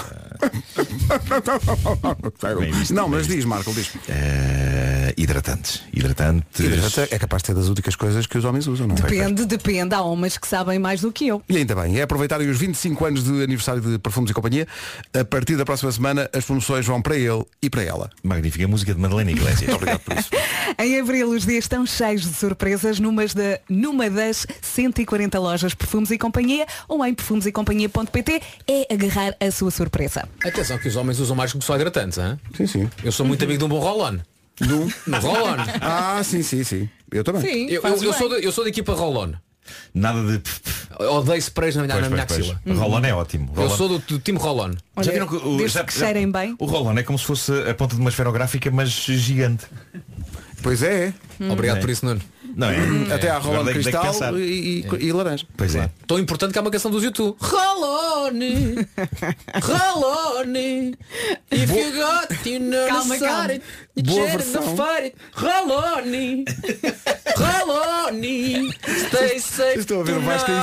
Não, 2.91 3.07
mas 3.07 3.27
diz, 3.27 3.45
Marco, 3.45 3.73
diz. 3.73 3.91
eh, 4.07 5.13
hidratantes. 5.17 5.83
Hidratantes. 5.93 6.59
Hidratante 6.59 7.13
É 7.13 7.19
capaz 7.19 7.41
de 7.43 7.47
ser 7.47 7.55
das 7.55 7.67
únicas 7.67 7.95
coisas 7.95 8.25
que 8.27 8.37
os 8.37 8.45
homens 8.45 8.67
usam, 8.67 8.87
não 8.87 8.95
é? 8.95 9.01
Depende, 9.01 9.45
depende. 9.45 9.95
Há 9.95 10.01
homens 10.01 10.37
que 10.37 10.47
sabem 10.47 10.79
mais 10.79 11.01
do 11.01 11.11
que 11.11 11.27
eu. 11.27 11.41
E 11.49 11.57
ainda 11.57 11.75
bem, 11.75 11.99
é 11.99 12.01
aproveitarem 12.03 12.49
os 12.49 12.57
25 12.57 13.05
anos 13.05 13.23
de 13.23 13.43
aniversário 13.43 13.81
de 13.81 13.97
Perfumes 13.99 14.31
e 14.31 14.33
Companhia. 14.33 14.67
A 15.13 15.23
partir 15.25 15.55
da 15.55 15.65
próxima 15.65 15.91
semana 15.91 16.29
as 16.33 16.45
promoções 16.45 16.85
vão 16.85 17.01
para 17.01 17.15
ele 17.15 17.43
e 17.61 17.69
para 17.69 17.83
ela. 17.83 18.09
Magnífica 18.23 18.67
música 18.67 18.93
de 18.93 18.99
Madalena 18.99 19.31
Iglesias. 19.31 19.73
Obrigado 19.73 19.99
por 19.99 20.17
isso. 20.17 20.29
Em 20.79 20.99
abril 20.99 21.29
os 21.29 21.45
dias 21.45 21.63
estão 21.63 21.85
cheios 21.85 22.21
de 22.21 22.33
surpresas 22.33 22.99
numas 22.99 23.33
da, 23.33 23.59
numa 23.69 24.09
das 24.09 24.45
140 24.61 25.39
lojas 25.39 25.73
Perfumes 25.73 26.11
e 26.11 26.17
Companhia 26.17 26.65
ou 26.87 27.03
em 27.05 27.13
perfumesecompanhia.pt 27.13 28.41
é 28.67 28.93
agarrar 28.93 29.35
a 29.39 29.49
sua 29.51 29.71
surpresa. 29.71 30.26
Atenção 30.43 30.77
que 30.77 30.87
os 30.87 30.95
homens 30.95 31.19
usam 31.19 31.35
mais 31.35 31.51
que 31.53 31.63
só 31.63 31.75
hidratantes, 31.75 32.17
hein? 32.17 32.39
Sim, 32.55 32.67
sim. 32.67 32.89
Eu 33.03 33.11
sou 33.11 33.25
muito 33.25 33.43
amigo 33.43 33.59
de 33.59 33.65
um 33.65 33.67
bom 33.69 33.79
roll-on. 33.79 34.17
Do... 34.59 34.91
No 35.07 35.17
roll-on. 35.19 35.57
Ah, 35.81 36.21
sim, 36.23 36.41
sim, 36.43 36.63
sim. 36.63 36.89
Eu 37.11 37.23
também. 37.23 37.41
Sim, 37.41 37.65
Eu, 37.69 37.81
eu, 37.83 38.03
eu 38.03 38.13
sou 38.13 38.29
da, 38.29 38.39
eu 38.39 38.51
sou 38.51 38.63
da 38.63 38.69
equipa 38.69 38.93
roll-on. 38.93 39.33
Nada 39.93 40.21
de. 40.23 40.41
Odeio 41.05 41.37
sprays 41.39 41.75
na, 41.75 41.85
Pois, 41.85 42.01
na 42.01 42.09
minha 42.09 42.25
pois, 42.25 42.39
pois. 42.47 42.51
axila. 42.57 42.75
Rolon 42.79 43.03
é 43.05 43.13
ótimo. 43.13 43.49
Eu 43.53 43.63
Roll-on- 43.63 43.75
sou 43.77 43.87
do, 43.89 43.99
do 43.99 44.19
time 44.19 44.37
roll-on. 44.39 44.71
Olha, 44.95 45.03
Já 45.05 45.11
viram 45.11 45.27
que 45.27 45.35
o- 45.35 45.67
já- 45.67 45.83
que 45.83 45.93
cheirem 45.93 46.31
bem. 46.31 46.55
O 46.57 46.65
Rolon 46.65 46.97
é 46.97 47.03
como 47.03 47.19
se 47.19 47.25
fosse 47.25 47.51
a 47.69 47.73
ponta 47.73 47.93
de 47.95 47.99
uma 48.01 48.09
esferográfica, 48.09 48.71
mas 48.71 48.89
gigante. 48.89 49.65
Pois 50.61 50.81
é. 50.83 51.13
Obrigado 51.51 51.77
É. 51.77 51.81
por 51.81 51.89
isso, 51.89 52.05
Nuno. 52.05 52.21
Não 52.55 52.67
é? 52.69 53.13
Até 53.13 53.29
Rolando 53.37 53.65
dei- 53.65 53.73
dei 53.75 53.83
que 53.93 53.99
Cristal 53.99 54.37
e, 54.39 54.85
e- 54.99 55.05
e 55.05 55.11
laranja. 55.13 55.45
Pois 55.55 55.75
é. 55.75 55.89
Tão 56.07 56.17
importante 56.17 56.51
que 56.53 56.57
há 56.57 56.61
uma 56.61 56.71
canção 56.71 56.89
dos 56.89 57.03
YouTube. 57.03 57.35
Rolone, 57.39 58.87
Rolone, 59.61 60.95
if 61.51 61.69
you 61.69 61.91
got 61.93 62.45
you 62.47 62.59
know 62.59 62.87
Calma, 62.87 63.17
the 63.19 63.25
calma. 63.25 63.59
Boa 64.03 64.27
versão. 64.27 64.63
Rolone, 65.33 66.45
Rolone, 67.37 68.73
stay 69.09 69.39
safe 69.39 69.79
Estou 69.79 70.01
a 70.01 70.03
ver 70.03 70.13
o 70.17 70.21
Vasco 70.21 70.51
a 70.51 70.57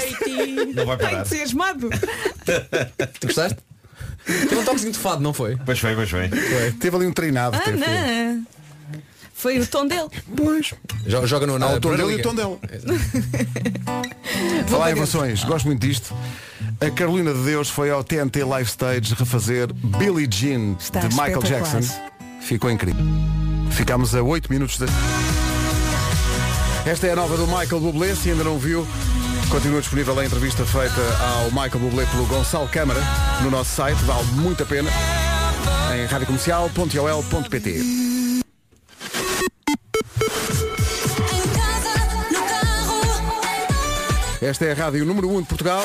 insistir 0.00 0.18
tonight. 0.24 0.74
Não 0.74 0.86
vai 0.86 0.96
Está 0.96 1.08
parar. 1.08 1.20
entusiasmado. 1.20 1.90
Tu 3.20 3.26
gostaste? 3.26 3.58
Teve 4.24 4.56
um 4.56 4.64
toquezinho 4.64 4.92
de 4.92 4.98
fado, 4.98 5.22
não 5.22 5.32
foi? 5.32 5.56
Pois 5.64 5.78
foi, 5.78 5.94
pois 5.94 6.10
foi. 6.10 6.28
Teve 6.80 6.96
ali 6.96 7.06
um 7.06 7.12
treinado. 7.12 7.56
Ah, 7.56 7.60
teve. 7.60 7.78
não. 7.78 8.46
Foi 9.38 9.58
o 9.58 9.66
tom 9.66 9.86
dele. 9.86 10.08
Pois. 10.34 10.72
Jo- 11.06 11.26
Joga 11.26 11.46
no 11.46 11.58
na 11.58 11.66
Há 11.66 11.72
o 11.74 11.80
tom 11.80 11.90
dele 11.90 12.02
e 12.02 12.06
o 12.06 12.10
Liga. 12.16 12.22
tom 12.22 12.34
dele. 12.34 12.56
Falar 14.68 14.92
em 14.92 14.94
versões, 14.94 15.44
gosto 15.44 15.66
muito 15.66 15.86
disto. 15.86 16.14
A 16.80 16.90
Carolina 16.90 17.32
de 17.34 17.42
Deus 17.44 17.68
foi 17.68 17.90
ao 17.90 18.02
TNT 18.02 18.42
Live 18.44 18.68
Stage 18.70 19.14
refazer 19.14 19.70
Billie 19.72 20.26
Jean 20.30 20.76
Está 20.78 21.00
de 21.00 21.08
Michael 21.08 21.40
espetacular. 21.42 21.80
Jackson. 21.80 22.00
Ficou 22.40 22.70
incrível. 22.70 23.04
Ficámos 23.70 24.14
a 24.14 24.22
8 24.22 24.50
minutos 24.50 24.78
de... 24.78 24.86
Esta 26.88 27.06
é 27.08 27.12
a 27.12 27.16
nova 27.16 27.36
do 27.36 27.46
Michael 27.46 27.80
Bublé, 27.80 28.14
se 28.14 28.30
ainda 28.30 28.44
não 28.44 28.58
viu, 28.58 28.86
continua 29.50 29.80
disponível 29.80 30.18
a 30.18 30.24
entrevista 30.24 30.64
feita 30.64 31.00
ao 31.20 31.46
Michael 31.46 31.80
Bublé 31.80 32.06
pelo 32.06 32.24
Gonçalo 32.26 32.68
Câmara 32.68 33.00
no 33.42 33.50
nosso 33.50 33.74
site, 33.74 33.98
vale 34.04 34.24
muito 34.34 34.62
a 34.62 34.66
pena, 34.66 34.88
em 35.96 36.06
radiocomercial.ol.pt. 36.06 38.05
Esta 44.40 44.66
é 44.66 44.72
a 44.72 44.74
rádio 44.74 45.04
número 45.06 45.30
1 45.30 45.42
de 45.42 45.48
Portugal. 45.48 45.82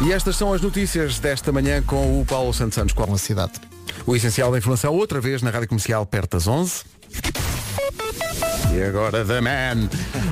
E 0.00 0.12
estas 0.12 0.36
são 0.36 0.52
as 0.52 0.60
notícias 0.60 1.18
desta 1.18 1.50
manhã 1.50 1.82
com 1.82 2.20
o 2.20 2.24
Paulo 2.24 2.54
Santos 2.54 2.76
Santos. 2.76 2.94
Qual 2.94 3.12
a 3.12 3.18
cidade? 3.18 3.54
O 4.06 4.14
essencial 4.14 4.52
da 4.52 4.58
informação, 4.58 4.94
outra 4.94 5.20
vez 5.20 5.42
na 5.42 5.50
Rádio 5.50 5.68
Comercial, 5.68 6.06
perto 6.06 6.36
das 6.36 6.46
11. 6.46 6.84
E 8.72 8.82
agora, 8.82 9.24
The 9.24 9.40
Man. 9.40 9.88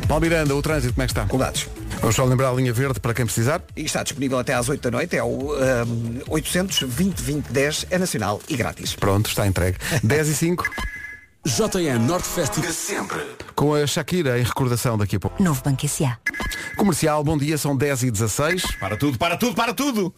Paulo 0.06 0.22
Miranda, 0.22 0.54
o 0.54 0.62
trânsito, 0.62 0.94
como 0.94 1.02
é 1.02 1.06
que 1.06 1.12
está? 1.12 1.26
Com 1.26 1.38
dados. 1.38 1.66
Vamos 2.00 2.14
só 2.14 2.24
lembrar 2.24 2.50
a 2.50 2.52
linha 2.52 2.72
verde 2.72 3.00
para 3.00 3.12
quem 3.12 3.24
precisar. 3.24 3.60
E 3.76 3.82
está 3.82 4.04
disponível 4.04 4.38
até 4.38 4.54
às 4.54 4.68
8 4.68 4.80
da 4.80 4.90
noite, 4.92 5.16
é 5.16 5.22
o 5.24 5.54
um, 5.54 6.20
800 6.28 6.80
2010 6.80 7.86
é 7.90 7.98
nacional 7.98 8.40
e 8.48 8.56
grátis. 8.56 8.94
Pronto, 8.94 9.28
está 9.28 9.44
entregue. 9.46 9.76
10 10.04 10.28
e 10.28 10.34
5. 10.34 10.64
JN 11.46 12.00
Norte 12.06 12.26
Festival. 12.26 12.72
Sempre. 12.72 13.18
Com 13.54 13.72
a 13.72 13.86
Shakira 13.86 14.36
em 14.38 14.42
recordação 14.42 14.98
daqui 14.98 15.14
a 15.14 15.20
pouco. 15.20 15.40
Novo 15.40 15.62
Banco 15.62 15.86
S.A. 15.86 16.18
Comercial, 16.76 17.22
bom 17.22 17.38
dia, 17.38 17.56
são 17.56 17.76
10 17.76 18.02
e 18.02 18.10
16. 18.10 18.62
Para 18.80 18.96
tudo, 18.96 19.16
para 19.16 19.36
tudo, 19.36 19.54
para 19.54 19.72
tudo! 19.72 20.12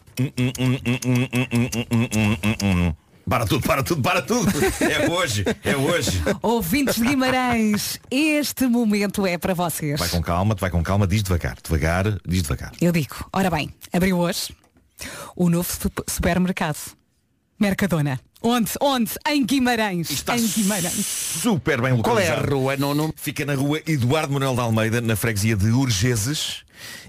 Para 3.28 3.44
tudo, 3.46 3.66
para 3.66 3.82
tudo, 3.82 4.00
para 4.02 4.22
tudo! 4.22 4.50
É 4.80 5.10
hoje, 5.10 5.44
é 5.62 5.76
hoje! 5.76 6.22
Ouvintes 6.40 6.94
de 6.96 7.02
Guimarães, 7.06 8.00
este 8.10 8.66
momento 8.66 9.26
é 9.26 9.36
para 9.36 9.52
vocês. 9.52 10.00
Vai 10.00 10.08
com 10.08 10.22
calma, 10.22 10.54
vai 10.58 10.70
com 10.70 10.82
calma, 10.82 11.06
diz 11.06 11.22
devagar, 11.22 11.58
devagar, 11.62 12.04
diz 12.26 12.42
devagar. 12.42 12.72
Eu 12.80 12.90
digo, 12.90 13.14
ora 13.30 13.50
bem, 13.50 13.72
abriu 13.92 14.16
hoje 14.18 14.56
o 15.36 15.50
novo 15.50 15.70
sup- 15.70 16.02
supermercado. 16.08 16.78
Mercadona. 17.60 18.18
Onde? 18.43 18.70
Onde? 18.80 19.12
Em 19.26 19.45
Guimarães. 19.45 20.11
Está 20.11 20.36
em 20.36 20.47
Guimarães. 20.47 20.95
Super 21.43 21.80
bem 21.80 21.97
Qual 22.01 22.18
é 22.18 22.28
a 22.28 22.30
localizado. 22.34 22.55
rua? 22.57 22.76
Não, 22.76 22.95
não... 22.95 23.12
Fica 23.16 23.45
na 23.45 23.55
rua 23.55 23.80
Eduardo 23.86 24.32
Manuel 24.32 24.55
de 24.55 24.61
Almeida, 24.61 25.01
na 25.01 25.16
freguesia 25.16 25.57
de 25.57 25.68
Urgeses. 25.70 26.62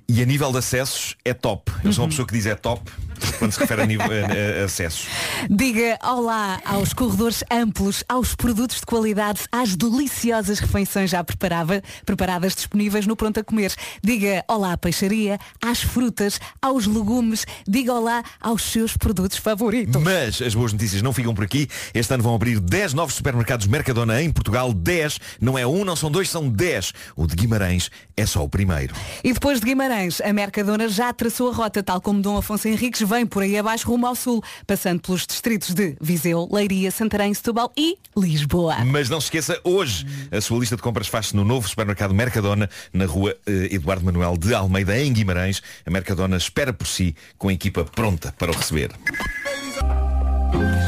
E 0.08 0.24
a 0.24 0.26
nível 0.26 0.52
de 0.52 0.58
acessos 0.58 1.16
é 1.24 1.34
top. 1.34 1.72
Eu 1.84 1.94
sou 1.94 2.04
uma 2.04 2.10
pessoa 2.10 2.28
que 2.28 2.34
diz 2.34 2.48
é 2.48 2.56
top 2.56 2.92
quando 3.38 3.52
se 3.52 3.60
refere 3.60 3.82
a, 3.82 3.86
nível, 3.86 4.06
a- 4.06 4.60
a- 4.60 4.62
a 4.62 4.66
acessos. 4.66 5.08
Diga 5.50 5.98
olá 6.04 6.60
aos 6.66 6.94
corredores 6.94 7.44
amplos, 7.52 8.04
aos 8.08 8.36
produtos 8.36 8.78
de 8.78 8.86
qualidade, 8.86 9.42
às 9.52 9.76
deliciosas 9.76 10.60
refeições 10.60 11.10
já 11.10 11.24
preparava, 11.24 11.82
preparadas 12.06 12.56
disponíveis 12.56 13.06
no 13.08 13.16
Pronto 13.16 13.40
a 13.40 13.44
Comer. 13.44 13.74
Diga 14.04 14.44
olá 14.48 14.74
à 14.74 14.78
peixaria, 14.78 15.40
às 15.62 15.82
frutas, 15.82 16.40
aos 16.62 16.86
legumes. 16.86 17.46
Diga 17.68 17.94
olá 17.94 18.24
aos 18.42 18.64
seus 18.64 18.96
produtos 18.98 19.38
favoritos. 19.38 20.02
Mas 20.02 20.42
as 20.42 20.54
boas 20.56 20.74
notícias 20.74 21.02
não 21.02 21.14
ficam 21.14 21.34
por 21.34 21.44
aqui. 21.44 21.68
Este 21.94 22.14
ano 22.14 22.24
vão 22.24 22.36
abrir 22.36 22.60
10 22.60 22.94
novos 22.94 23.16
supermercados 23.16 23.68
Mercadona 23.68 24.22
em 24.22 24.32
Portugal. 24.32 24.74
10. 24.74 25.20
Não 25.40 25.58
é 25.58 25.66
um, 25.66 25.84
não 25.86 25.96
são 25.96 26.10
dois, 26.12 26.30
são 26.30 26.50
10. 26.50 26.94
O 27.16 27.26
de 27.28 27.36
Guimarães 27.36 27.90
é 28.16 28.26
só 28.26 28.44
o 28.44 28.50
primeiro. 28.50 28.94
E 29.24 29.34
depois 29.34 29.60
de 29.60 29.66
Guimarães, 29.66 30.22
a 30.22 30.32
Mercadona 30.34 30.88
já 30.90 31.12
traçou 31.14 31.50
a 31.52 31.54
rota, 31.54 31.82
tal 31.84 32.00
como 32.02 32.22
Dom 32.22 32.38
Afonso 32.38 32.68
Henriques 32.68 33.02
vem 33.10 33.26
por 33.26 33.42
aí 33.42 33.58
abaixo 33.58 33.88
rumo 33.88 34.06
ao 34.06 34.16
sul, 34.16 34.42
passando 34.68 35.02
pelos 35.02 35.26
distritos 35.26 35.74
de 35.74 35.98
Viseu, 36.00 36.48
Leiria, 36.52 36.92
Santarém, 36.92 37.34
Setúbal 37.34 37.72
e 37.76 37.98
Lisboa. 38.16 38.86
Mas 38.86 39.10
não 39.10 39.20
se 39.20 39.26
esqueça, 39.26 39.60
hoje 39.64 40.06
a 40.32 40.40
sua 40.40 40.60
lista 40.60 40.76
de 40.76 40.82
compras 40.82 41.08
faz-se 41.08 41.36
no 41.36 41.44
novo 41.44 41.68
supermercado 41.68 42.14
Mercadona, 42.14 42.70
na 42.94 43.06
rua 43.06 43.36
eh, 43.48 43.70
Eduardo 43.72 44.06
Manuel 44.06 44.38
de 44.38 44.54
Almeida, 44.54 44.98
em 44.98 45.12
Guimarães. 45.12 45.62
A 45.86 45.90
Mercadona 45.90 46.38
espera 46.38 46.72
por 46.72 46.86
si, 46.86 47.16
com 47.38 47.50
a 47.50 47.54
equipa 47.54 47.84
pronta 47.84 48.34
para 48.38 48.52
o 48.52 48.56
receber. 48.56 48.92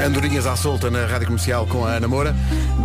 Andorinhas 0.06 0.46
à 0.46 0.56
solta 0.56 0.90
na 0.90 1.06
Rádio 1.06 1.28
Comercial 1.28 1.66
com 1.66 1.86
a 1.86 1.92
Ana 1.92 2.08
Moura. 2.08 2.36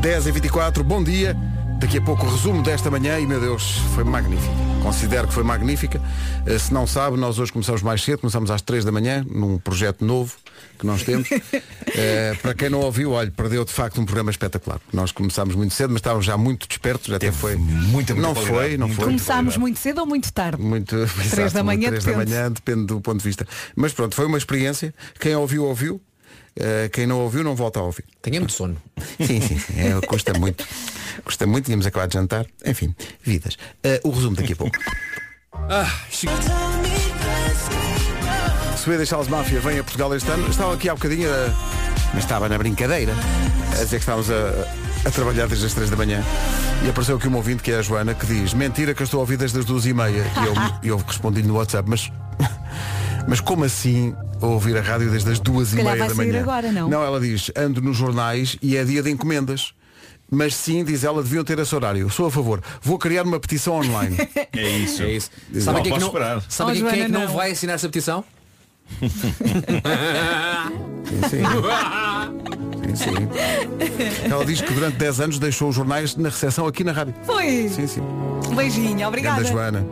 10 0.01 0.27
e 0.27 0.33
24 0.33 0.83
bom 0.83 1.03
dia. 1.03 1.37
Daqui 1.79 1.99
a 1.99 2.01
pouco 2.01 2.27
o 2.27 2.31
resumo 2.31 2.63
desta 2.63 2.91
manhã 2.91 3.19
e, 3.21 3.27
meu 3.27 3.39
Deus, 3.41 3.79
foi 3.95 4.03
magnífica. 4.03 4.53
Considero 4.83 5.29
que 5.29 5.35
foi 5.35 5.43
magnífica. 5.45 6.01
Eh, 6.47 6.59
Se 6.59 6.73
não 6.73 6.87
sabe, 6.87 7.17
nós 7.19 7.39
hoje 7.39 7.53
começamos 7.53 7.83
mais 7.83 8.03
cedo, 8.03 8.21
começamos 8.21 8.51
às 8.51 8.63
3 8.63 8.85
da 8.85 8.91
manhã, 8.91 9.25
num 9.29 9.59
projeto 9.59 10.05
novo 10.05 10.35
que 10.79 10.87
nós 10.87 11.03
temos. 11.03 11.29
Eh, 11.99 12.37
para 12.43 12.53
quem 12.53 12.69
não 12.69 12.81
ouviu, 12.81 13.13
olha, 13.13 13.31
perdeu 13.31 13.65
de 13.65 13.73
facto 13.73 13.99
um 13.99 14.05
programa 14.05 14.31
espetacular. 14.31 14.79
Nós 14.93 15.13
começámos 15.13 15.55
muito 15.55 15.73
cedo, 15.73 15.91
mas 15.93 16.01
estávamos 16.01 16.27
já 16.27 16.37
muito 16.37 16.69
despertos, 16.69 17.11
até 17.15 17.33
foi. 17.33 17.57
Muita, 17.57 18.13
muita 18.13 18.15
não 18.17 18.35
foi, 18.35 18.77
não 18.77 18.89
foi. 18.91 19.05
Começámos 19.07 19.57
muito 19.57 19.79
cedo 19.79 20.01
ou 20.01 20.07
muito 20.07 20.31
tarde? 20.31 20.61
Muito, 20.61 20.95
Três 21.31 21.55
da 21.55 21.63
manhã, 21.63 21.89
três 21.89 22.05
da 22.05 22.13
depende. 22.13 22.31
manhã, 22.31 22.53
depende 22.53 22.85
do 22.87 23.01
ponto 23.01 23.17
de 23.19 23.25
vista. 23.25 23.47
Mas 23.75 23.95
pronto, 23.95 24.15
foi 24.15 24.27
uma 24.27 24.37
experiência. 24.37 24.93
Quem 25.19 25.35
ouviu, 25.37 25.65
ouviu. 25.65 26.03
Eh, 26.59 26.89
quem 26.93 27.07
não 27.07 27.21
ouviu, 27.21 27.45
não 27.45 27.55
volta 27.55 27.81
a 27.81 27.83
ouvir. 27.83 28.05
Tenha 28.23 28.41
muito 28.41 28.53
sono. 28.55 28.77
Sim, 29.19 29.41
sim, 29.47 29.59
sim. 29.59 29.75
É, 29.79 30.07
custa 30.07 30.33
muito. 30.39 30.67
Custa 31.25 31.47
muito, 31.47 31.67
tínhamos 31.67 31.87
acabado 31.87 32.11
de 32.11 32.15
jantar. 32.15 32.47
Enfim, 32.65 32.95
vidas. 33.23 33.57
Eh, 33.83 34.01
o 34.05 34.11
resumo 34.11 34.37
daqui 34.37 34.53
a 34.53 34.57
pouco. 34.57 34.77
Ah, 35.53 35.91
Chico. 36.11 36.33
Swedish 38.77 39.11
House 39.11 39.29
Mafia 39.29 39.61
vem 39.61 39.79
a 39.79 39.83
Portugal 39.85 40.15
este 40.15 40.31
ano. 40.31 40.49
Estava 40.49 40.75
aqui 40.75 40.89
há 40.89 40.95
bocadinho, 40.95 41.29
eh, 41.29 41.53
mas 42.15 42.25
estava 42.25 42.49
na 42.49 42.57
brincadeira, 42.57 43.13
a 43.73 43.83
dizer 43.83 43.97
que 43.97 44.03
estávamos 44.03 44.31
a, 44.31 45.09
a 45.09 45.11
trabalhar 45.11 45.49
desde 45.49 45.67
as 45.67 45.75
3 45.75 45.91
da 45.91 45.97
manhã. 45.97 46.23
E 46.85 46.89
apareceu 46.89 47.17
aqui 47.17 47.27
um 47.27 47.35
ouvinte 47.35 47.63
que 47.63 47.73
é 47.73 47.79
a 47.79 47.83
Joana 47.83 48.15
que 48.15 48.27
diz, 48.27 48.55
mentira 48.55 48.95
que 48.95 49.03
eu 49.03 49.05
estou 49.05 49.19
a 49.19 49.23
ouvir 49.23 49.37
desde 49.37 49.59
as 49.59 49.65
duas 49.65 49.87
e 49.87 49.93
meia. 49.93 50.25
E 50.43 50.47
eu, 50.47 50.55
e 50.85 50.89
eu 50.89 50.99
respondi-lhe 50.99 51.49
no 51.49 51.55
WhatsApp, 51.57 51.89
mas, 51.89 52.11
mas 53.29 53.41
como 53.41 53.65
assim 53.65 54.15
ouvir 54.41 54.77
a 54.77 54.81
rádio 54.81 55.11
desde 55.11 55.31
as 55.31 55.41
duas 55.41 55.73
e 55.73 55.77
meia 55.77 55.89
vai 55.91 55.99
da 55.99 56.15
sair 56.15 56.17
manhã? 56.29 56.41
agora, 56.43 56.73
não? 56.73 56.89
Não, 56.89 57.03
ela 57.03 57.21
diz, 57.21 57.51
ando 57.57 57.81
nos 57.81 57.97
jornais 57.97 58.57
e 58.63 58.77
é 58.77 58.85
dia 58.85 59.03
de 59.03 59.11
encomendas. 59.11 59.73
Mas 60.29 60.57
sim, 60.57 60.83
diz 60.83 61.05
ela, 61.05 61.23
deviam 61.23 61.45
ter 61.45 61.57
esse 61.61 61.73
horário. 61.73 62.11
Sou 62.11 62.27
a 62.27 62.31
favor. 62.33 62.61
Vou 62.83 62.99
criar 62.99 63.23
uma 63.23 63.39
petição 63.39 63.75
online. 63.75 64.17
É 64.53 64.69
isso. 64.79 65.03
É 65.03 65.13
isso. 65.13 65.31
Não 65.53 65.61
Sabe 65.61 65.83
quem 65.83 65.93
é 65.93 65.95
que 65.95 66.01
posso 66.01 66.01
não, 66.01 66.09
esperar. 66.09 66.43
sabe 66.49 66.71
Oh, 66.71 66.75
quem, 66.75 66.83
quem 66.83 66.89
é 66.89 66.93
que 66.93 66.99
Joana, 67.13 67.19
não 67.21 67.27
não. 67.29 67.35
vai 67.37 67.51
assinar 67.53 67.75
essa 67.77 67.87
petição? 67.89 68.25
Sim. 71.29 71.43
sim, 72.87 72.97
sim. 72.97 74.29
Ela 74.31 74.45
diz 74.45 74.61
que 74.61 74.73
durante 74.73 74.97
10 74.97 75.21
anos 75.21 75.39
deixou 75.39 75.69
os 75.69 75.75
jornais 75.77 76.17
na 76.17 76.29
recepção 76.29 76.67
aqui 76.67 76.83
na 76.85 76.93
rádio. 76.93 77.15
Foi. 77.25 77.69
Sim, 77.69 77.87
sim. 77.87 78.01
Um 78.51 78.55
beijinho, 78.55 79.07
obrigada. 79.07 79.37
Grande 79.43 79.53
Joana. 79.53 79.87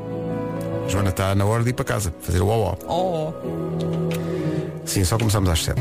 Joana 0.88 1.10
está 1.10 1.34
na 1.34 1.44
hora 1.44 1.62
de 1.62 1.70
ir 1.70 1.72
para 1.72 1.84
casa, 1.84 2.14
fazer 2.20 2.40
o 2.40 2.48
ó 2.48 2.76
Oh. 2.86 3.32
Sim, 4.84 5.04
só 5.04 5.16
começamos 5.18 5.48
às 5.48 5.62
7. 5.64 5.80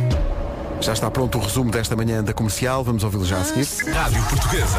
Já 0.81 0.93
está 0.93 1.09
pronto 1.11 1.37
o 1.37 1.41
resumo 1.41 1.71
desta 1.71 1.95
manhã 1.95 2.23
da 2.23 2.33
comercial, 2.33 2.83
vamos 2.83 3.03
ouvi-lo 3.03 3.25
já 3.25 3.37
a 3.37 3.43
seguir. 3.43 3.67
Rádio 3.93 4.23
Portuguesa. 4.23 4.77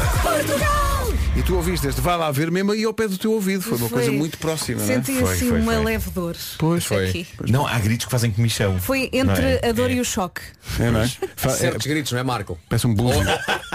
E 1.35 1.41
tu 1.43 1.55
ouviste 1.55 1.85
este, 1.87 1.99
vai 1.99 2.17
lá 2.17 2.31
ver 2.31 2.49
mesmo 2.49 2.71
aí 2.71 2.83
ao 2.85 2.93
pé 2.93 3.07
do 3.07 3.17
teu 3.17 3.31
ouvido. 3.33 3.61
Foi 3.61 3.77
uma 3.77 3.89
Foi. 3.89 3.99
coisa 4.03 4.11
muito 4.11 4.37
próxima, 4.37 4.77
não 4.81 4.85
é? 4.85 4.95
Senti 4.95 5.19
Foi, 5.19 5.33
assim 5.33 5.49
foi, 5.49 5.59
uma 5.61 5.73
foi. 5.73 5.83
leve 5.83 6.09
dor. 6.11 6.35
Pois 6.57 6.85
Foi. 6.85 7.09
Aqui. 7.09 7.27
Não, 7.49 7.67
há 7.67 7.77
gritos 7.79 8.05
que 8.05 8.11
fazem 8.11 8.31
comichão. 8.31 8.79
Foi 8.79 9.09
Não 9.13 9.19
entre 9.19 9.45
é? 9.61 9.69
a 9.69 9.71
dor 9.73 9.89
É. 9.89 9.93
e 9.95 9.99
o 9.99 10.05
choque. 10.05 10.41
É, 10.79 10.89
não 10.91 11.01
é? 11.01 11.05
É, 11.43 11.49
Certos 11.49 11.85
gritos, 11.85 12.11
não 12.13 12.19
é 12.19 12.23
Marco? 12.23 12.57
parece 12.69 12.87
um 12.87 12.91
Ou, 12.91 12.95
bullying. 12.95 13.25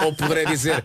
ou 0.03 0.13
poderei 0.15 0.45
dizer 0.47 0.83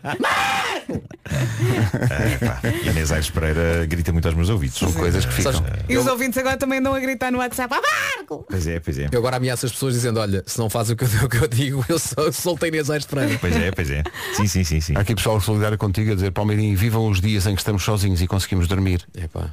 A 1.37 2.91
Inês 2.91 3.13
Aires 3.13 3.31
Pereira 3.31 3.87
grita 3.87 4.13
muito 4.13 4.27
aos 4.27 4.35
meus 4.35 4.49
ouvidos. 4.49 4.79
São 4.79 4.93
coisas 4.93 5.25
que 5.25 5.33
ficam. 5.33 5.53
E 5.89 5.97
os 5.97 6.07
ouvintes 6.07 6.39
agora 6.39 6.57
também 6.57 6.79
andam 6.79 6.95
a 6.95 7.01
gritar 7.01 7.31
no 7.31 7.39
WhatsApp. 7.39 7.75
Marco! 7.75 8.47
Pois 8.49 8.67
é, 8.67 8.81
pois 8.81 8.99
é. 8.99 9.09
eu 9.11 9.19
agora 9.19 9.37
ameaço 9.37 9.67
as 9.67 9.73
pessoas 9.73 9.95
dizendo, 9.95 10.21
olha, 10.21 10.43
se 10.47 10.59
não 10.59 10.69
faz 10.69 10.91
o 10.91 10.97
que 10.97 11.05
eu, 11.05 11.09
o 11.25 11.29
que 11.29 11.37
eu 11.39 11.49
digo, 11.49 11.85
eu 11.89 11.99
sou, 11.99 12.33
soltei 12.33 12.69
Inês 12.69 12.91
Aires 12.91 13.07
Pereira. 13.07 13.39
Pois 13.41 13.57
é, 13.57 13.71
pois 13.71 13.91
é. 13.91 14.03
Sim, 14.35 14.47
sim, 14.47 14.65
sim, 14.65 14.81
sim. 14.81 14.97
Há 14.97 15.01
aqui 15.01 15.15
pessoal 15.15 15.41
solidário 15.41 15.79
contigo 15.79 16.13
a 16.13 16.15
dizer, 16.15 16.31
Palmeirinho, 16.33 16.77
vivam 16.77 17.09
os 17.09 17.21
dias 17.21 17.47
em 17.47 17.55
que 17.55 17.61
estamos 17.61 17.83
sozinhos 17.83 18.21
e 18.21 18.27
conseguimos 18.27 18.67
dormir. 18.67 19.07
Epá. 19.15 19.51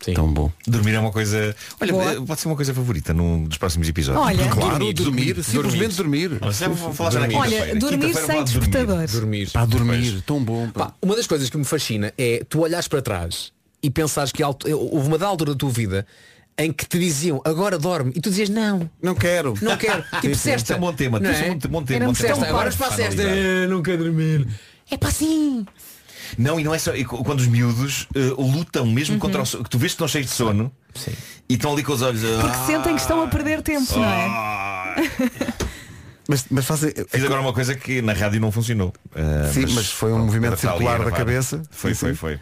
Sim. 0.00 0.14
Tão 0.14 0.32
bom. 0.32 0.50
Dormir 0.66 0.94
é 0.94 0.98
uma 1.00 1.10
coisa. 1.10 1.54
Olha, 1.80 1.92
Boa. 1.92 2.12
eh, 2.12 2.20
pode 2.26 2.40
ser 2.40 2.46
uma 2.48 2.54
coisa 2.56 2.72
favorita 2.72 3.12
num 3.12 3.44
dos 3.44 3.58
próximos 3.58 3.88
episódios. 3.88 4.24
Olha. 4.24 4.48
Claro, 4.48 4.92
dormir, 4.94 5.42
simplesmente 5.42 5.96
dormir. 5.96 6.28
Vou 6.38 6.92
falar 6.92 7.10
já 7.10 7.20
na 7.20 7.26
Dormir. 7.26 7.40
Olha, 7.40 7.74
dormir 7.76 8.14
sem 8.14 8.26
dormir. 8.26 8.44
despertador. 8.44 9.06
Dormir. 9.08 9.50
Para 9.50 9.66
dormir, 9.66 10.22
tão 10.22 10.42
bom. 10.42 10.68
pá. 10.70 10.86
Pá, 10.86 10.94
uma 11.02 11.16
das 11.16 11.26
coisas 11.26 11.50
que 11.50 11.56
me 11.58 11.64
fascina 11.64 12.12
é 12.16 12.44
tu 12.48 12.60
olhares 12.60 12.86
para 12.86 13.02
trás 13.02 13.52
e 13.82 13.90
pensares 13.90 14.30
que 14.32 14.42
alto- 14.42 14.68
houve 14.70 15.08
uma 15.08 15.18
da 15.18 15.26
altura 15.26 15.52
da 15.52 15.58
tua 15.58 15.70
vida 15.70 16.06
em 16.56 16.72
que 16.72 16.84
te 16.86 16.98
diziam 16.98 17.40
agora 17.44 17.78
dorme 17.78 18.12
e 18.14 18.20
tu 18.20 18.30
dizias 18.30 18.48
não, 18.48 18.88
Não 19.02 19.14
quero. 19.14 19.54
não 19.62 19.76
quero. 19.76 20.02
tipo 20.20 20.34
cesta. 20.34 20.74
é 20.74 20.76
um 20.76 20.80
bom 20.80 20.92
tema. 20.92 21.20
Não 21.20 21.30
é 21.30 21.48
é? 21.48 21.50
um 21.52 21.58
bom 21.58 21.82
tema, 21.84 21.96
Era 22.04 22.06
bom 22.06 22.12
tema. 22.12 22.46
Agora 22.46 22.72
para 22.72 22.86
a 22.86 22.92
cesta. 22.92 23.22
Eh, 23.22 23.66
Nunca 23.66 23.96
dormir. 23.96 24.46
É 24.90 24.96
para 24.96 25.08
assim. 25.08 25.64
Não, 26.36 26.58
e 26.58 26.64
não 26.64 26.74
é 26.74 26.78
só. 26.78 26.94
e 26.94 27.04
Quando 27.04 27.40
os 27.40 27.46
miúdos 27.46 28.06
eh, 28.14 28.34
lutam 28.36 28.86
mesmo 28.86 29.18
contra 29.18 29.42
o 29.42 29.46
sono, 29.46 29.64
que 29.64 29.70
tu 29.70 29.78
vês 29.78 29.92
que 29.92 29.94
estão 29.94 30.08
cheios 30.08 30.26
de 30.26 30.32
sono 30.32 30.72
e 31.48 31.54
estão 31.54 31.72
ali 31.72 31.82
com 31.82 31.92
os 31.92 32.02
olhos. 32.02 32.20
Porque 32.22 32.56
ah, 32.56 32.66
sentem 32.66 32.94
que 32.94 33.00
estão 33.00 33.22
a 33.22 33.28
perder 33.28 33.62
tempo, 33.62 33.98
não 33.98 34.04
é? 34.04 34.26
ah. 34.28 34.96
Mas, 36.28 36.44
mas 36.50 36.66
fazem. 36.66 36.92
Fiz 37.08 37.24
agora 37.24 37.40
uma 37.40 37.54
coisa 37.54 37.74
que 37.74 38.02
na 38.02 38.12
rádio 38.12 38.38
não 38.38 38.52
funcionou. 38.52 38.92
Uh, 39.12 39.50
Sim, 39.50 39.64
mas 39.74 39.90
foi 39.90 40.12
um 40.12 40.18
movimento 40.18 40.52
ali 40.52 40.60
circular 40.60 41.02
da 41.02 41.10
cabeça. 41.10 41.62
Foi, 41.70 41.94
Sim, 41.94 42.00
foi, 42.00 42.10
sim. 42.10 42.14
foi. 42.16 42.40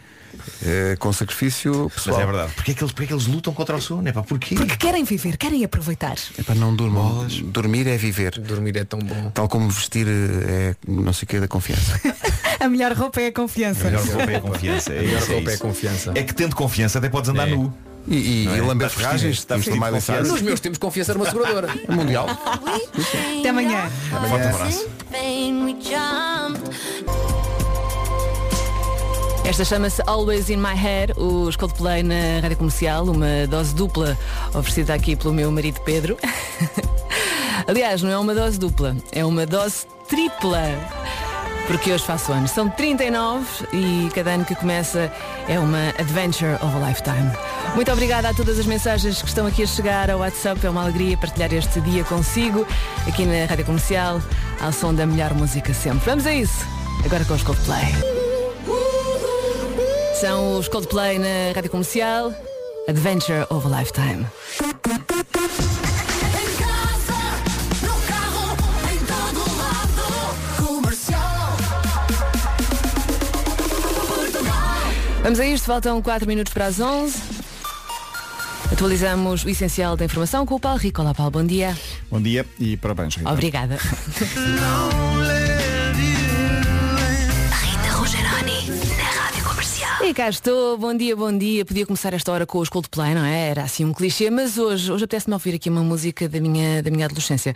Eh, 0.63 0.95
com 0.99 1.11
sacrifício 1.11 1.89
pessoal. 1.89 2.17
Mas 2.17 2.23
é 2.23 2.31
verdade. 2.31 2.53
Porquê 2.53 2.71
é 2.71 2.73
que 2.73 2.83
eles, 2.83 2.91
porquê 2.91 3.03
é 3.05 3.07
que 3.07 3.13
eles 3.13 3.27
lutam 3.27 3.53
contra 3.53 3.75
o 3.75 3.81
sono? 3.81 4.07
É 4.07 4.11
pá, 4.11 4.23
porquê? 4.23 4.55
Porque 4.55 4.75
querem 4.75 5.03
viver, 5.03 5.37
querem 5.37 5.63
aproveitar. 5.63 6.15
É 6.37 6.43
para 6.43 6.55
não 6.55 6.75
durmam. 6.75 7.27
Dormir 7.45 7.87
é 7.87 7.97
viver. 7.97 8.37
Dormir 8.39 8.77
é 8.77 8.83
tão 8.83 8.99
bom. 8.99 9.31
Tal 9.31 9.47
como 9.47 9.69
vestir 9.69 10.07
eh, 10.07 10.75
é 10.75 10.75
não 10.87 11.13
sei 11.13 11.25
o 11.25 11.27
que 11.27 11.39
da 11.39 11.47
confiança. 11.47 11.99
A 12.59 12.67
melhor 12.67 12.93
roupa 12.93 13.21
é 13.21 13.27
a 13.27 13.31
confiança. 13.31 13.83
Melhor 13.85 14.05
roupa 14.05 14.31
é 14.31 14.35
a 14.35 14.41
confiança. 14.41 14.93
É, 14.93 15.01
Melhor 15.01 15.21
isso, 15.21 15.31
é, 15.31 15.35
roupa 15.35 15.49
é 15.49 15.53
isso. 15.53 15.61
confiança. 15.63 16.11
é 16.15 16.23
que 16.23 16.33
tendo 16.33 16.55
confiança 16.55 16.97
até 16.99 17.09
podes 17.09 17.29
andar 17.29 17.47
É. 17.47 17.51
nu. 17.51 17.73
E, 18.07 18.15
e, 18.15 18.47
é? 18.47 18.57
e 18.57 18.61
lamber 18.61 18.89
ferragens, 18.89 19.43
vestido 19.45 19.75
mais 19.75 19.93
confiança. 19.93 20.31
Nos 20.31 20.41
meus 20.41 20.59
tempos 20.61 20.77
confiança 20.79 21.11
era 21.11 21.19
uma 21.19 21.25
seguradora. 21.25 21.67
Mundial. 21.89 22.25
Até 23.39 23.49
amanhã. 23.49 23.89
Forte 24.29 24.47
abraço. 24.47 24.87
Esta 29.43 29.63
chama-se 29.63 30.01
Always 30.05 30.49
in 30.49 30.57
My 30.57 30.73
Head, 30.75 31.13
os 31.17 31.55
Coldplay 31.55 32.03
na 32.03 32.41
rádio 32.41 32.57
comercial, 32.57 33.05
uma 33.05 33.47
dose 33.49 33.73
dupla 33.73 34.17
oferecida 34.53 34.93
aqui 34.93 35.15
pelo 35.15 35.33
meu 35.33 35.49
marido 35.51 35.79
Pedro. 35.81 36.17
Aliás, 37.67 38.01
não 38.01 38.09
é 38.09 38.17
uma 38.17 38.33
dose 38.35 38.59
dupla, 38.59 38.95
é 39.11 39.23
uma 39.23 39.45
dose 39.45 39.85
tripla. 40.09 40.96
Porque 41.67 41.91
hoje 41.91 42.03
faço 42.03 42.31
anos. 42.31 42.51
São 42.51 42.69
39 42.69 43.45
e 43.73 44.09
cada 44.15 44.31
ano 44.31 44.45
que 44.45 44.55
começa 44.55 45.11
é 45.47 45.59
uma 45.59 45.89
adventure 45.99 46.53
of 46.55 46.75
a 46.75 46.87
lifetime. 46.87 47.31
Muito 47.75 47.91
obrigada 47.91 48.29
a 48.29 48.33
todas 48.33 48.57
as 48.57 48.65
mensagens 48.65 49.21
que 49.21 49.27
estão 49.27 49.45
aqui 49.45 49.63
a 49.63 49.67
chegar 49.67 50.09
ao 50.09 50.19
WhatsApp. 50.19 50.65
É 50.65 50.69
uma 50.69 50.81
alegria 50.81 51.17
partilhar 51.17 51.53
este 51.53 51.81
dia 51.81 52.03
consigo, 52.05 52.65
aqui 53.07 53.25
na 53.25 53.45
Rádio 53.45 53.65
Comercial, 53.65 54.21
ao 54.61 54.71
som 54.71 54.93
da 54.93 55.05
melhor 55.05 55.33
música 55.33 55.73
sempre. 55.73 55.99
Vamos 56.05 56.25
a 56.25 56.31
isso, 56.31 56.65
agora 57.05 57.25
com 57.25 57.33
os 57.33 57.43
Coldplay. 57.43 57.93
São 60.19 60.57
os 60.57 60.67
Coldplay 60.67 61.19
na 61.19 61.53
Rádio 61.53 61.69
Comercial, 61.69 62.33
Adventure 62.87 63.45
of 63.49 63.67
a 63.67 63.79
Lifetime. 63.79 64.25
Vamos 75.27 75.41
a 75.41 75.45
isto, 75.45 75.65
faltam 75.65 76.01
4 76.01 76.25
minutos 76.25 76.53
para 76.53 76.67
as 76.67 76.79
11. 76.79 77.21
Atualizamos 78.71 79.43
o 79.43 79.49
essencial 79.49 79.97
da 79.97 80.05
informação 80.05 80.45
com 80.45 80.55
o 80.55 80.59
Paulo 80.59 80.79
Rico. 80.79 81.01
Olá, 81.01 81.13
Paulo, 81.13 81.31
bom 81.31 81.45
dia. 81.45 81.77
Bom 82.09 82.21
dia 82.21 82.45
e 82.57 82.77
parabéns. 82.77 83.17
Rita. 83.17 83.29
Obrigada. 83.29 83.77
E 90.07 90.13
cá 90.13 90.29
estou, 90.29 90.77
bom 90.77 90.95
dia, 90.95 91.17
bom 91.17 91.37
dia. 91.37 91.65
Podia 91.65 91.85
começar 91.85 92.13
esta 92.13 92.31
hora 92.31 92.45
com 92.45 92.59
os 92.59 92.69
Coldplay, 92.69 93.13
não 93.13 93.25
é? 93.25 93.49
Era 93.49 93.63
assim 93.63 93.83
um 93.83 93.91
clichê, 93.91 94.29
mas 94.29 94.57
hoje, 94.57 94.89
hoje 94.89 95.03
apetece-me 95.03 95.33
ouvir 95.33 95.55
aqui 95.55 95.69
uma 95.69 95.83
música 95.83 96.29
da 96.29 96.39
minha, 96.39 96.81
da 96.81 96.89
minha 96.89 97.07
adolescência. 97.07 97.53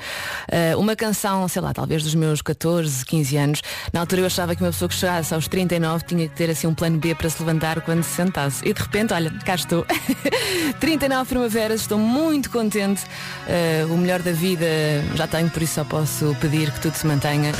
Ah, 0.51 0.77
uma 0.77 0.93
canção, 0.93 1.47
sei 1.47 1.61
lá, 1.61 1.73
talvez 1.73 2.03
dos 2.03 2.13
meus 2.13 2.41
14, 2.41 3.05
15 3.05 3.37
anos. 3.37 3.61
Na 3.93 4.01
altura 4.01 4.23
eu 4.23 4.25
achava 4.25 4.53
que 4.53 4.61
uma 4.61 4.69
pessoa 4.69 4.89
que 4.89 4.95
chegasse 4.95 5.33
aos 5.33 5.47
39 5.47 6.03
tinha 6.03 6.27
que 6.27 6.35
ter 6.35 6.49
assim 6.49 6.67
um 6.67 6.73
plano 6.73 6.97
B 6.97 7.15
para 7.15 7.29
se 7.29 7.41
levantar 7.41 7.79
quando 7.83 8.03
se 8.03 8.17
sentasse. 8.17 8.67
E 8.67 8.73
de 8.73 8.81
repente, 8.81 9.13
olha, 9.13 9.31
cá 9.45 9.55
estou. 9.55 9.85
39 10.81 11.29
primaveras, 11.29 11.79
estou 11.79 11.97
muito 11.97 12.49
contente. 12.49 13.01
Ah, 13.47 13.85
o 13.89 13.95
melhor 13.95 14.21
da 14.21 14.33
vida 14.33 14.65
já 15.15 15.25
tenho, 15.25 15.49
por 15.49 15.61
isso 15.61 15.75
só 15.75 15.85
posso 15.85 16.35
pedir 16.41 16.69
que 16.69 16.81
tudo 16.81 16.95
se 16.95 17.07
mantenha. 17.07 17.53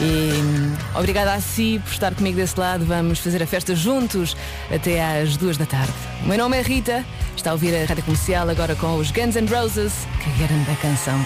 E 0.00 0.32
hum, 0.32 0.76
obrigada 0.96 1.34
a 1.34 1.40
si 1.40 1.80
por 1.84 1.92
estar 1.92 2.14
comigo 2.14 2.36
desse 2.36 2.58
lado. 2.58 2.84
Vamos 2.84 3.20
fazer 3.20 3.42
a 3.42 3.46
festa 3.46 3.74
juntos 4.24 4.36
até 4.74 5.20
às 5.20 5.36
duas 5.36 5.56
da 5.56 5.66
tarde. 5.66 5.92
O 6.24 6.28
meu 6.28 6.38
nome 6.38 6.56
é 6.56 6.62
Rita, 6.62 7.04
está 7.36 7.50
a 7.50 7.52
ouvir 7.52 7.74
a 7.74 7.84
rádio 7.84 8.02
comercial 8.04 8.48
agora 8.48 8.74
com 8.74 8.96
os 8.96 9.10
Guns 9.10 9.36
N' 9.36 9.46
Roses, 9.46 9.92
que 10.22 10.30
grande 10.46 10.76
canção. 10.80 11.18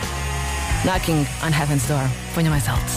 Knocking 0.84 1.26
on 1.42 1.49
Heaven's 1.49 1.84
Door. 1.84 2.09
Ponha 2.34 2.51
mais 2.51 2.68
alto. 2.68 2.92